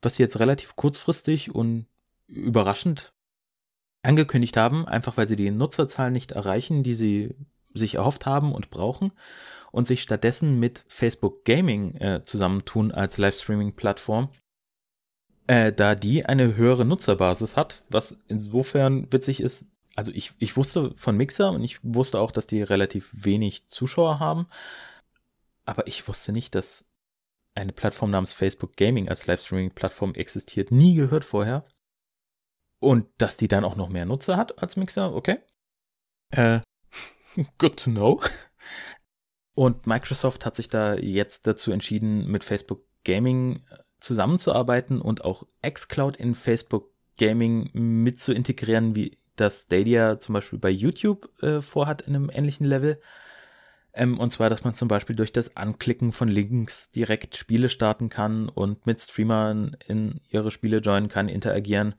was 0.01 0.15
sie 0.15 0.23
jetzt 0.23 0.39
relativ 0.39 0.75
kurzfristig 0.75 1.53
und 1.53 1.87
überraschend 2.27 3.13
angekündigt 4.03 4.55
haben, 4.55 4.87
einfach 4.87 5.17
weil 5.17 5.27
sie 5.27 5.35
die 5.35 5.49
Nutzerzahlen 5.49 6.13
nicht 6.13 6.31
erreichen, 6.31 6.83
die 6.83 6.93
sie 6.93 7.35
sich 7.73 7.95
erhofft 7.95 8.25
haben 8.25 8.53
und 8.53 8.69
brauchen 8.69 9.11
und 9.71 9.87
sich 9.87 10.01
stattdessen 10.01 10.59
mit 10.59 10.85
Facebook 10.87 11.43
Gaming 11.43 11.95
äh, 11.95 12.23
zusammentun 12.23 12.91
als 12.91 13.17
Livestreaming-Plattform, 13.17 14.29
äh, 15.47 15.71
da 15.71 15.95
die 15.95 16.25
eine 16.25 16.55
höhere 16.55 16.85
Nutzerbasis 16.85 17.55
hat, 17.55 17.83
was 17.89 18.17
insofern 18.27 19.11
witzig 19.11 19.41
ist. 19.41 19.67
Also 19.95 20.11
ich, 20.11 20.33
ich 20.39 20.57
wusste 20.57 20.93
von 20.97 21.15
Mixer 21.15 21.51
und 21.51 21.63
ich 21.63 21.83
wusste 21.83 22.19
auch, 22.19 22.31
dass 22.31 22.47
die 22.47 22.61
relativ 22.61 23.11
wenig 23.13 23.67
Zuschauer 23.67 24.19
haben, 24.19 24.47
aber 25.65 25.87
ich 25.87 26.07
wusste 26.07 26.31
nicht, 26.31 26.53
dass 26.55 26.85
eine 27.55 27.71
Plattform 27.71 28.11
namens 28.11 28.33
Facebook 28.33 28.75
Gaming 28.75 29.07
als 29.07 29.25
Livestreaming-Plattform 29.25 30.13
existiert, 30.15 30.71
nie 30.71 30.95
gehört 30.95 31.23
vorher. 31.23 31.65
Und 32.79 33.07
dass 33.17 33.37
die 33.37 33.47
dann 33.47 33.63
auch 33.63 33.77
noch 33.77 33.89
mehr 33.89 34.05
Nutzer 34.05 34.35
hat 34.35 34.61
als 34.61 34.75
Mixer, 34.75 35.15
okay. 35.15 35.39
Äh, 36.31 36.59
good 37.57 37.77
to 37.77 37.89
know. 37.89 38.21
Und 39.55 39.87
Microsoft 39.87 40.45
hat 40.45 40.55
sich 40.55 40.67
da 40.67 40.95
jetzt 40.95 41.47
dazu 41.47 41.71
entschieden, 41.71 42.27
mit 42.27 42.43
Facebook 42.43 42.83
Gaming 43.05 43.63
äh, 43.69 43.77
zusammenzuarbeiten 43.99 45.01
und 45.01 45.23
auch 45.23 45.45
xCloud 45.67 46.17
in 46.17 46.35
Facebook 46.35 46.91
Gaming 47.17 47.69
mit 47.73 48.19
zu 48.19 48.33
integrieren, 48.33 48.95
wie 48.95 49.17
das 49.35 49.63
Stadia 49.63 50.19
zum 50.19 50.33
Beispiel 50.33 50.59
bei 50.59 50.69
YouTube 50.69 51.29
äh, 51.41 51.61
vorhat 51.61 52.01
in 52.03 52.15
einem 52.15 52.29
ähnlichen 52.29 52.65
Level. 52.65 52.99
Ähm, 53.93 54.19
und 54.19 54.31
zwar, 54.31 54.49
dass 54.49 54.63
man 54.63 54.73
zum 54.73 54.87
Beispiel 54.87 55.15
durch 55.15 55.31
das 55.31 55.55
Anklicken 55.55 56.11
von 56.11 56.27
Links 56.27 56.91
direkt 56.91 57.37
Spiele 57.37 57.69
starten 57.69 58.09
kann 58.09 58.49
und 58.49 58.85
mit 58.85 59.01
Streamern 59.01 59.77
in 59.87 60.19
ihre 60.29 60.51
Spiele 60.51 60.79
joinen 60.79 61.09
kann, 61.09 61.29
interagieren, 61.29 61.95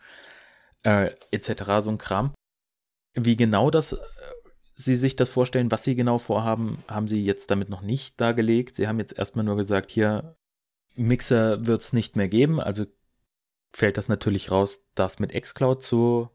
äh, 0.82 1.10
etc. 1.30 1.80
So 1.80 1.90
ein 1.90 1.98
Kram. 1.98 2.34
Wie 3.14 3.36
genau 3.36 3.70
das 3.70 3.92
äh, 3.92 3.98
Sie 4.78 4.94
sich 4.94 5.16
das 5.16 5.30
vorstellen, 5.30 5.70
was 5.70 5.84
Sie 5.84 5.94
genau 5.94 6.18
vorhaben, 6.18 6.84
haben 6.86 7.08
Sie 7.08 7.24
jetzt 7.24 7.50
damit 7.50 7.70
noch 7.70 7.80
nicht 7.80 8.20
dargelegt. 8.20 8.76
Sie 8.76 8.86
haben 8.86 8.98
jetzt 8.98 9.18
erstmal 9.18 9.44
nur 9.44 9.56
gesagt, 9.56 9.90
hier 9.90 10.36
Mixer 10.96 11.66
wird 11.66 11.82
es 11.82 11.92
nicht 11.92 12.16
mehr 12.16 12.28
geben, 12.28 12.60
also 12.60 12.86
fällt 13.72 13.98
das 13.98 14.08
natürlich 14.08 14.50
raus, 14.50 14.82
das 14.94 15.18
mit 15.18 15.32
xCloud 15.32 15.82
zu 15.82 16.30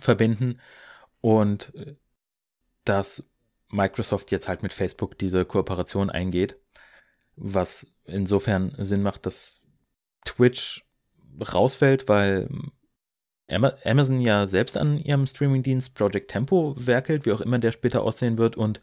verbinden. 0.00 0.60
Und 1.20 1.74
äh, 1.74 1.96
dass 2.84 3.24
Microsoft 3.70 4.30
jetzt 4.30 4.48
halt 4.48 4.62
mit 4.62 4.72
Facebook 4.72 5.18
diese 5.18 5.44
Kooperation 5.44 6.10
eingeht, 6.10 6.56
was 7.36 7.86
insofern 8.04 8.74
Sinn 8.78 9.02
macht, 9.02 9.26
dass 9.26 9.60
Twitch 10.24 10.86
rausfällt, 11.40 12.08
weil 12.08 12.48
Amazon 13.48 14.20
ja 14.20 14.46
selbst 14.46 14.76
an 14.76 14.98
ihrem 14.98 15.26
Streamingdienst 15.26 15.94
Project 15.94 16.30
Tempo 16.30 16.74
werkelt, 16.78 17.24
wie 17.24 17.32
auch 17.32 17.40
immer 17.40 17.58
der 17.58 17.72
später 17.72 18.02
aussehen 18.02 18.38
wird. 18.38 18.56
Und 18.56 18.80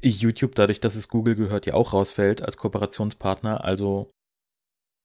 YouTube, 0.00 0.54
dadurch, 0.54 0.80
dass 0.80 0.94
es 0.94 1.08
Google 1.08 1.34
gehört, 1.34 1.66
ja 1.66 1.74
auch 1.74 1.92
rausfällt 1.92 2.42
als 2.42 2.56
Kooperationspartner. 2.56 3.64
Also 3.64 4.10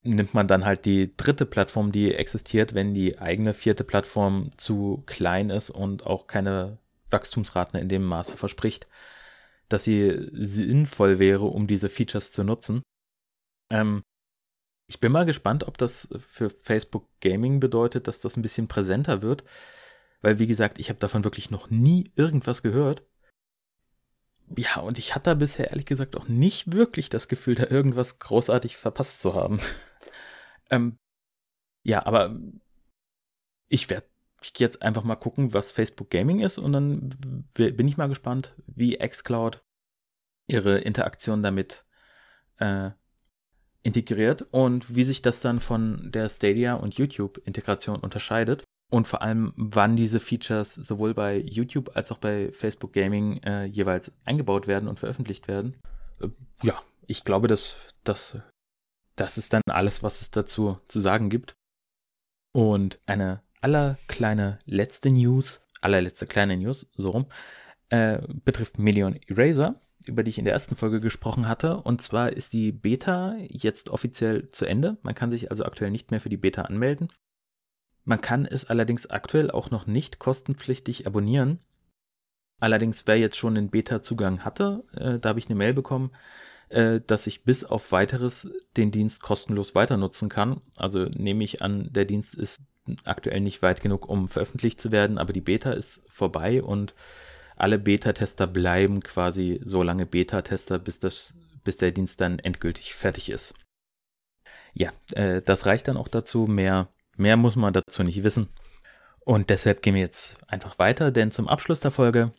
nimmt 0.04 0.34
man 0.34 0.48
dann 0.48 0.66
halt 0.66 0.86
die 0.86 1.16
dritte 1.16 1.46
Plattform, 1.46 1.92
die 1.92 2.14
existiert, 2.14 2.74
wenn 2.74 2.94
die 2.94 3.20
eigene 3.20 3.54
vierte 3.54 3.84
Plattform 3.84 4.52
zu 4.58 5.04
klein 5.06 5.50
ist 5.50 5.70
und 5.70 6.06
auch 6.06 6.28
keine 6.28 6.78
Wachstumsraten 7.10 7.80
in 7.80 7.90
dem 7.90 8.04
Maße 8.04 8.38
verspricht, 8.38 8.88
dass 9.70 9.84
sie 9.84 10.30
sinnvoll 10.34 11.20
wäre, 11.20 11.46
um 11.46 11.68
diese 11.68 11.90
Features 11.90 12.32
zu 12.32 12.44
nutzen. 12.44 12.84
Ähm, 13.72 14.04
ich 14.88 15.00
bin 15.00 15.12
mal 15.12 15.26
gespannt, 15.26 15.64
ob 15.66 15.78
das 15.78 16.10
für 16.20 16.50
Facebook 16.50 17.08
Gaming 17.22 17.60
bedeutet, 17.60 18.08
dass 18.08 18.20
das 18.20 18.36
ein 18.36 18.42
bisschen 18.42 18.68
präsenter 18.68 19.22
wird, 19.22 19.44
weil 20.22 20.40
wie 20.40 20.48
gesagt, 20.48 20.80
ich 20.80 20.90
habe 20.90 21.00
davon 21.00 21.24
wirklich 21.24 21.50
noch 21.50 21.70
nie 21.70 22.12
irgendwas 22.16 22.62
gehört. 22.62 23.04
Ja, 24.56 24.82
und 24.82 25.00
ich 25.00 25.16
hatte 25.16 25.36
bisher 25.36 25.70
ehrlich 25.72 25.86
gesagt 25.86 26.16
auch 26.16 26.28
nicht 26.28 26.72
wirklich 26.72 27.10
das 27.10 27.28
Gefühl, 27.28 27.56
da 27.56 27.66
irgendwas 27.68 28.20
großartig 28.20 28.78
verpasst 28.78 29.22
zu 29.22 29.34
haben. 29.34 29.60
ähm, 30.70 30.98
ja, 31.84 32.06
aber 32.06 32.40
ich 33.68 33.90
werde 33.90 34.08
jetzt 34.58 34.82
einfach 34.82 35.04
mal 35.04 35.16
gucken, 35.16 35.54
was 35.54 35.72
Facebook 35.72 36.10
Gaming 36.10 36.42
ist 36.42 36.58
und 36.58 36.74
dann 36.74 37.10
bin 37.54 37.88
ich 37.88 37.98
mal 37.98 38.10
gespannt, 38.10 38.54
wie 38.68 38.98
xCloud 38.98 39.64
ihre 40.48 40.80
Interaktion 40.80 41.42
damit 41.42 41.86
äh, 42.58 42.92
integriert 43.82 44.44
und 44.52 44.96
wie 44.96 45.04
sich 45.04 45.22
das 45.22 45.40
dann 45.42 45.60
von 45.60 46.12
der 46.12 46.30
Stadia 46.30 46.76
und 46.76 46.96
YouTube-Integration 46.96 47.98
unterscheidet 47.98 48.64
und 48.94 49.08
vor 49.08 49.24
allem, 49.24 49.54
wann 49.56 49.96
diese 49.96 50.20
Features 50.20 50.76
sowohl 50.76 51.16
bei 51.16 51.38
YouTube 51.38 51.96
als 51.96 52.12
auch 52.12 52.20
bei 52.20 52.52
Facebook 52.52 52.94
Gaming 52.94 53.42
äh, 53.42 53.66
jeweils 53.66 54.12
eingebaut 54.24 54.68
werden 54.68 54.88
und 54.88 55.00
veröffentlicht 55.00 55.48
werden. 55.48 55.82
Äh, 56.22 56.28
ja, 56.62 56.80
ich 57.08 57.24
glaube, 57.24 57.48
dass 57.48 57.76
das, 58.04 58.38
das 59.16 59.40
ist 59.40 59.52
dann 59.52 59.64
alles, 59.68 60.04
was 60.04 60.22
es 60.22 60.30
dazu 60.30 60.78
zu 60.88 61.00
sagen 61.00 61.32
gibt. 61.32 61.56
Und 62.54 63.00
eine 63.08 63.42
allerkleine 63.62 64.60
letzte 64.66 65.10
News, 65.10 65.62
allerletzte 65.82 66.28
kleine 66.28 66.56
News, 66.56 66.86
so 66.96 67.10
rum, 67.10 67.26
äh, 67.90 68.22
betrifft 68.46 68.78
Million 68.78 69.20
Eraser 69.28 69.82
über 70.06 70.22
die 70.22 70.32
ich 70.32 70.38
in 70.38 70.44
der 70.44 70.54
ersten 70.54 70.76
Folge 70.76 71.00
gesprochen 71.00 71.48
hatte. 71.48 71.78
Und 71.78 72.02
zwar 72.02 72.34
ist 72.34 72.52
die 72.52 72.74
Beta 72.74 73.38
jetzt 73.48 73.88
offiziell 73.88 74.52
zu 74.52 74.66
Ende. 74.66 74.98
Man 75.02 75.16
kann 75.16 75.32
sich 75.32 75.50
also 75.50 75.64
aktuell 75.64 75.92
nicht 75.92 76.12
mehr 76.12 76.20
für 76.20 76.28
die 76.28 76.36
Beta 76.36 76.64
anmelden. 76.64 77.08
Man 78.06 78.22
kann 78.22 78.46
es 78.46 78.66
allerdings 78.66 79.10
aktuell 79.10 79.50
auch 79.52 79.72
noch 79.72 79.88
nicht 79.88 80.20
kostenpflichtig 80.20 81.08
abonnieren. 81.08 81.60
Allerdings, 82.60 83.08
wer 83.08 83.18
jetzt 83.18 83.38
schon 83.38 83.56
den 83.56 83.70
Beta-Zugang 83.70 84.46
hatte, 84.46 84.84
äh, 84.94 85.20
da 85.20 85.30
habe 85.30 85.40
ich 85.40 85.48
eine 85.48 85.56
Mail 85.56 85.74
bekommen, 85.74 86.12
äh, 86.70 87.02
dass 87.06 87.28
ich 87.28 87.44
bis 87.44 87.64
auf 87.64 87.92
weiteres 87.92 88.50
den 88.78 88.92
Dienst 88.92 89.22
kostenlos 89.22 89.76
weiter 89.76 89.98
nutzen 89.98 90.30
kann. 90.30 90.62
Also 90.78 91.06
nehme 91.06 91.44
ich 91.44 91.62
an, 91.62 91.92
der 91.92 92.06
Dienst 92.06 92.36
ist 92.36 92.62
aktuell 93.06 93.40
nicht 93.40 93.62
weit 93.62 93.82
genug, 93.82 94.08
um 94.10 94.28
veröffentlicht 94.28 94.80
zu 94.82 94.92
werden, 94.92 95.18
aber 95.18 95.34
die 95.34 95.42
Beta 95.42 95.72
ist 95.72 96.02
vorbei 96.08 96.62
und 96.62 96.96
alle 97.56 97.80
Beta-Tester 97.80 98.48
bleiben 98.48 99.02
quasi 99.02 99.62
so 99.64 99.84
lange 99.84 100.06
Beta-Tester, 100.06 100.80
bis, 100.80 101.00
bis 101.64 101.78
der 101.78 101.92
Dienst 101.92 102.20
dann 102.20 102.40
endgültig 102.40 102.94
fertig 102.96 103.30
ist. 103.30 103.54
Ja, 104.74 104.92
äh, 105.12 105.42
das 105.42 105.66
reicht 105.66 105.88
dann 105.88 105.98
auch 105.98 106.08
dazu. 106.08 106.48
Mehr, 106.48 106.90
mehr 107.16 107.38
muss 107.38 107.56
man 107.56 107.74
dazu 107.74 108.04
nicht 108.04 108.24
wissen. 108.24 108.50
Und 109.20 109.50
deshalb 109.50 109.82
gehen 109.82 109.96
wir 109.96 110.02
jetzt 110.02 110.38
einfach 110.48 110.78
weiter, 110.80 111.12
denn 111.12 111.32
zum 111.32 111.48
Abschluss 111.48 111.80
der 111.80 111.92
Folge 111.92 112.32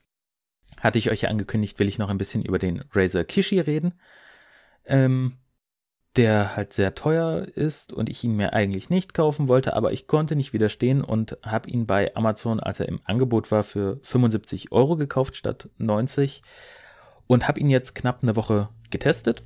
hatte 0.81 0.99
ich 0.99 1.11
euch 1.11 1.23
ja 1.23 1.31
angekündigt, 1.31 1.79
will 1.79 1.89
ich 1.89 1.99
noch 1.99 2.11
ein 2.11 2.19
bisschen 2.19 2.43
über 2.43 2.59
den 2.59 2.85
Razer 2.93 3.25
Kishi 3.25 3.61
reden. 3.61 3.95
Ähm, 4.85 5.39
der 6.17 6.55
halt 6.55 6.73
sehr 6.73 6.95
teuer 6.95 7.43
ist 7.43 7.93
und 7.93 8.09
ich 8.09 8.23
ihn 8.23 8.37
mir 8.37 8.53
eigentlich 8.53 8.89
nicht 8.89 9.15
kaufen 9.15 9.49
wollte, 9.49 9.75
aber 9.75 9.93
ich 9.93 10.07
konnte 10.07 10.37
nicht 10.37 10.53
widerstehen 10.53 11.03
und 11.03 11.37
habe 11.43 11.69
ihn 11.69 11.87
bei 11.87 12.15
Amazon, 12.15 12.61
als 12.61 12.79
er 12.79 12.89
im 12.89 13.01
Angebot 13.05 13.51
war, 13.51 13.65
für 13.65 13.99
75 14.03 14.71
Euro 14.71 14.97
gekauft 14.97 15.37
statt 15.37 15.69
90 15.79 16.43
und 17.27 17.49
habe 17.49 17.59
ihn 17.59 17.69
jetzt 17.69 17.95
knapp 17.95 18.23
eine 18.23 18.37
Woche 18.37 18.69
getestet. 18.91 19.43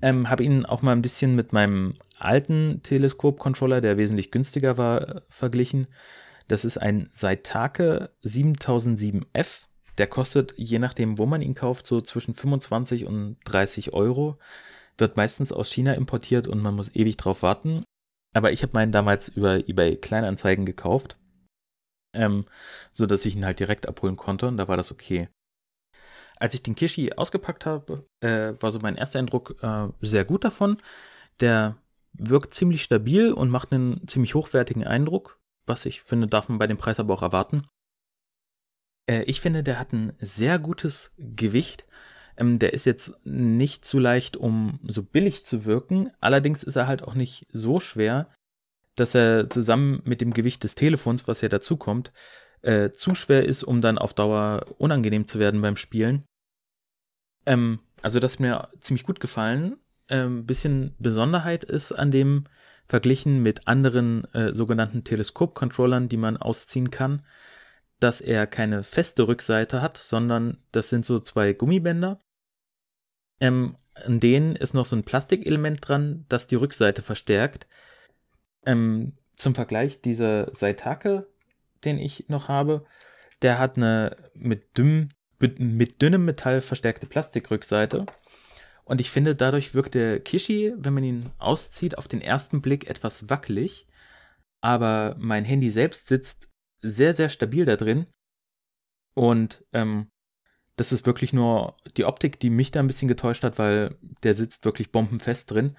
Ähm, 0.00 0.28
habe 0.28 0.42
ihn 0.42 0.66
auch 0.66 0.82
mal 0.82 0.92
ein 0.92 1.02
bisschen 1.02 1.36
mit 1.36 1.52
meinem 1.52 1.94
alten 2.24 2.82
Teleskop-Controller, 2.82 3.80
der 3.80 3.96
wesentlich 3.96 4.30
günstiger 4.30 4.78
war, 4.78 5.22
verglichen. 5.28 5.86
Das 6.48 6.64
ist 6.64 6.78
ein 6.78 7.08
Saitake 7.12 8.10
7007F. 8.24 9.62
Der 9.98 10.06
kostet, 10.06 10.54
je 10.56 10.78
nachdem, 10.78 11.18
wo 11.18 11.26
man 11.26 11.42
ihn 11.42 11.54
kauft, 11.54 11.86
so 11.86 12.00
zwischen 12.00 12.34
25 12.34 13.06
und 13.06 13.36
30 13.44 13.92
Euro 13.92 14.38
wird 14.98 15.16
meistens 15.16 15.52
aus 15.52 15.70
China 15.70 15.94
importiert 15.94 16.48
und 16.48 16.60
man 16.60 16.74
muss 16.74 16.94
ewig 16.94 17.16
drauf 17.16 17.42
warten. 17.42 17.84
Aber 18.34 18.52
ich 18.52 18.62
habe 18.62 18.72
meinen 18.74 18.92
damals 18.92 19.28
über 19.28 19.68
eBay 19.68 19.96
Kleinanzeigen 19.96 20.64
gekauft, 20.64 21.18
ähm, 22.14 22.46
so 22.94 23.06
dass 23.06 23.26
ich 23.26 23.36
ihn 23.36 23.44
halt 23.44 23.60
direkt 23.60 23.88
abholen 23.88 24.16
konnte 24.16 24.48
und 24.48 24.56
da 24.56 24.68
war 24.68 24.76
das 24.76 24.90
okay. 24.90 25.28
Als 26.36 26.54
ich 26.54 26.62
den 26.62 26.74
Kishi 26.74 27.12
ausgepackt 27.12 27.66
habe, 27.66 28.06
äh, 28.20 28.54
war 28.60 28.72
so 28.72 28.80
mein 28.80 28.96
erster 28.96 29.18
Eindruck 29.18 29.56
äh, 29.62 29.88
sehr 30.00 30.24
gut 30.24 30.44
davon. 30.44 30.78
Der 31.40 31.76
wirkt 32.14 32.54
ziemlich 32.54 32.82
stabil 32.82 33.32
und 33.32 33.50
macht 33.50 33.72
einen 33.72 34.06
ziemlich 34.06 34.34
hochwertigen 34.34 34.84
Eindruck, 34.84 35.40
was 35.66 35.86
ich 35.86 36.02
finde, 36.02 36.26
darf 36.26 36.48
man 36.48 36.58
bei 36.58 36.66
dem 36.66 36.78
Preis 36.78 37.00
aber 37.00 37.14
auch 37.14 37.22
erwarten. 37.22 37.66
Äh, 39.06 39.22
ich 39.24 39.40
finde, 39.40 39.62
der 39.62 39.78
hat 39.78 39.92
ein 39.92 40.12
sehr 40.18 40.58
gutes 40.58 41.12
Gewicht. 41.18 41.84
Ähm, 42.36 42.58
der 42.58 42.72
ist 42.72 42.86
jetzt 42.86 43.14
nicht 43.24 43.84
zu 43.84 43.98
leicht, 43.98 44.36
um 44.36 44.80
so 44.86 45.02
billig 45.02 45.44
zu 45.44 45.64
wirken. 45.64 46.10
Allerdings 46.20 46.62
ist 46.62 46.76
er 46.76 46.86
halt 46.86 47.02
auch 47.02 47.14
nicht 47.14 47.46
so 47.52 47.80
schwer, 47.80 48.30
dass 48.96 49.14
er 49.14 49.48
zusammen 49.50 50.02
mit 50.04 50.20
dem 50.20 50.32
Gewicht 50.32 50.64
des 50.64 50.74
Telefons, 50.74 51.26
was 51.26 51.40
ja 51.40 51.48
dazu 51.48 51.76
kommt, 51.76 52.12
äh, 52.62 52.90
zu 52.92 53.14
schwer 53.14 53.44
ist, 53.44 53.64
um 53.64 53.80
dann 53.80 53.98
auf 53.98 54.14
Dauer 54.14 54.66
unangenehm 54.78 55.26
zu 55.26 55.38
werden 55.38 55.60
beim 55.62 55.76
Spielen. 55.76 56.24
Ähm, 57.46 57.80
also 58.02 58.20
das 58.20 58.34
hat 58.34 58.40
mir 58.40 58.68
ziemlich 58.80 59.04
gut 59.04 59.20
gefallen. 59.20 59.76
Ähm, 60.08 60.46
bisschen 60.46 60.94
Besonderheit 60.98 61.64
ist 61.64 61.92
an 61.92 62.10
dem 62.10 62.44
verglichen 62.88 63.42
mit 63.42 63.68
anderen 63.68 64.24
äh, 64.34 64.52
sogenannten 64.54 65.04
Teleskop-Controllern, 65.04 66.08
die 66.08 66.16
man 66.16 66.36
ausziehen 66.36 66.90
kann, 66.90 67.22
dass 68.00 68.20
er 68.20 68.46
keine 68.46 68.82
feste 68.82 69.28
Rückseite 69.28 69.80
hat, 69.80 69.96
sondern 69.96 70.58
das 70.72 70.90
sind 70.90 71.06
so 71.06 71.20
zwei 71.20 71.52
Gummibänder. 71.52 72.20
Ähm, 73.40 73.76
an 73.94 74.20
denen 74.20 74.56
ist 74.56 74.74
noch 74.74 74.84
so 74.84 74.96
ein 74.96 75.04
Plastikelement 75.04 75.86
dran, 75.86 76.24
das 76.28 76.46
die 76.46 76.56
Rückseite 76.56 77.02
verstärkt. 77.02 77.66
Ähm, 78.64 79.14
zum 79.36 79.54
Vergleich, 79.54 80.00
dieser 80.00 80.54
Saitake, 80.54 81.26
den 81.84 81.98
ich 81.98 82.28
noch 82.28 82.48
habe, 82.48 82.84
der 83.42 83.58
hat 83.58 83.76
eine 83.76 84.16
mit, 84.34 84.76
dünn, 84.78 85.08
mit 85.38 86.00
dünnem 86.00 86.24
Metall 86.24 86.60
verstärkte 86.60 87.06
Plastikrückseite. 87.06 88.06
Und 88.84 89.00
ich 89.00 89.10
finde, 89.10 89.36
dadurch 89.36 89.74
wirkt 89.74 89.94
der 89.94 90.20
Kishi, 90.20 90.74
wenn 90.76 90.94
man 90.94 91.04
ihn 91.04 91.30
auszieht, 91.38 91.98
auf 91.98 92.08
den 92.08 92.20
ersten 92.20 92.60
Blick 92.60 92.88
etwas 92.88 93.28
wackelig. 93.30 93.86
Aber 94.60 95.16
mein 95.18 95.44
Handy 95.44 95.70
selbst 95.70 96.08
sitzt 96.08 96.48
sehr, 96.80 97.14
sehr 97.14 97.30
stabil 97.30 97.64
da 97.64 97.76
drin. 97.76 98.06
Und 99.14 99.64
ähm, 99.72 100.08
das 100.76 100.92
ist 100.92 101.06
wirklich 101.06 101.32
nur 101.32 101.76
die 101.96 102.04
Optik, 102.04 102.40
die 102.40 102.50
mich 102.50 102.70
da 102.70 102.80
ein 102.80 102.86
bisschen 102.86 103.08
getäuscht 103.08 103.44
hat, 103.44 103.58
weil 103.58 103.96
der 104.22 104.34
sitzt 104.34 104.64
wirklich 104.64 104.90
bombenfest 104.90 105.50
drin. 105.50 105.76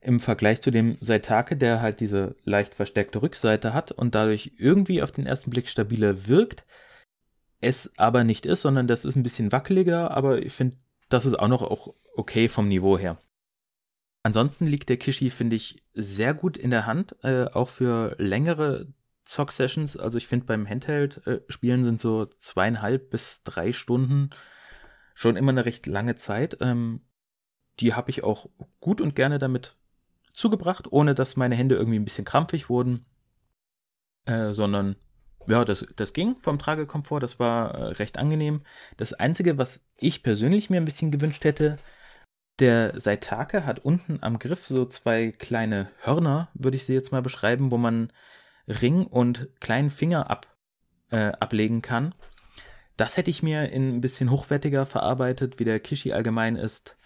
Im 0.00 0.18
Vergleich 0.18 0.60
zu 0.62 0.70
dem 0.70 0.96
Seitake, 1.00 1.56
der 1.56 1.80
halt 1.80 2.00
diese 2.00 2.34
leicht 2.42 2.74
verstärkte 2.74 3.22
Rückseite 3.22 3.72
hat 3.72 3.92
und 3.92 4.14
dadurch 4.14 4.52
irgendwie 4.56 5.02
auf 5.02 5.12
den 5.12 5.26
ersten 5.26 5.50
Blick 5.50 5.68
stabiler 5.68 6.26
wirkt, 6.26 6.64
es 7.60 7.90
aber 7.96 8.24
nicht 8.24 8.44
ist, 8.44 8.62
sondern 8.62 8.88
das 8.88 9.04
ist 9.04 9.14
ein 9.14 9.22
bisschen 9.22 9.52
wackeliger, 9.52 10.10
aber 10.10 10.42
ich 10.42 10.52
finde, 10.52 10.76
das 11.12 11.26
ist 11.26 11.38
auch 11.38 11.48
noch 11.48 11.62
auch 11.62 11.94
okay 12.14 12.48
vom 12.48 12.68
Niveau 12.68 12.98
her. 12.98 13.18
Ansonsten 14.22 14.66
liegt 14.66 14.88
der 14.88 14.98
Kishi, 14.98 15.30
finde 15.30 15.56
ich, 15.56 15.82
sehr 15.94 16.32
gut 16.32 16.56
in 16.56 16.70
der 16.70 16.86
Hand, 16.86 17.16
äh, 17.22 17.46
auch 17.46 17.68
für 17.68 18.14
längere 18.18 18.92
Zock-Sessions. 19.24 19.96
Also 19.96 20.18
ich 20.18 20.26
finde 20.26 20.46
beim 20.46 20.68
Handheld-Spielen 20.68 21.84
sind 21.84 22.00
so 22.00 22.26
zweieinhalb 22.26 23.10
bis 23.10 23.42
drei 23.42 23.72
Stunden 23.72 24.30
schon 25.14 25.36
immer 25.36 25.50
eine 25.50 25.64
recht 25.64 25.86
lange 25.86 26.14
Zeit. 26.14 26.58
Ähm, 26.60 27.02
die 27.80 27.94
habe 27.94 28.10
ich 28.10 28.22
auch 28.22 28.48
gut 28.80 29.00
und 29.00 29.16
gerne 29.16 29.38
damit 29.38 29.76
zugebracht, 30.32 30.90
ohne 30.90 31.14
dass 31.14 31.36
meine 31.36 31.56
Hände 31.56 31.74
irgendwie 31.74 31.98
ein 31.98 32.04
bisschen 32.04 32.24
krampfig 32.24 32.68
wurden, 32.68 33.04
äh, 34.24 34.52
sondern 34.52 34.96
ja, 35.46 35.64
das, 35.64 35.86
das 35.96 36.12
ging 36.12 36.36
vom 36.36 36.58
Tragekomfort, 36.58 37.20
das 37.20 37.38
war 37.38 37.74
äh, 37.74 37.84
recht 37.92 38.18
angenehm. 38.18 38.62
Das 38.96 39.12
Einzige, 39.12 39.58
was 39.58 39.84
ich 39.96 40.22
persönlich 40.22 40.70
mir 40.70 40.78
ein 40.78 40.84
bisschen 40.84 41.10
gewünscht 41.10 41.44
hätte, 41.44 41.76
der 42.58 43.00
Seitake 43.00 43.64
hat 43.64 43.80
unten 43.80 44.18
am 44.20 44.38
Griff 44.38 44.66
so 44.66 44.84
zwei 44.84 45.32
kleine 45.32 45.90
Hörner, 46.02 46.48
würde 46.54 46.76
ich 46.76 46.84
sie 46.84 46.94
jetzt 46.94 47.12
mal 47.12 47.22
beschreiben, 47.22 47.70
wo 47.70 47.78
man 47.78 48.12
Ring 48.68 49.06
und 49.06 49.48
kleinen 49.60 49.90
Finger 49.90 50.30
ab, 50.30 50.46
äh, 51.10 51.32
ablegen 51.40 51.82
kann. 51.82 52.14
Das 52.96 53.16
hätte 53.16 53.30
ich 53.30 53.42
mir 53.42 53.70
in 53.70 53.96
ein 53.96 54.00
bisschen 54.00 54.30
hochwertiger 54.30 54.86
verarbeitet, 54.86 55.58
wie 55.58 55.64
der 55.64 55.80
Kishi 55.80 56.12
allgemein 56.12 56.56
ist, 56.56 56.96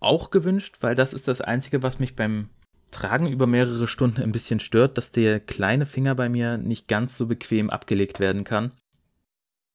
auch 0.00 0.30
gewünscht, 0.30 0.78
weil 0.80 0.94
das 0.94 1.12
ist 1.12 1.28
das 1.28 1.40
Einzige, 1.40 1.82
was 1.82 1.98
mich 1.98 2.16
beim 2.16 2.50
Tragen 2.90 3.28
über 3.28 3.46
mehrere 3.46 3.86
Stunden 3.86 4.22
ein 4.22 4.32
bisschen 4.32 4.60
stört, 4.60 4.98
dass 4.98 5.12
der 5.12 5.40
kleine 5.40 5.86
Finger 5.86 6.14
bei 6.14 6.28
mir 6.28 6.56
nicht 6.58 6.88
ganz 6.88 7.16
so 7.18 7.26
bequem 7.26 7.70
abgelegt 7.70 8.20
werden 8.20 8.44
kann. 8.44 8.72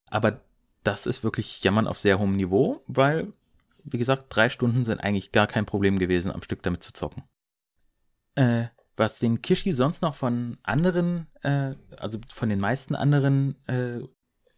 Aber 0.09 0.41
das 0.83 1.05
ist 1.07 1.23
wirklich 1.23 1.63
Jammern 1.63 1.87
auf 1.87 1.99
sehr 1.99 2.19
hohem 2.19 2.35
Niveau, 2.35 2.83
weil, 2.87 3.33
wie 3.83 3.97
gesagt, 3.97 4.25
drei 4.29 4.49
Stunden 4.49 4.85
sind 4.85 4.99
eigentlich 4.99 5.31
gar 5.31 5.47
kein 5.47 5.65
Problem 5.65 5.99
gewesen, 5.99 6.31
am 6.31 6.43
Stück 6.43 6.63
damit 6.63 6.83
zu 6.83 6.93
zocken. 6.93 7.23
Äh, 8.35 8.65
was 8.95 9.19
den 9.19 9.41
Kishi 9.41 9.73
sonst 9.73 10.01
noch 10.01 10.15
von 10.15 10.57
anderen, 10.63 11.27
äh, 11.41 11.75
also 11.97 12.19
von 12.29 12.49
den 12.49 12.59
meisten 12.59 12.95
anderen 12.95 13.55
äh, 13.67 14.01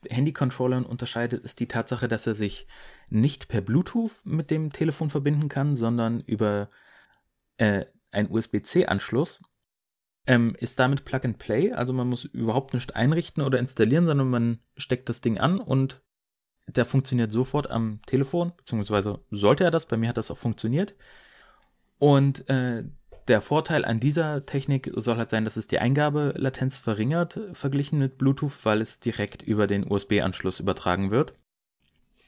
Handy-Controllern 0.10 0.86
unterscheidet, 0.86 1.44
ist 1.44 1.60
die 1.60 1.68
Tatsache, 1.68 2.08
dass 2.08 2.28
er 2.28 2.34
sich 2.34 2.68
nicht 3.10 3.48
per 3.48 3.62
Bluetooth 3.62 4.26
mit 4.26 4.52
dem 4.52 4.72
Telefon 4.72 5.10
verbinden 5.10 5.50
kann, 5.50 5.76
sondern 5.76 6.22
über 6.22 6.70
äh, 7.58 7.86
einen 8.16 8.32
USB-C-Anschluss. 8.32 9.44
Ähm, 10.28 10.56
ist 10.60 10.80
damit 10.80 11.06
Plug 11.06 11.20
and 11.24 11.38
Play, 11.38 11.72
also 11.72 11.94
man 11.94 12.08
muss 12.10 12.24
überhaupt 12.24 12.74
nicht 12.74 12.96
einrichten 12.96 13.44
oder 13.44 13.60
installieren, 13.60 14.08
sondern 14.08 14.28
man 14.28 14.60
steckt 14.76 15.08
das 15.08 15.22
Ding 15.22 15.38
an 15.38 15.60
und 15.60 16.02
der 16.68 16.86
funktioniert 16.86 17.32
sofort 17.32 17.70
am 17.70 18.00
Telefon, 18.08 18.52
beziehungsweise 18.58 19.20
sollte 19.30 19.64
er 19.64 19.70
das, 19.70 19.86
bei 19.86 19.98
mir 19.98 20.10
hat 20.10 20.18
das 20.18 20.32
auch 20.32 20.38
funktioniert. 20.38 20.96
Und 22.00 22.50
äh, 22.50 22.86
der 23.28 23.42
Vorteil 23.42 23.86
an 23.86 24.00
dieser 24.00 24.46
Technik 24.46 24.92
soll 24.96 25.18
halt 25.18 25.30
sein, 25.30 25.46
dass 25.46 25.58
es 25.58 25.68
die 25.68 25.80
Eingabelatenz 25.80 26.78
verringert, 26.78 27.40
verglichen 27.54 28.00
mit 28.00 28.18
Bluetooth, 28.18 28.64
weil 28.64 28.82
es 28.82 29.00
direkt 29.00 29.42
über 29.42 29.68
den 29.68 29.90
USB-Anschluss 29.90 30.60
übertragen 30.60 31.12
wird. 31.12 31.34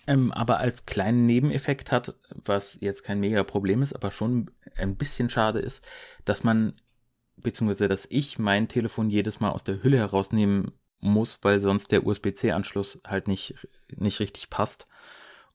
Ähm, 0.07 0.31
aber 0.31 0.59
als 0.59 0.85
kleinen 0.85 1.25
Nebeneffekt 1.25 1.91
hat, 1.91 2.15
was 2.29 2.77
jetzt 2.79 3.03
kein 3.03 3.19
mega 3.19 3.43
Problem 3.43 3.83
ist, 3.83 3.93
aber 3.93 4.09
schon 4.09 4.49
ein 4.77 4.95
bisschen 4.95 5.29
schade 5.29 5.59
ist, 5.59 5.85
dass 6.23 6.43
man, 6.43 6.73
beziehungsweise 7.35 7.89
dass 7.89 8.07
ich 8.09 8.39
mein 8.39 8.69
Telefon 8.69 9.09
jedes 9.09 9.41
Mal 9.41 9.51
aus 9.51 9.65
der 9.65 9.83
Hülle 9.83 9.97
herausnehmen 9.97 10.71
muss, 10.99 11.39
weil 11.41 11.59
sonst 11.59 11.91
der 11.91 12.05
USB-C-Anschluss 12.07 13.01
halt 13.05 13.27
nicht, 13.27 13.55
nicht 13.89 14.19
richtig 14.21 14.49
passt 14.49 14.87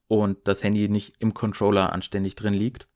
und 0.07 0.47
das 0.47 0.63
Handy 0.63 0.87
nicht 0.87 1.15
im 1.19 1.33
Controller 1.33 1.91
anständig 1.91 2.35
drin 2.35 2.53
liegt. 2.53 2.87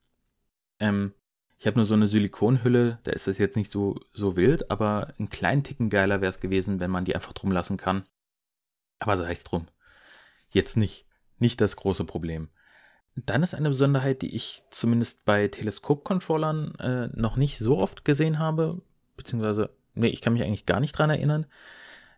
Ähm, 0.79 1.13
ich 1.57 1.65
habe 1.65 1.77
nur 1.77 1.85
so 1.85 1.95
eine 1.95 2.07
Silikonhülle, 2.07 2.99
da 3.01 3.11
ist 3.11 3.27
es 3.27 3.39
jetzt 3.39 3.57
nicht 3.57 3.71
so, 3.71 3.99
so 4.13 4.37
wild, 4.37 4.69
aber 4.69 5.15
einen 5.17 5.29
kleinen 5.29 5.63
Ticken 5.63 5.89
geiler 5.89 6.21
wäre 6.21 6.29
es 6.29 6.39
gewesen, 6.39 6.79
wenn 6.79 6.91
man 6.91 7.03
die 7.03 7.15
einfach 7.15 7.33
drum 7.33 7.51
lassen 7.51 7.77
kann. 7.77 8.03
Aber 8.99 9.17
sei 9.17 9.31
es 9.31 9.43
drum. 9.43 9.67
Jetzt 10.49 10.77
nicht. 10.77 11.06
Nicht 11.39 11.61
das 11.61 11.75
große 11.75 12.05
Problem. 12.05 12.49
Dann 13.15 13.43
ist 13.43 13.55
eine 13.55 13.69
Besonderheit, 13.69 14.21
die 14.21 14.35
ich 14.35 14.63
zumindest 14.69 15.25
bei 15.25 15.47
Teleskop-Controllern 15.47 16.75
äh, 16.75 17.09
noch 17.13 17.35
nicht 17.35 17.57
so 17.57 17.77
oft 17.77 18.05
gesehen 18.05 18.37
habe, 18.37 18.81
beziehungsweise, 19.15 19.71
nee, 19.95 20.09
ich 20.09 20.21
kann 20.21 20.33
mich 20.33 20.43
eigentlich 20.43 20.67
gar 20.67 20.79
nicht 20.79 20.93
dran 20.93 21.09
erinnern. 21.09 21.47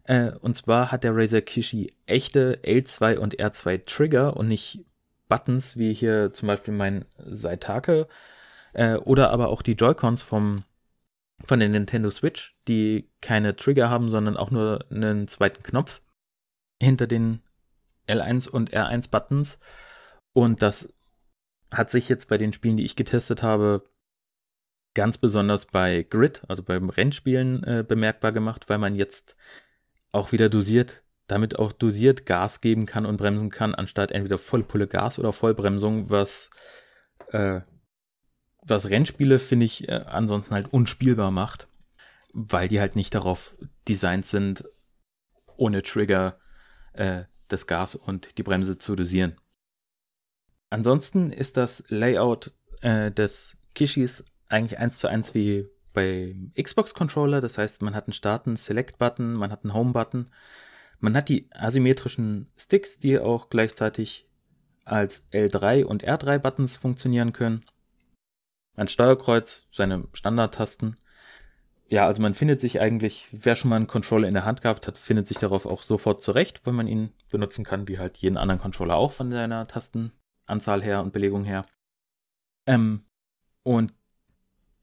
Äh, 0.03 0.31
und 0.41 0.57
zwar 0.57 0.91
hat 0.91 1.03
der 1.03 1.15
Razer 1.15 1.41
Kishi 1.41 1.93
echte 2.05 2.59
L2 2.63 3.17
und 3.17 3.35
R2 3.39 3.85
Trigger 3.85 4.35
und 4.35 4.47
nicht 4.47 4.85
Buttons, 5.29 5.77
wie 5.77 5.93
hier 5.93 6.33
zum 6.33 6.47
Beispiel 6.47 6.73
mein 6.73 7.05
Saitake 7.17 8.07
äh, 8.73 8.95
oder 8.95 9.31
aber 9.31 9.49
auch 9.49 9.61
die 9.61 9.73
Joy-Cons 9.73 10.21
vom, 10.21 10.63
von 11.45 11.59
der 11.59 11.69
Nintendo 11.69 12.09
Switch, 12.09 12.57
die 12.67 13.09
keine 13.21 13.55
Trigger 13.55 13.89
haben, 13.89 14.11
sondern 14.11 14.35
auch 14.35 14.51
nur 14.51 14.85
einen 14.91 15.27
zweiten 15.27 15.63
Knopf 15.63 16.01
hinter 16.81 17.07
den 17.07 17.41
L1 18.09 18.49
und 18.49 18.73
R1 18.73 19.09
Buttons. 19.09 19.59
Und 20.33 20.61
das 20.61 20.93
hat 21.71 21.89
sich 21.89 22.09
jetzt 22.09 22.29
bei 22.29 22.37
den 22.37 22.53
Spielen, 22.53 22.77
die 22.77 22.85
ich 22.85 22.95
getestet 22.95 23.43
habe, 23.43 23.83
ganz 24.95 25.17
besonders 25.17 25.65
bei 25.65 26.03
Grid, 26.03 26.41
also 26.47 26.63
beim 26.63 26.89
Rennspielen, 26.89 27.63
äh, 27.63 27.85
bemerkbar 27.87 28.31
gemacht, 28.31 28.69
weil 28.69 28.79
man 28.79 28.95
jetzt 28.95 29.35
auch 30.11 30.31
wieder 30.31 30.49
dosiert, 30.49 31.03
damit 31.27 31.59
auch 31.59 31.71
dosiert 31.71 32.25
Gas 32.25 32.61
geben 32.61 32.85
kann 32.85 33.05
und 33.05 33.17
bremsen 33.17 33.51
kann, 33.51 33.75
anstatt 33.75 34.11
entweder 34.11 34.39
Vollpulle 34.39 34.87
Gas 34.87 35.19
oder 35.19 35.31
Vollbremsung, 35.31 36.09
was 36.09 36.49
äh, 37.31 37.61
was 38.61 38.89
Rennspiele, 38.89 39.39
finde 39.39 39.65
ich, 39.65 39.87
äh, 39.87 40.03
ansonsten 40.07 40.53
halt 40.53 40.71
unspielbar 40.73 41.31
macht, 41.31 41.67
weil 42.33 42.67
die 42.67 42.79
halt 42.79 42.95
nicht 42.95 43.15
darauf 43.15 43.57
designt 43.87 44.25
sind, 44.25 44.63
ohne 45.57 45.83
Trigger 45.83 46.39
äh, 46.93 47.23
das 47.49 47.67
Gas 47.67 47.95
und 47.95 48.37
die 48.37 48.43
Bremse 48.43 48.77
zu 48.77 48.95
dosieren. 48.95 49.35
Ansonsten 50.69 51.31
ist 51.31 51.57
das 51.57 51.83
Layout 51.89 52.53
äh, 52.81 53.11
des 53.11 53.57
Kishis 53.75 54.23
eigentlich 54.47 54.79
eins 54.79 54.97
zu 54.97 55.07
eins 55.07 55.33
wie 55.33 55.67
bei 55.93 56.35
Xbox-Controller. 56.61 57.41
Das 57.41 57.57
heißt, 57.57 57.81
man 57.81 57.95
hat 57.95 58.07
einen 58.07 58.13
Start, 58.13 58.47
einen 58.47 58.55
Select-Button, 58.55 59.33
man 59.33 59.51
hat 59.51 59.63
einen 59.63 59.73
Home-Button. 59.73 60.29
Man 60.99 61.15
hat 61.15 61.29
die 61.29 61.49
asymmetrischen 61.51 62.51
Sticks, 62.57 62.99
die 62.99 63.19
auch 63.19 63.49
gleichzeitig 63.49 64.27
als 64.85 65.23
L3 65.31 65.85
und 65.85 66.03
R3-Buttons 66.03 66.77
funktionieren 66.77 67.33
können 67.33 67.63
ein 68.79 68.87
Steuerkreuz, 68.87 69.67
seine 69.71 70.07
Standardtasten. 70.13 70.97
Ja, 71.91 72.05
also 72.05 72.21
man 72.21 72.35
findet 72.35 72.61
sich 72.61 72.79
eigentlich, 72.79 73.27
wer 73.31 73.55
schon 73.55 73.69
mal 73.69 73.75
einen 73.75 73.87
Controller 73.87 74.27
in 74.27 74.35
der 74.35 74.45
Hand 74.45 74.61
gehabt 74.61 74.85
hat, 74.85 74.97
findet 74.97 75.27
sich 75.27 75.37
darauf 75.37 75.65
auch 75.65 75.81
sofort 75.81 76.21
zurecht, 76.21 76.61
weil 76.63 76.73
man 76.73 76.87
ihn 76.87 77.11
benutzen 77.31 77.65
kann, 77.65 77.87
wie 77.87 77.97
halt 77.97 78.17
jeden 78.17 78.37
anderen 78.37 78.61
Controller 78.61 78.95
auch 78.95 79.11
von 79.11 79.31
seiner 79.31 79.67
Tastenanzahl 79.67 80.83
her 80.83 81.01
und 81.01 81.13
Belegung 81.13 81.45
her. 81.45 81.65
Ähm, 82.67 83.05
und 83.63 83.91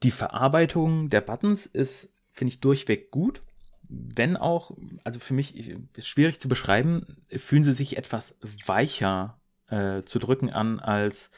die 0.02 0.10
Verarbeitung 0.10 1.08
der 1.08 1.20
Buttons 1.20 1.66
ist, 1.66 2.12
finde 2.32 2.54
ich, 2.54 2.60
durchweg 2.60 3.12
gut. 3.12 3.40
Wenn 3.88 4.36
auch, 4.36 4.76
also 5.04 5.20
für 5.20 5.34
mich 5.34 5.76
schwierig 6.00 6.40
zu 6.40 6.48
beschreiben, 6.48 7.22
fühlen 7.30 7.62
sie 7.62 7.72
sich 7.72 7.96
etwas 7.96 8.36
weicher 8.66 9.40
äh, 9.68 10.02
zu 10.02 10.18
drücken 10.18 10.50
an, 10.50 10.80
als 10.80 11.30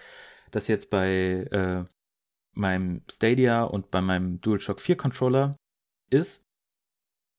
das 0.50 0.66
jetzt 0.66 0.88
bei 0.88 1.46
äh, 1.50 1.84
meinem 2.58 3.02
Stadia 3.10 3.62
und 3.62 3.90
bei 3.90 4.00
meinem 4.00 4.40
DualShock 4.40 4.80
4 4.80 4.96
Controller 4.96 5.56
ist. 6.10 6.42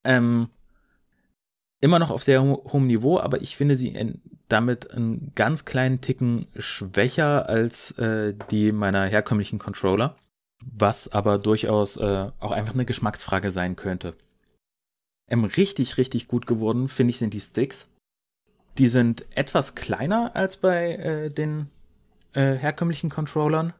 Ähm, 0.03 0.49
immer 1.81 1.99
noch 1.99 2.09
auf 2.09 2.23
sehr 2.23 2.41
ho 2.41 2.63
hohem 2.71 2.87
Niveau, 2.87 3.19
aber 3.19 3.41
ich 3.41 3.55
finde 3.55 3.77
sie 3.77 3.89
in, 3.89 4.21
damit 4.47 4.91
einen 4.91 5.31
ganz 5.35 5.65
kleinen 5.65 6.01
Ticken 6.01 6.47
schwächer 6.57 7.47
als 7.47 7.91
äh, 7.97 8.33
die 8.51 8.71
meiner 8.71 9.05
herkömmlichen 9.05 9.59
Controller, 9.59 10.15
was 10.65 11.07
aber 11.09 11.37
durchaus 11.37 11.97
äh, 11.97 12.31
auch 12.39 12.51
einfach 12.51 12.73
eine 12.73 12.85
Geschmacksfrage 12.85 13.51
sein 13.51 13.75
könnte. 13.75 14.15
Ähm, 15.29 15.43
richtig, 15.43 15.97
richtig 15.97 16.27
gut 16.27 16.47
geworden, 16.47 16.87
finde 16.87 17.11
ich, 17.11 17.19
sind 17.19 17.33
die 17.33 17.39
Sticks. 17.39 17.87
Die 18.77 18.87
sind 18.87 19.25
etwas 19.35 19.75
kleiner 19.75 20.35
als 20.35 20.57
bei 20.57 20.95
äh, 20.95 21.29
den 21.29 21.69
äh, 22.33 22.55
herkömmlichen 22.55 23.09
Controllern, 23.09 23.73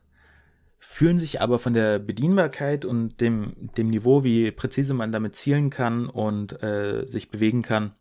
fühlen 0.79 1.19
sich 1.19 1.41
aber 1.41 1.59
von 1.59 1.73
der 1.73 1.99
Bedienbarkeit 1.99 2.85
und 2.85 3.19
dem, 3.19 3.69
dem 3.77 3.89
Niveau, 3.89 4.23
wie 4.23 4.51
präzise 4.51 4.93
man 4.93 5.11
damit 5.11 5.35
zielen 5.35 5.69
kann 5.69 6.07
und 6.07 6.63
äh, 6.63 7.05
sich 7.05 7.29
bewegen 7.29 7.61
kann, 7.61 7.91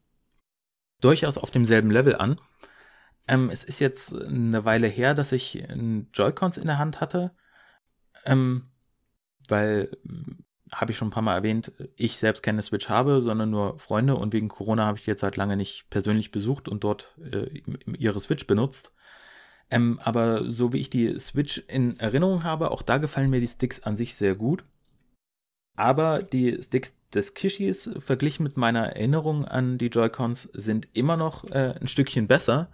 durchaus 1.01 1.39
auf 1.39 1.51
demselben 1.51 1.91
Level 1.91 2.17
an. 2.17 2.41
Ähm, 3.27 3.51
es 3.51 3.65
ist 3.65 3.81
jetzt 3.81 4.15
eine 4.15 4.65
Weile 4.65 4.87
her, 4.87 5.15
dass 5.15 5.33
ich 5.33 5.63
Joy-Cons 6.15 6.57
in 6.57 6.67
der 6.67 6.79
Hand 6.79 7.01
hatte, 7.01 7.33
ähm, 8.25 8.71
weil, 9.49 9.91
habe 10.73 10.93
ich 10.93 10.99
schon 10.99 11.09
ein 11.09 11.13
paar 11.13 11.23
Mal 11.23 11.35
erwähnt, 11.35 11.73
ich 11.97 12.19
selbst 12.19 12.43
keine 12.43 12.63
Switch 12.63 12.89
habe, 12.89 13.23
sondern 13.23 13.51
nur 13.51 13.79
Freunde 13.79 14.15
und 14.15 14.33
wegen 14.33 14.49
Corona 14.49 14.87
habe 14.87 14.99
ich 14.99 15.05
die 15.05 15.11
jetzt 15.11 15.23
seit 15.23 15.37
lange 15.37 15.57
nicht 15.57 15.91
persönlich 15.91 16.31
besucht 16.31 16.69
und 16.69 16.85
dort 16.85 17.19
äh, 17.33 17.63
ihre 17.99 18.21
Switch 18.21 18.47
benutzt. 18.47 18.93
Ähm, 19.71 20.01
aber 20.03 20.51
so 20.51 20.73
wie 20.73 20.79
ich 20.79 20.91
die 20.91 21.19
Switch 21.19 21.59
in 21.69 21.99
Erinnerung 22.01 22.43
habe, 22.43 22.71
auch 22.71 22.83
da 22.83 22.97
gefallen 22.97 23.31
mir 23.31 23.41
die 23.41 23.49
Sticks 23.49 23.83
an 23.83 23.97
sich 23.97 24.15
sehr 24.15 24.35
gut. 24.35 24.65
Aber 25.77 26.23
die 26.23 26.61
Sticks 26.63 26.97
des 27.15 27.35
Kishis 27.35 27.91
verglichen 27.99 28.43
mit 28.43 28.57
meiner 28.57 28.87
Erinnerung 28.87 29.45
an 29.45 29.79
die 29.79 29.87
Joy-Cons 29.87 30.43
sind 30.53 30.89
immer 30.95 31.17
noch 31.17 31.45
äh, 31.51 31.73
ein 31.81 31.89
Stückchen 31.89 32.27
besser 32.27 32.69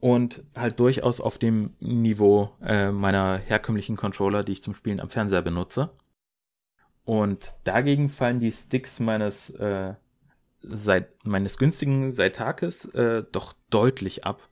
und 0.00 0.42
halt 0.54 0.78
durchaus 0.78 1.20
auf 1.20 1.38
dem 1.38 1.74
Niveau 1.80 2.52
äh, 2.62 2.90
meiner 2.90 3.38
herkömmlichen 3.38 3.96
Controller, 3.96 4.44
die 4.44 4.52
ich 4.52 4.62
zum 4.62 4.74
Spielen 4.74 5.00
am 5.00 5.10
Fernseher 5.10 5.42
benutze. 5.42 5.90
Und 7.04 7.54
dagegen 7.64 8.08
fallen 8.08 8.40
die 8.40 8.52
Sticks 8.52 9.00
meines, 9.00 9.50
äh, 9.50 9.94
seit, 10.60 11.24
meines 11.24 11.58
günstigen 11.58 12.12
Seitakes 12.12 12.84
äh, 12.86 13.24
doch 13.32 13.54
deutlich 13.70 14.24
ab. 14.24 14.48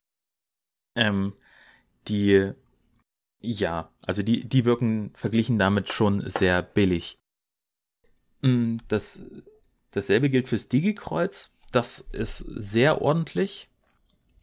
Ähm, 0.95 1.33
die, 2.07 2.51
ja, 3.39 3.91
also 4.05 4.23
die, 4.23 4.47
die 4.47 4.65
wirken 4.65 5.11
verglichen 5.15 5.57
damit 5.59 5.89
schon 5.91 6.27
sehr 6.29 6.61
billig. 6.61 7.17
Mm, 8.41 8.77
das, 8.87 9.19
dasselbe 9.91 10.29
gilt 10.29 10.47
fürs 10.47 10.67
Digi-Kreuz. 10.67 11.53
Das 11.71 11.99
ist 11.99 12.39
sehr 12.39 13.01
ordentlich 13.01 13.69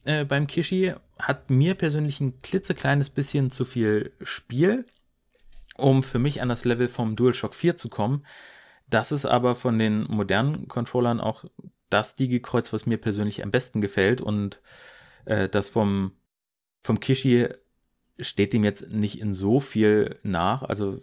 äh, 0.05 0.25
beim 0.25 0.47
Kishi. 0.47 0.95
Hat 1.19 1.51
mir 1.51 1.75
persönlich 1.75 2.21
ein 2.21 2.39
klitzekleines 2.41 3.11
bisschen 3.11 3.51
zu 3.51 3.65
viel 3.65 4.13
Spiel, 4.23 4.87
um 5.77 6.03
für 6.03 6.19
mich 6.19 6.41
an 6.41 6.49
das 6.49 6.65
Level 6.65 6.89
vom 6.89 7.17
DualShock 7.17 7.55
4 7.55 7.77
zu 7.77 7.89
kommen. 7.89 8.25
Das 8.89 9.13
ist 9.13 9.27
aber 9.27 9.55
von 9.55 9.79
den 9.79 10.05
modernen 10.05 10.69
Controllern 10.69 11.21
auch 11.21 11.45
das 11.91 12.15
Digi-Kreuz, 12.15 12.73
was 12.73 12.87
mir 12.87 12.99
persönlich 12.99 13.43
am 13.43 13.51
besten 13.51 13.81
gefällt 13.81 14.21
und 14.21 14.61
äh, 15.25 15.49
das 15.49 15.71
vom, 15.71 16.13
vom 16.83 17.01
Kishi 17.01 17.49
steht 18.19 18.53
dem 18.53 18.65
jetzt 18.65 18.91
nicht 18.91 19.21
in 19.21 19.33
so 19.35 19.61
viel 19.61 20.19
nach. 20.23 20.63
Also 20.63 21.03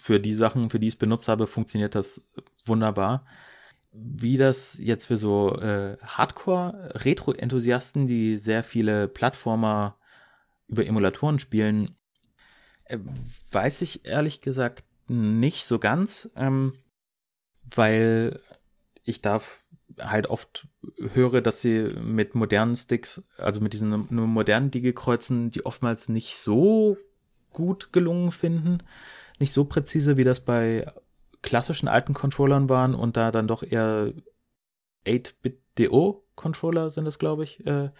für 0.00 0.20
die 0.20 0.34
Sachen, 0.34 0.70
für 0.70 0.80
die 0.80 0.88
ich 0.88 0.94
es 0.94 0.98
benutzt 0.98 1.28
habe, 1.28 1.46
funktioniert 1.46 1.94
das 1.94 2.22
wunderbar. 2.64 3.26
Wie 3.92 4.36
das 4.36 4.76
jetzt 4.78 5.06
für 5.06 5.16
so 5.16 5.56
äh, 5.58 5.96
Hardcore-Retro-Enthusiasten, 6.02 8.06
die 8.06 8.36
sehr 8.36 8.62
viele 8.62 9.08
Plattformer 9.08 9.96
über 10.68 10.86
Emulatoren 10.86 11.40
spielen, 11.40 11.96
äh, 12.84 12.98
weiß 13.50 13.82
ich 13.82 14.04
ehrlich 14.04 14.40
gesagt 14.40 14.84
nicht 15.08 15.64
so 15.64 15.78
ganz, 15.78 16.30
ähm, 16.36 16.74
weil 17.74 18.40
ich 19.04 19.22
darf 19.22 19.64
halt 20.00 20.28
oft 20.28 20.68
höre, 21.14 21.40
dass 21.40 21.60
sie 21.60 21.94
mit 22.02 22.34
modernen 22.34 22.76
Sticks, 22.76 23.22
also 23.36 23.60
mit 23.60 23.72
diesen 23.72 24.06
nur 24.10 24.26
modernen 24.26 24.70
Digi-Kreuzen, 24.70 25.50
die 25.50 25.66
oftmals 25.66 26.08
nicht 26.08 26.36
so 26.36 26.96
gut 27.52 27.92
gelungen 27.92 28.30
finden 28.30 28.82
nicht 29.38 29.52
so 29.52 29.64
präzise, 29.64 30.16
wie 30.16 30.24
das 30.24 30.40
bei 30.40 30.90
klassischen 31.42 31.88
alten 31.88 32.14
Controllern 32.14 32.68
waren 32.68 32.94
und 32.94 33.16
da 33.16 33.30
dann 33.30 33.46
doch 33.46 33.62
eher 33.62 34.12
8-Bit-DO-Controller 35.06 36.90
sind 36.90 37.04
das, 37.04 37.18
glaube 37.18 37.44
ich, 37.44 37.64
äh, 37.66 37.90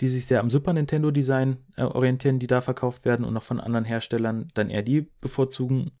die 0.00 0.08
sich 0.08 0.26
sehr 0.26 0.40
am 0.40 0.50
Super 0.50 0.72
Nintendo-Design 0.72 1.58
äh, 1.76 1.82
orientieren, 1.82 2.38
die 2.38 2.46
da 2.46 2.60
verkauft 2.60 3.04
werden 3.04 3.24
und 3.24 3.34
noch 3.34 3.42
von 3.42 3.60
anderen 3.60 3.84
Herstellern 3.84 4.48
dann 4.54 4.70
eher 4.70 4.82
die 4.82 5.02
bevorzugen. 5.20 5.92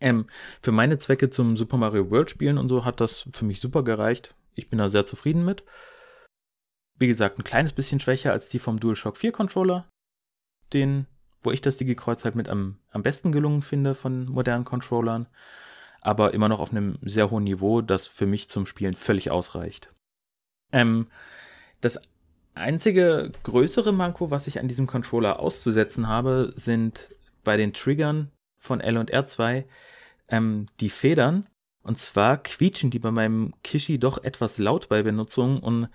Ähm, 0.00 0.26
für 0.62 0.70
meine 0.70 0.98
Zwecke 0.98 1.28
zum 1.28 1.56
Super 1.56 1.76
Mario 1.76 2.08
World 2.10 2.30
spielen 2.30 2.56
und 2.56 2.68
so 2.68 2.84
hat 2.84 3.00
das 3.00 3.28
für 3.32 3.44
mich 3.44 3.60
super 3.60 3.82
gereicht. 3.82 4.36
Ich 4.58 4.68
bin 4.68 4.78
da 4.78 4.88
sehr 4.88 5.06
zufrieden 5.06 5.44
mit. 5.44 5.64
Wie 6.98 7.06
gesagt, 7.06 7.38
ein 7.38 7.44
kleines 7.44 7.72
bisschen 7.72 8.00
schwächer 8.00 8.32
als 8.32 8.48
die 8.48 8.58
vom 8.58 8.80
DualShock 8.80 9.16
4 9.16 9.32
Controller. 9.32 9.88
Den 10.72 11.06
wo 11.42 11.50
ich 11.50 11.60
das 11.60 11.76
Digi-Kreuz 11.76 12.24
halt 12.24 12.34
mit 12.34 12.48
am, 12.48 12.78
am 12.90 13.02
besten 13.02 13.32
gelungen 13.32 13.62
finde 13.62 13.94
von 13.94 14.26
modernen 14.26 14.64
Controllern, 14.64 15.26
aber 16.00 16.34
immer 16.34 16.48
noch 16.48 16.60
auf 16.60 16.72
einem 16.72 16.98
sehr 17.02 17.30
hohen 17.30 17.44
Niveau, 17.44 17.80
das 17.80 18.06
für 18.06 18.26
mich 18.26 18.48
zum 18.48 18.66
Spielen 18.66 18.94
völlig 18.94 19.30
ausreicht. 19.30 19.92
Ähm, 20.72 21.08
das 21.80 22.00
einzige 22.54 23.32
größere 23.44 23.92
Manko, 23.92 24.30
was 24.30 24.46
ich 24.46 24.58
an 24.58 24.68
diesem 24.68 24.86
Controller 24.86 25.38
auszusetzen 25.38 26.08
habe, 26.08 26.52
sind 26.56 27.10
bei 27.44 27.56
den 27.56 27.72
Triggern 27.72 28.30
von 28.60 28.80
L 28.80 28.98
und 28.98 29.12
R2 29.12 29.64
ähm, 30.28 30.66
die 30.80 30.90
Federn. 30.90 31.46
Und 31.82 31.98
zwar 31.98 32.36
quietschen 32.42 32.90
die 32.90 32.98
bei 32.98 33.10
meinem 33.10 33.54
Kishi 33.62 33.98
doch 33.98 34.22
etwas 34.22 34.58
laut 34.58 34.88
bei 34.88 35.02
Benutzung 35.02 35.60
und 35.60 35.88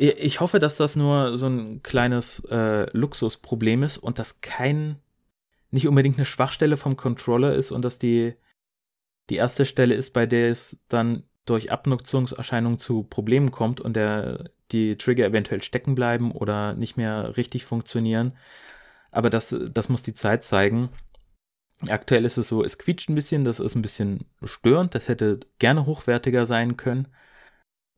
ich 0.00 0.40
hoffe, 0.40 0.58
dass 0.58 0.78
das 0.78 0.96
nur 0.96 1.36
so 1.36 1.46
ein 1.46 1.82
kleines 1.82 2.40
äh, 2.50 2.86
Luxusproblem 2.96 3.82
ist 3.82 3.98
und 3.98 4.18
dass 4.18 4.40
kein, 4.40 4.96
nicht 5.70 5.86
unbedingt 5.86 6.16
eine 6.16 6.24
Schwachstelle 6.24 6.78
vom 6.78 6.96
Controller 6.96 7.54
ist 7.54 7.70
und 7.70 7.84
dass 7.84 7.98
die, 7.98 8.34
die 9.28 9.36
erste 9.36 9.66
Stelle 9.66 9.94
ist, 9.94 10.14
bei 10.14 10.24
der 10.24 10.50
es 10.50 10.78
dann 10.88 11.24
durch 11.44 11.70
Abnutzungserscheinungen 11.70 12.78
zu 12.78 13.02
Problemen 13.02 13.50
kommt 13.50 13.80
und 13.80 13.94
der, 13.94 14.50
die 14.72 14.96
Trigger 14.96 15.26
eventuell 15.26 15.62
stecken 15.62 15.94
bleiben 15.94 16.32
oder 16.32 16.74
nicht 16.74 16.96
mehr 16.96 17.36
richtig 17.36 17.66
funktionieren. 17.66 18.38
Aber 19.10 19.28
das, 19.28 19.54
das 19.70 19.90
muss 19.90 20.02
die 20.02 20.14
Zeit 20.14 20.44
zeigen. 20.44 20.88
Aktuell 21.88 22.24
ist 22.24 22.36
es 22.36 22.48
so, 22.48 22.62
es 22.62 22.78
quietscht 22.78 23.08
ein 23.08 23.14
bisschen, 23.14 23.44
das 23.44 23.60
ist 23.60 23.74
ein 23.74 23.82
bisschen 23.82 24.26
störend, 24.42 24.94
das 24.94 25.08
hätte 25.08 25.40
gerne 25.58 25.86
hochwertiger 25.86 26.44
sein 26.46 26.76
können. 26.76 27.08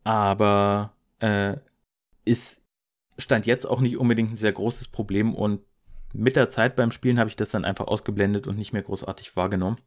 Aber 0.05 0.95
äh, 1.20 1.57
ist 2.24 2.62
Stand 3.18 3.47
jetzt 3.47 3.66
auch 3.66 3.80
nicht 3.80 3.99
unbedingt 3.99 4.33
ein 4.33 4.37
sehr 4.37 4.53
großes 4.53 4.89
Problem 4.89 5.35
und 5.35 5.61
mit 6.12 6.37
der 6.37 6.51
Zeit 6.51 6.76
beim 6.76 6.93
Spielen 6.93 7.18
habe 7.18 7.28
ich 7.28 7.37
das 7.37 7.51
dann 7.51 7.64
einfach 7.64 7.87
ausgeblendet 7.87 8.47
und 8.47 8.59
nicht 8.59 8.72
mehr 8.72 8.83
großartig 8.83 9.37
wahrgenommen. 9.37 9.78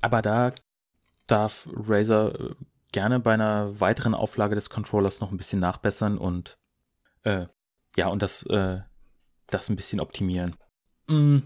Aber 0.00 0.22
da 0.22 0.52
darf 1.26 1.68
Razer 1.72 2.38
äh, 2.40 2.54
gerne 2.92 3.20
bei 3.20 3.34
einer 3.34 3.80
weiteren 3.80 4.14
Auflage 4.14 4.54
des 4.54 4.70
Controllers 4.70 5.20
noch 5.20 5.30
ein 5.30 5.36
bisschen 5.36 5.60
nachbessern 5.60 6.18
und 6.18 6.58
äh, 7.24 7.46
ja, 7.96 8.08
und 8.08 8.22
das, 8.22 8.44
äh, 8.44 8.80
das 9.48 9.68
ein 9.68 9.76
bisschen 9.76 10.00
optimieren. 10.00 10.56
Mm. 11.08 11.38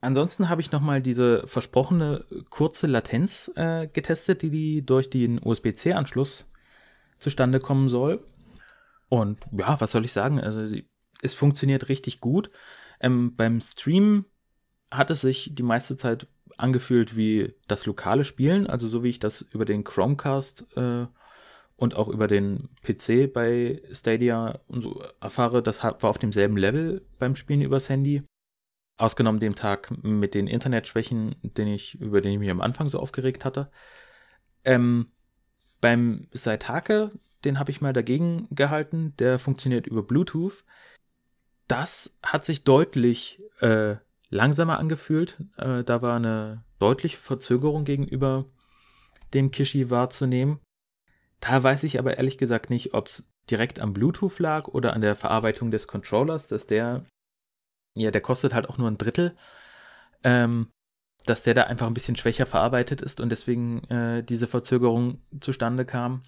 Ansonsten 0.00 0.48
habe 0.48 0.62
ich 0.62 0.72
nochmal 0.72 1.02
diese 1.02 1.46
versprochene 1.46 2.24
kurze 2.48 2.86
Latenz 2.86 3.50
äh, 3.56 3.86
getestet, 3.86 4.42
die, 4.42 4.50
die 4.50 4.86
durch 4.86 5.10
den 5.10 5.40
USB-C-Anschluss 5.42 6.46
zustande 7.18 7.60
kommen 7.60 7.88
soll. 7.90 8.24
Und 9.10 9.40
ja, 9.52 9.78
was 9.80 9.92
soll 9.92 10.04
ich 10.04 10.12
sagen? 10.12 10.40
Also 10.40 10.74
es 11.22 11.34
funktioniert 11.34 11.88
richtig 11.88 12.20
gut. 12.20 12.50
Ähm, 13.00 13.36
beim 13.36 13.60
Stream 13.60 14.24
hat 14.90 15.10
es 15.10 15.20
sich 15.20 15.54
die 15.54 15.62
meiste 15.62 15.96
Zeit 15.96 16.26
angefühlt 16.56 17.16
wie 17.16 17.54
das 17.68 17.86
lokale 17.86 18.24
Spielen, 18.24 18.66
also 18.66 18.88
so 18.88 19.02
wie 19.02 19.10
ich 19.10 19.18
das 19.18 19.42
über 19.42 19.64
den 19.64 19.84
Chromecast 19.84 20.66
äh, 20.76 21.06
und 21.76 21.94
auch 21.94 22.08
über 22.08 22.26
den 22.26 22.68
PC 22.82 23.32
bei 23.32 23.82
Stadia 23.92 24.60
und 24.66 24.82
so 24.82 25.02
erfahre, 25.20 25.62
das 25.62 25.82
war 25.82 26.04
auf 26.04 26.18
demselben 26.18 26.56
Level 26.56 27.06
beim 27.18 27.36
Spielen 27.36 27.62
übers 27.62 27.88
Handy. 27.88 28.22
Ausgenommen 29.00 29.40
dem 29.40 29.54
Tag 29.54 29.90
mit 30.02 30.34
den 30.34 30.46
Internetschwächen, 30.46 31.36
den 31.42 31.68
ich, 31.68 32.00
über 32.00 32.20
den 32.20 32.32
ich 32.32 32.38
mich 32.38 32.50
am 32.50 32.60
Anfang 32.60 32.88
so 32.88 32.98
aufgeregt 32.98 33.44
hatte. 33.44 33.70
Ähm, 34.64 35.10
beim 35.80 36.26
Saitake 36.32 37.12
den 37.44 37.58
habe 37.58 37.70
ich 37.70 37.80
mal 37.80 37.92
dagegen 37.92 38.48
gehalten. 38.50 39.14
Der 39.18 39.38
funktioniert 39.38 39.86
über 39.86 40.02
Bluetooth. 40.02 40.64
Das 41.68 42.16
hat 42.22 42.44
sich 42.44 42.64
deutlich 42.64 43.42
äh, 43.60 43.96
langsamer 44.28 44.78
angefühlt. 44.78 45.38
Äh, 45.56 45.84
da 45.84 46.02
war 46.02 46.16
eine 46.16 46.64
deutliche 46.78 47.18
Verzögerung 47.18 47.84
gegenüber 47.84 48.46
dem 49.32 49.50
Kishi 49.50 49.90
wahrzunehmen. 49.90 50.58
Da 51.40 51.62
weiß 51.62 51.84
ich 51.84 51.98
aber 51.98 52.16
ehrlich 52.16 52.36
gesagt 52.36 52.68
nicht, 52.68 52.92
ob 52.92 53.06
es 53.06 53.24
direkt 53.48 53.80
am 53.80 53.94
Bluetooth 53.94 54.38
lag 54.38 54.68
oder 54.68 54.92
an 54.92 55.00
der 55.00 55.16
Verarbeitung 55.16 55.70
des 55.70 55.86
Controllers, 55.86 56.48
dass 56.48 56.66
der, 56.66 57.06
ja, 57.94 58.10
der 58.10 58.20
kostet 58.20 58.54
halt 58.54 58.68
auch 58.68 58.78
nur 58.78 58.90
ein 58.90 58.98
Drittel, 58.98 59.36
ähm, 60.24 60.68
dass 61.26 61.42
der 61.42 61.54
da 61.54 61.64
einfach 61.64 61.86
ein 61.86 61.94
bisschen 61.94 62.16
schwächer 62.16 62.46
verarbeitet 62.46 63.02
ist 63.02 63.20
und 63.20 63.30
deswegen 63.30 63.84
äh, 63.84 64.22
diese 64.22 64.46
Verzögerung 64.46 65.20
zustande 65.40 65.84
kam. 65.84 66.22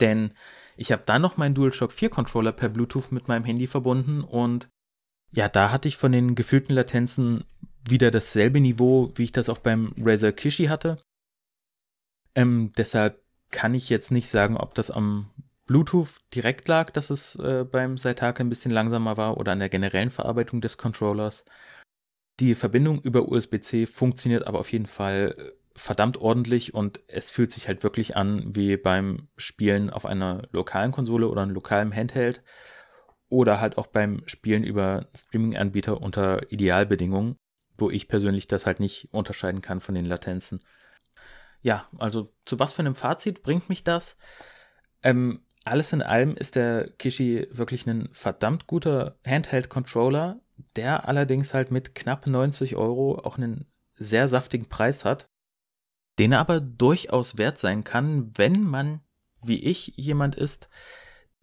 Denn 0.00 0.32
ich 0.76 0.92
habe 0.92 1.02
dann 1.04 1.22
noch 1.22 1.36
meinen 1.36 1.54
DualShock 1.54 1.92
4 1.92 2.10
Controller 2.10 2.52
per 2.52 2.68
Bluetooth 2.68 3.12
mit 3.12 3.28
meinem 3.28 3.44
Handy 3.44 3.66
verbunden 3.66 4.22
und 4.22 4.68
ja, 5.32 5.48
da 5.48 5.70
hatte 5.70 5.88
ich 5.88 5.96
von 5.96 6.12
den 6.12 6.34
gefühlten 6.34 6.74
Latenzen 6.74 7.44
wieder 7.88 8.10
dasselbe 8.10 8.60
Niveau, 8.60 9.12
wie 9.14 9.24
ich 9.24 9.32
das 9.32 9.48
auch 9.48 9.58
beim 9.58 9.94
Razer 9.98 10.32
Kishi 10.32 10.66
hatte. 10.66 10.98
Ähm, 12.34 12.72
deshalb 12.76 13.22
kann 13.50 13.74
ich 13.74 13.88
jetzt 13.88 14.10
nicht 14.10 14.28
sagen, 14.28 14.56
ob 14.56 14.74
das 14.74 14.90
am 14.90 15.30
Bluetooth 15.70 16.16
direkt 16.34 16.66
lag, 16.66 16.90
dass 16.90 17.10
es 17.10 17.36
äh, 17.36 17.64
beim 17.64 17.96
Saitake 17.96 18.42
ein 18.42 18.48
bisschen 18.48 18.72
langsamer 18.72 19.16
war 19.16 19.36
oder 19.36 19.52
an 19.52 19.60
der 19.60 19.68
generellen 19.68 20.10
Verarbeitung 20.10 20.60
des 20.60 20.78
Controllers. 20.78 21.44
Die 22.40 22.56
Verbindung 22.56 23.00
über 23.02 23.28
USB-C 23.28 23.86
funktioniert 23.86 24.48
aber 24.48 24.58
auf 24.58 24.72
jeden 24.72 24.86
Fall 24.86 25.36
äh, 25.38 25.78
verdammt 25.78 26.16
ordentlich 26.16 26.74
und 26.74 26.98
es 27.06 27.30
fühlt 27.30 27.52
sich 27.52 27.68
halt 27.68 27.84
wirklich 27.84 28.16
an 28.16 28.56
wie 28.56 28.76
beim 28.76 29.28
Spielen 29.36 29.90
auf 29.90 30.06
einer 30.06 30.48
lokalen 30.50 30.90
Konsole 30.90 31.28
oder 31.28 31.42
einem 31.42 31.54
lokalen 31.54 31.94
Handheld 31.94 32.42
oder 33.28 33.60
halt 33.60 33.78
auch 33.78 33.86
beim 33.86 34.22
Spielen 34.26 34.64
über 34.64 35.06
Streaming-Anbieter 35.16 36.00
unter 36.00 36.50
Idealbedingungen, 36.50 37.36
wo 37.78 37.90
ich 37.90 38.08
persönlich 38.08 38.48
das 38.48 38.66
halt 38.66 38.80
nicht 38.80 39.08
unterscheiden 39.12 39.62
kann 39.62 39.78
von 39.78 39.94
den 39.94 40.06
Latenzen. 40.06 40.58
Ja, 41.62 41.86
also 41.96 42.34
zu 42.44 42.58
was 42.58 42.72
für 42.72 42.80
einem 42.80 42.96
Fazit 42.96 43.44
bringt 43.44 43.68
mich 43.68 43.84
das? 43.84 44.16
Ähm, 45.04 45.44
alles 45.64 45.92
in 45.92 46.02
allem 46.02 46.36
ist 46.36 46.56
der 46.56 46.90
Kishi 46.90 47.46
wirklich 47.50 47.86
ein 47.86 48.08
verdammt 48.12 48.66
guter 48.66 49.18
Handheld-Controller, 49.26 50.40
der 50.76 51.08
allerdings 51.08 51.54
halt 51.54 51.70
mit 51.70 51.94
knapp 51.94 52.26
90 52.26 52.76
Euro 52.76 53.18
auch 53.18 53.36
einen 53.36 53.66
sehr 53.94 54.28
saftigen 54.28 54.68
Preis 54.68 55.04
hat, 55.04 55.28
den 56.18 56.32
er 56.32 56.40
aber 56.40 56.60
durchaus 56.60 57.38
wert 57.38 57.58
sein 57.58 57.84
kann, 57.84 58.32
wenn 58.36 58.62
man, 58.62 59.00
wie 59.42 59.62
ich, 59.62 59.94
jemand 59.96 60.34
ist, 60.34 60.68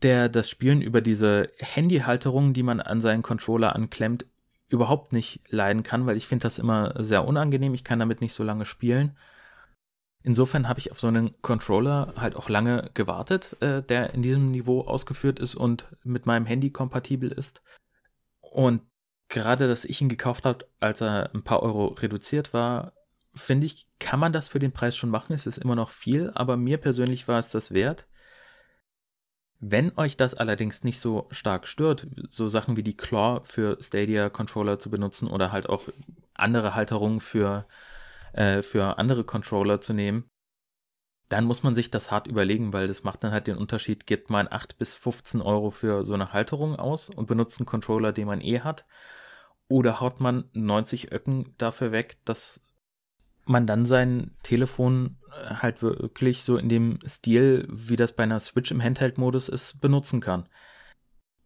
der 0.01 0.30
das 0.30 0.49
Spielen 0.49 0.82
über 0.82 1.01
diese 1.01 1.49
Handyhalterung, 1.57 2.53
die 2.53 2.63
man 2.63 2.80
an 2.80 3.01
seinen 3.01 3.24
Controller 3.24 3.76
anklemmt, 3.76 4.26
überhaupt 4.70 5.13
nicht 5.13 5.41
leiden 5.49 5.84
kann, 5.84 6.05
weil 6.05 6.18
ich 6.18 6.28
finde 6.28 6.43
das 6.43 6.59
immer 6.59 6.93
sehr 7.01 7.26
unangenehm. 7.26 7.74
Ich 7.74 7.84
kann 7.84 7.99
damit 7.99 8.22
nicht 8.22 8.34
so 8.34 8.43
lange 8.43 8.65
spielen. 8.65 9.18
Insofern 10.28 10.67
habe 10.67 10.82
ich 10.82 10.91
auf 10.91 10.99
so 10.99 11.07
einen 11.07 11.41
Controller 11.41 12.13
halt 12.17 12.36
auch 12.36 12.49
lange 12.49 12.91
gewartet, 12.93 13.55
äh, 13.61 13.82
der 13.82 14.13
in 14.13 14.21
diesem 14.21 14.51
Niveau 14.51 14.82
ausgeführt 14.82 15.39
ist 15.39 15.55
und 15.55 15.86
mit 16.03 16.25
meinem 16.25 16.45
Handy 16.45 16.69
kompatibel 16.69 17.32
ist. 17.32 17.61
Und 18.41 18.82
gerade, 19.30 19.69
dass 19.69 19.86
ich 19.86 20.01
ihn 20.01 20.09
gekauft 20.09 20.43
habe, 20.43 20.67
als 20.82 20.99
er 20.99 21.34
ein 21.34 21.43
paar 21.43 21.63
Euro 21.63 21.86
reduziert 21.86 22.53
war, 22.53 22.91
finde 23.36 23.67
ich, 23.67 23.88
kann 23.99 24.19
man 24.19 24.34
das 24.34 24.49
für 24.49 24.59
den 24.59 24.73
Preis 24.73 24.97
schon 24.97 25.09
machen. 25.09 25.32
Es 25.32 25.47
ist 25.47 25.59
immer 25.59 25.78
noch 25.78 25.91
viel, 25.91 26.30
aber 26.36 26.57
mir 26.57 26.75
persönlich 26.75 27.30
war 27.30 27.39
es 27.39 27.47
das 27.47 27.71
wert. 27.71 28.05
Wenn 29.61 29.97
euch 29.97 30.17
das 30.17 30.34
allerdings 30.34 30.84
nicht 30.84 30.99
so 30.99 31.30
stark 31.32 31.69
stört, 31.69 32.05
so 32.28 32.49
Sachen 32.49 32.75
wie 32.75 32.84
die 32.84 32.97
Claw 32.97 33.45
für 33.45 33.78
Stadia 33.82 34.30
Controller 34.30 34.78
zu 34.78 34.89
benutzen 34.89 35.30
oder 35.30 35.53
halt 35.53 35.69
auch 35.69 35.84
andere 36.34 36.75
Halterungen 36.75 37.21
für 37.21 37.65
äh, 38.38 38.61
für 38.61 38.97
andere 38.97 39.23
Controller 39.23 39.81
zu 39.81 39.93
nehmen, 39.93 40.29
dann 41.29 41.43
muss 41.43 41.63
man 41.63 41.75
sich 41.75 41.91
das 41.91 42.11
hart 42.11 42.27
überlegen, 42.27 42.71
weil 42.71 42.88
das 42.88 43.03
macht 43.03 43.23
dann 43.23 43.31
halt 43.31 43.47
den 43.47 43.57
Unterschied, 43.57 44.07
gibt 44.07 44.29
man 44.29 44.47
8 44.49 44.77
bis 44.77 44.95
15 44.95 45.41
Euro 45.41 45.71
für 45.71 46.05
so 46.05 46.13
eine 46.13 46.31
Halterung 46.31 46.75
aus 46.75 47.09
und 47.09 47.27
benutzt 47.27 47.59
einen 47.59 47.65
Controller, 47.65 48.13
den 48.13 48.27
man 48.27 48.39
eh 48.39 48.61
hat, 48.61 48.85
oder 49.67 49.99
haut 49.99 50.21
man 50.21 50.45
90 50.53 51.11
Öcken 51.11 51.55
dafür 51.57 51.91
weg, 51.91 52.17
dass 52.23 52.61
man 53.45 53.67
dann 53.67 53.85
sein 53.85 54.31
Telefon 54.43 55.17
äh, 55.31 55.55
halt 55.55 55.81
wirklich 55.81 56.43
so 56.43 56.57
in 56.57 56.69
dem 56.69 56.99
Stil, 57.05 57.67
wie 57.69 57.95
das 57.95 58.13
bei 58.13 58.23
einer 58.23 58.39
Switch 58.39 58.71
im 58.71 58.83
Handheld-Modus 58.83 59.49
ist, 59.49 59.81
benutzen 59.81 60.21
kann. 60.21 60.47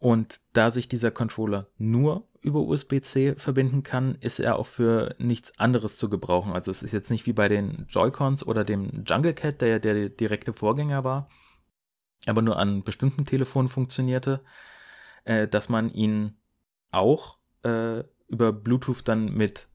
Und 0.02 0.42
da 0.54 0.72
sich 0.72 0.88
dieser 0.88 1.12
Controller 1.12 1.68
nur 1.78 2.28
über 2.42 2.62
USB-C 2.62 3.36
verbinden 3.36 3.84
kann, 3.84 4.16
ist 4.16 4.40
er 4.40 4.58
auch 4.58 4.66
für 4.66 5.16
nichts 5.20 5.60
anderes 5.60 5.96
zu 5.96 6.10
gebrauchen. 6.10 6.54
Also 6.54 6.72
es 6.72 6.82
ist 6.82 6.92
jetzt 6.92 7.12
nicht 7.12 7.28
wie 7.28 7.34
bei 7.34 7.48
den 7.48 7.86
Joy-Cons 7.88 8.48
oder 8.48 8.64
dem 8.64 9.04
Jungle 9.06 9.36
Cat, 9.36 9.62
der 9.62 9.68
ja 9.68 9.78
der 9.78 10.10
direkte 10.10 10.54
Vorgänger 10.54 11.04
war, 11.04 11.30
aber 12.26 12.42
nur 12.42 12.58
an 12.58 12.84
bestimmten 12.84 13.26
Telefonen 13.28 13.70
funktionierte, 13.70 14.44
äh, 15.24 15.48
dass 15.48 15.70
man 15.70 15.94
ihn 15.94 16.36
auch 16.90 17.38
äh, 17.62 18.04
über 18.28 18.54
Bluetooth 18.54 19.08
dann 19.08 19.32
mit 19.32 19.68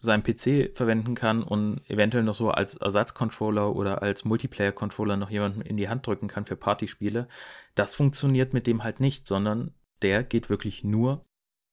seinem 0.00 0.22
PC 0.22 0.74
verwenden 0.74 1.14
kann 1.14 1.42
und 1.42 1.82
eventuell 1.88 2.24
noch 2.24 2.34
so 2.34 2.50
als 2.50 2.76
Ersatzcontroller 2.76 3.76
oder 3.76 4.02
als 4.02 4.24
Multiplayer-Controller 4.24 5.16
noch 5.16 5.30
jemandem 5.30 5.62
in 5.62 5.76
die 5.76 5.88
Hand 5.88 6.06
drücken 6.06 6.26
kann 6.26 6.46
für 6.46 6.56
Partyspiele. 6.56 7.28
Das 7.74 7.94
funktioniert 7.94 8.54
mit 8.54 8.66
dem 8.66 8.82
halt 8.82 8.98
nicht, 9.00 9.26
sondern 9.26 9.74
der 10.00 10.24
geht 10.24 10.48
wirklich 10.48 10.84
nur 10.84 11.24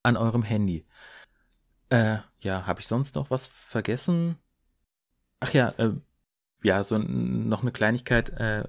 an 0.04 0.18
eurem 0.18 0.44
Handy. 0.44 0.86
Äh, 1.90 2.18
ja, 2.40 2.68
habe 2.68 2.82
ich 2.82 2.88
sonst 2.88 3.16
noch 3.16 3.32
was 3.32 3.48
vergessen? 3.48 4.38
Ach 5.40 5.54
ja, 5.54 5.70
äh, 5.78 5.92
ja, 6.64 6.84
so 6.84 6.98
noch 6.98 7.62
eine 7.62 7.72
Kleinigkeit. 7.72 8.30
Äh, 8.32 8.68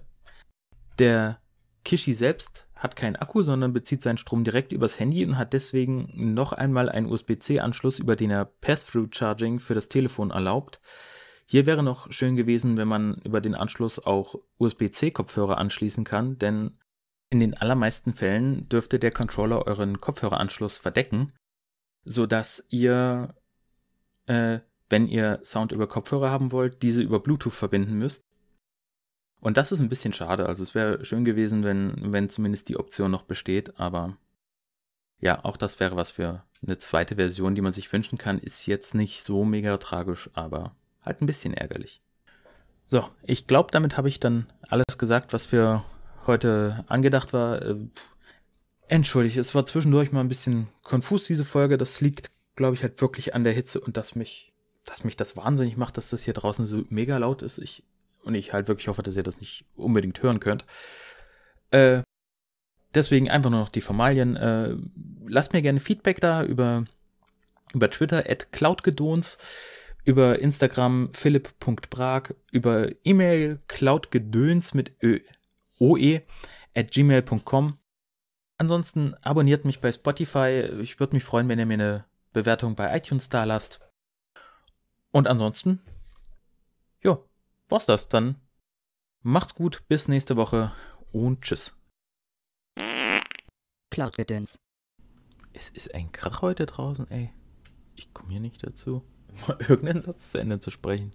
der 1.01 1.41
Kishi 1.85 2.15
selbst 2.15 2.68
hat 2.79 2.95
keinen 2.95 3.17
Akku, 3.17 3.43
sondern 3.43 3.73
bezieht 3.73 4.03
seinen 4.03 4.19
Strom 4.19 4.45
direkt 4.45 4.73
übers 4.73 4.99
Handy 4.99 5.25
und 5.25 5.37
hat 5.37 5.53
deswegen 5.53 6.11
noch 6.35 6.53
einmal 6.53 6.89
einen 6.89 7.11
USB-C-Anschluss, 7.11 7.99
über 7.99 8.15
den 8.15 8.31
er 8.31 8.45
Pass-Through-Charging 8.45 9.59
für 9.59 9.75
das 9.75 9.89
Telefon 9.89 10.31
erlaubt. 10.31 10.81
Hier 11.45 11.67
wäre 11.67 11.83
noch 11.83 12.13
schön 12.13 12.37
gewesen, 12.37 12.77
wenn 12.77 12.89
man 12.89 13.21
über 13.25 13.41
den 13.41 13.55
Anschluss 13.55 13.99
auch 13.99 14.37
USB-C-Kopfhörer 14.59 15.59
anschließen 15.59 16.05
kann, 16.05 16.39
denn 16.39 16.79
in 17.31 17.41
den 17.41 17.55
allermeisten 17.55 18.15
Fällen 18.15 18.69
dürfte 18.69 18.99
der 18.99 19.11
Controller 19.11 19.67
euren 19.67 20.01
Kopfhöreranschluss 20.01 20.79
verdecken, 20.79 21.33
sodass 22.05 22.65
ihr, 22.69 23.35
äh, 24.27 24.61
wenn 24.89 25.09
ihr 25.09 25.41
Sound 25.43 25.73
über 25.73 25.89
Kopfhörer 25.89 26.31
haben 26.31 26.53
wollt, 26.53 26.83
diese 26.83 27.03
über 27.03 27.21
Bluetooth 27.21 27.53
verbinden 27.53 27.99
müsst. 27.99 28.28
Und 29.41 29.57
das 29.57 29.73
ist 29.73 29.81
ein 29.81 29.89
bisschen 29.89 30.13
schade. 30.13 30.47
Also 30.47 30.63
es 30.63 30.75
wäre 30.75 31.05
schön 31.05 31.25
gewesen, 31.25 31.63
wenn, 31.63 32.13
wenn 32.13 32.29
zumindest 32.29 32.69
die 32.69 32.77
Option 32.77 33.11
noch 33.11 33.23
besteht, 33.23 33.79
aber 33.79 34.17
ja, 35.21 35.45
auch 35.45 35.57
das 35.57 35.81
wäre 35.81 35.97
was 35.97 36.13
für 36.13 36.45
eine 36.63 36.79
zweite 36.79 37.17
Version, 37.17 37.55
die 37.55 37.61
man 37.61 37.73
sich 37.73 37.93
wünschen 37.93 38.19
kann. 38.19 38.39
Ist 38.39 38.67
jetzt 38.67 38.95
nicht 38.95 39.25
so 39.25 39.45
mega 39.45 39.77
tragisch, 39.79 40.31
aber 40.35 40.75
halt 41.03 41.21
ein 41.21 41.27
bisschen 41.27 41.55
ärgerlich. 41.55 42.03
So, 42.87 43.09
ich 43.23 43.47
glaube, 43.47 43.71
damit 43.71 43.97
habe 43.97 44.09
ich 44.09 44.21
dann 44.21 44.47
alles 44.69 44.97
gesagt, 44.97 45.33
was 45.33 45.47
für 45.47 45.85
heute 46.27 46.85
angedacht 46.89 47.33
war. 47.33 47.63
Äh, 47.63 47.77
entschuldigt, 48.89 49.37
es 49.37 49.55
war 49.55 49.65
zwischendurch 49.65 50.13
mal 50.13 50.21
ein 50.21 50.29
bisschen 50.29 50.69
konfus, 50.83 51.25
diese 51.25 51.45
Folge. 51.45 51.79
Das 51.79 52.01
liegt, 52.01 52.31
glaube 52.57 52.75
ich, 52.75 52.83
halt 52.83 53.01
wirklich 53.01 53.35
an 53.35 53.45
der 53.45 53.53
Hitze 53.53 53.81
und 53.81 53.97
dass 53.97 54.15
mich, 54.15 54.53
dass 54.85 55.05
mich 55.05 55.17
das 55.17 55.37
wahnsinnig 55.37 55.77
macht, 55.77 55.97
dass 55.97 56.11
das 56.11 56.23
hier 56.23 56.35
draußen 56.35 56.65
so 56.65 56.85
mega 56.89 57.19
laut 57.19 57.43
ist. 57.43 57.59
Ich, 57.59 57.83
und 58.23 58.35
ich 58.35 58.53
halt 58.53 58.69
wirklich 58.69 58.89
hoffe, 58.89 59.03
dass 59.03 59.17
ihr 59.17 59.23
das 59.23 59.41
nicht 59.41 59.65
unbedingt 59.77 60.23
hören 60.23 60.41
könnt. 60.41 60.67
Äh, 61.71 62.03
deswegen 62.95 63.31
einfach 63.31 63.51
nur 63.51 63.61
noch 63.61 63.69
die 63.69 63.81
Formalien. 63.81 64.37
Äh, 64.37 64.77
lasst 65.27 65.53
mir 65.53 65.63
gerne 65.63 65.81
Feedback 65.81 66.21
da 66.21 66.45
über, 66.45 66.85
über 67.73 67.91
Twitter 67.91 68.25
at 68.29 68.53
cloudgedons, 68.53 69.39
über 70.05 70.39
Instagram 70.39 71.11
philipp.brag, 71.13 72.35
über 72.51 72.89
E-Mail 73.05 73.61
cloudgedöns 73.69 74.75
mit 74.75 74.93
Ö 75.03 75.21
oe 75.81 76.23
at 76.75 76.91
gmail.com. 76.91 77.79
Ansonsten 78.59 79.15
abonniert 79.23 79.65
mich 79.65 79.81
bei 79.81 79.93
Spotify. 79.93 80.69
Ich 80.81 80.99
würde 80.99 81.15
mich 81.15 81.25
freuen, 81.25 81.49
wenn 81.49 81.59
ihr 81.59 81.67
mir 81.67 81.75
eine 81.75 82.05
Bewertung 82.33 82.75
bei 82.75 82.97
iTunes 82.97 83.29
da 83.29 83.45
lasst. 83.45 83.81
Und 85.13 85.29
ansonsten, 85.29 85.81
jo, 87.01 87.25
war's 87.71 87.87
das. 87.87 88.09
Dann 88.09 88.37
macht's 89.23 89.55
gut, 89.55 89.83
bis 89.89 90.09
nächste 90.09 90.37
Woche 90.37 90.73
und 91.13 91.43
tschüss. 91.43 91.75
Cloud-Gedöns. 93.91 94.59
Es 95.53 95.71
ist 95.71 95.95
ein 95.95 96.13
Krach 96.13 96.43
heute 96.43 96.67
draußen, 96.67 97.11
ey. 97.11 97.33
Ich 97.97 98.13
komme 98.15 98.31
hier 98.31 98.41
nicht 98.41 98.65
dazu, 98.65 99.03
mal 99.49 99.57
irgendeinen 99.61 100.03
Satz 100.03 100.31
zu 100.31 100.39
Ende 100.39 100.61
zu 100.61 100.71
sprechen. 100.71 101.13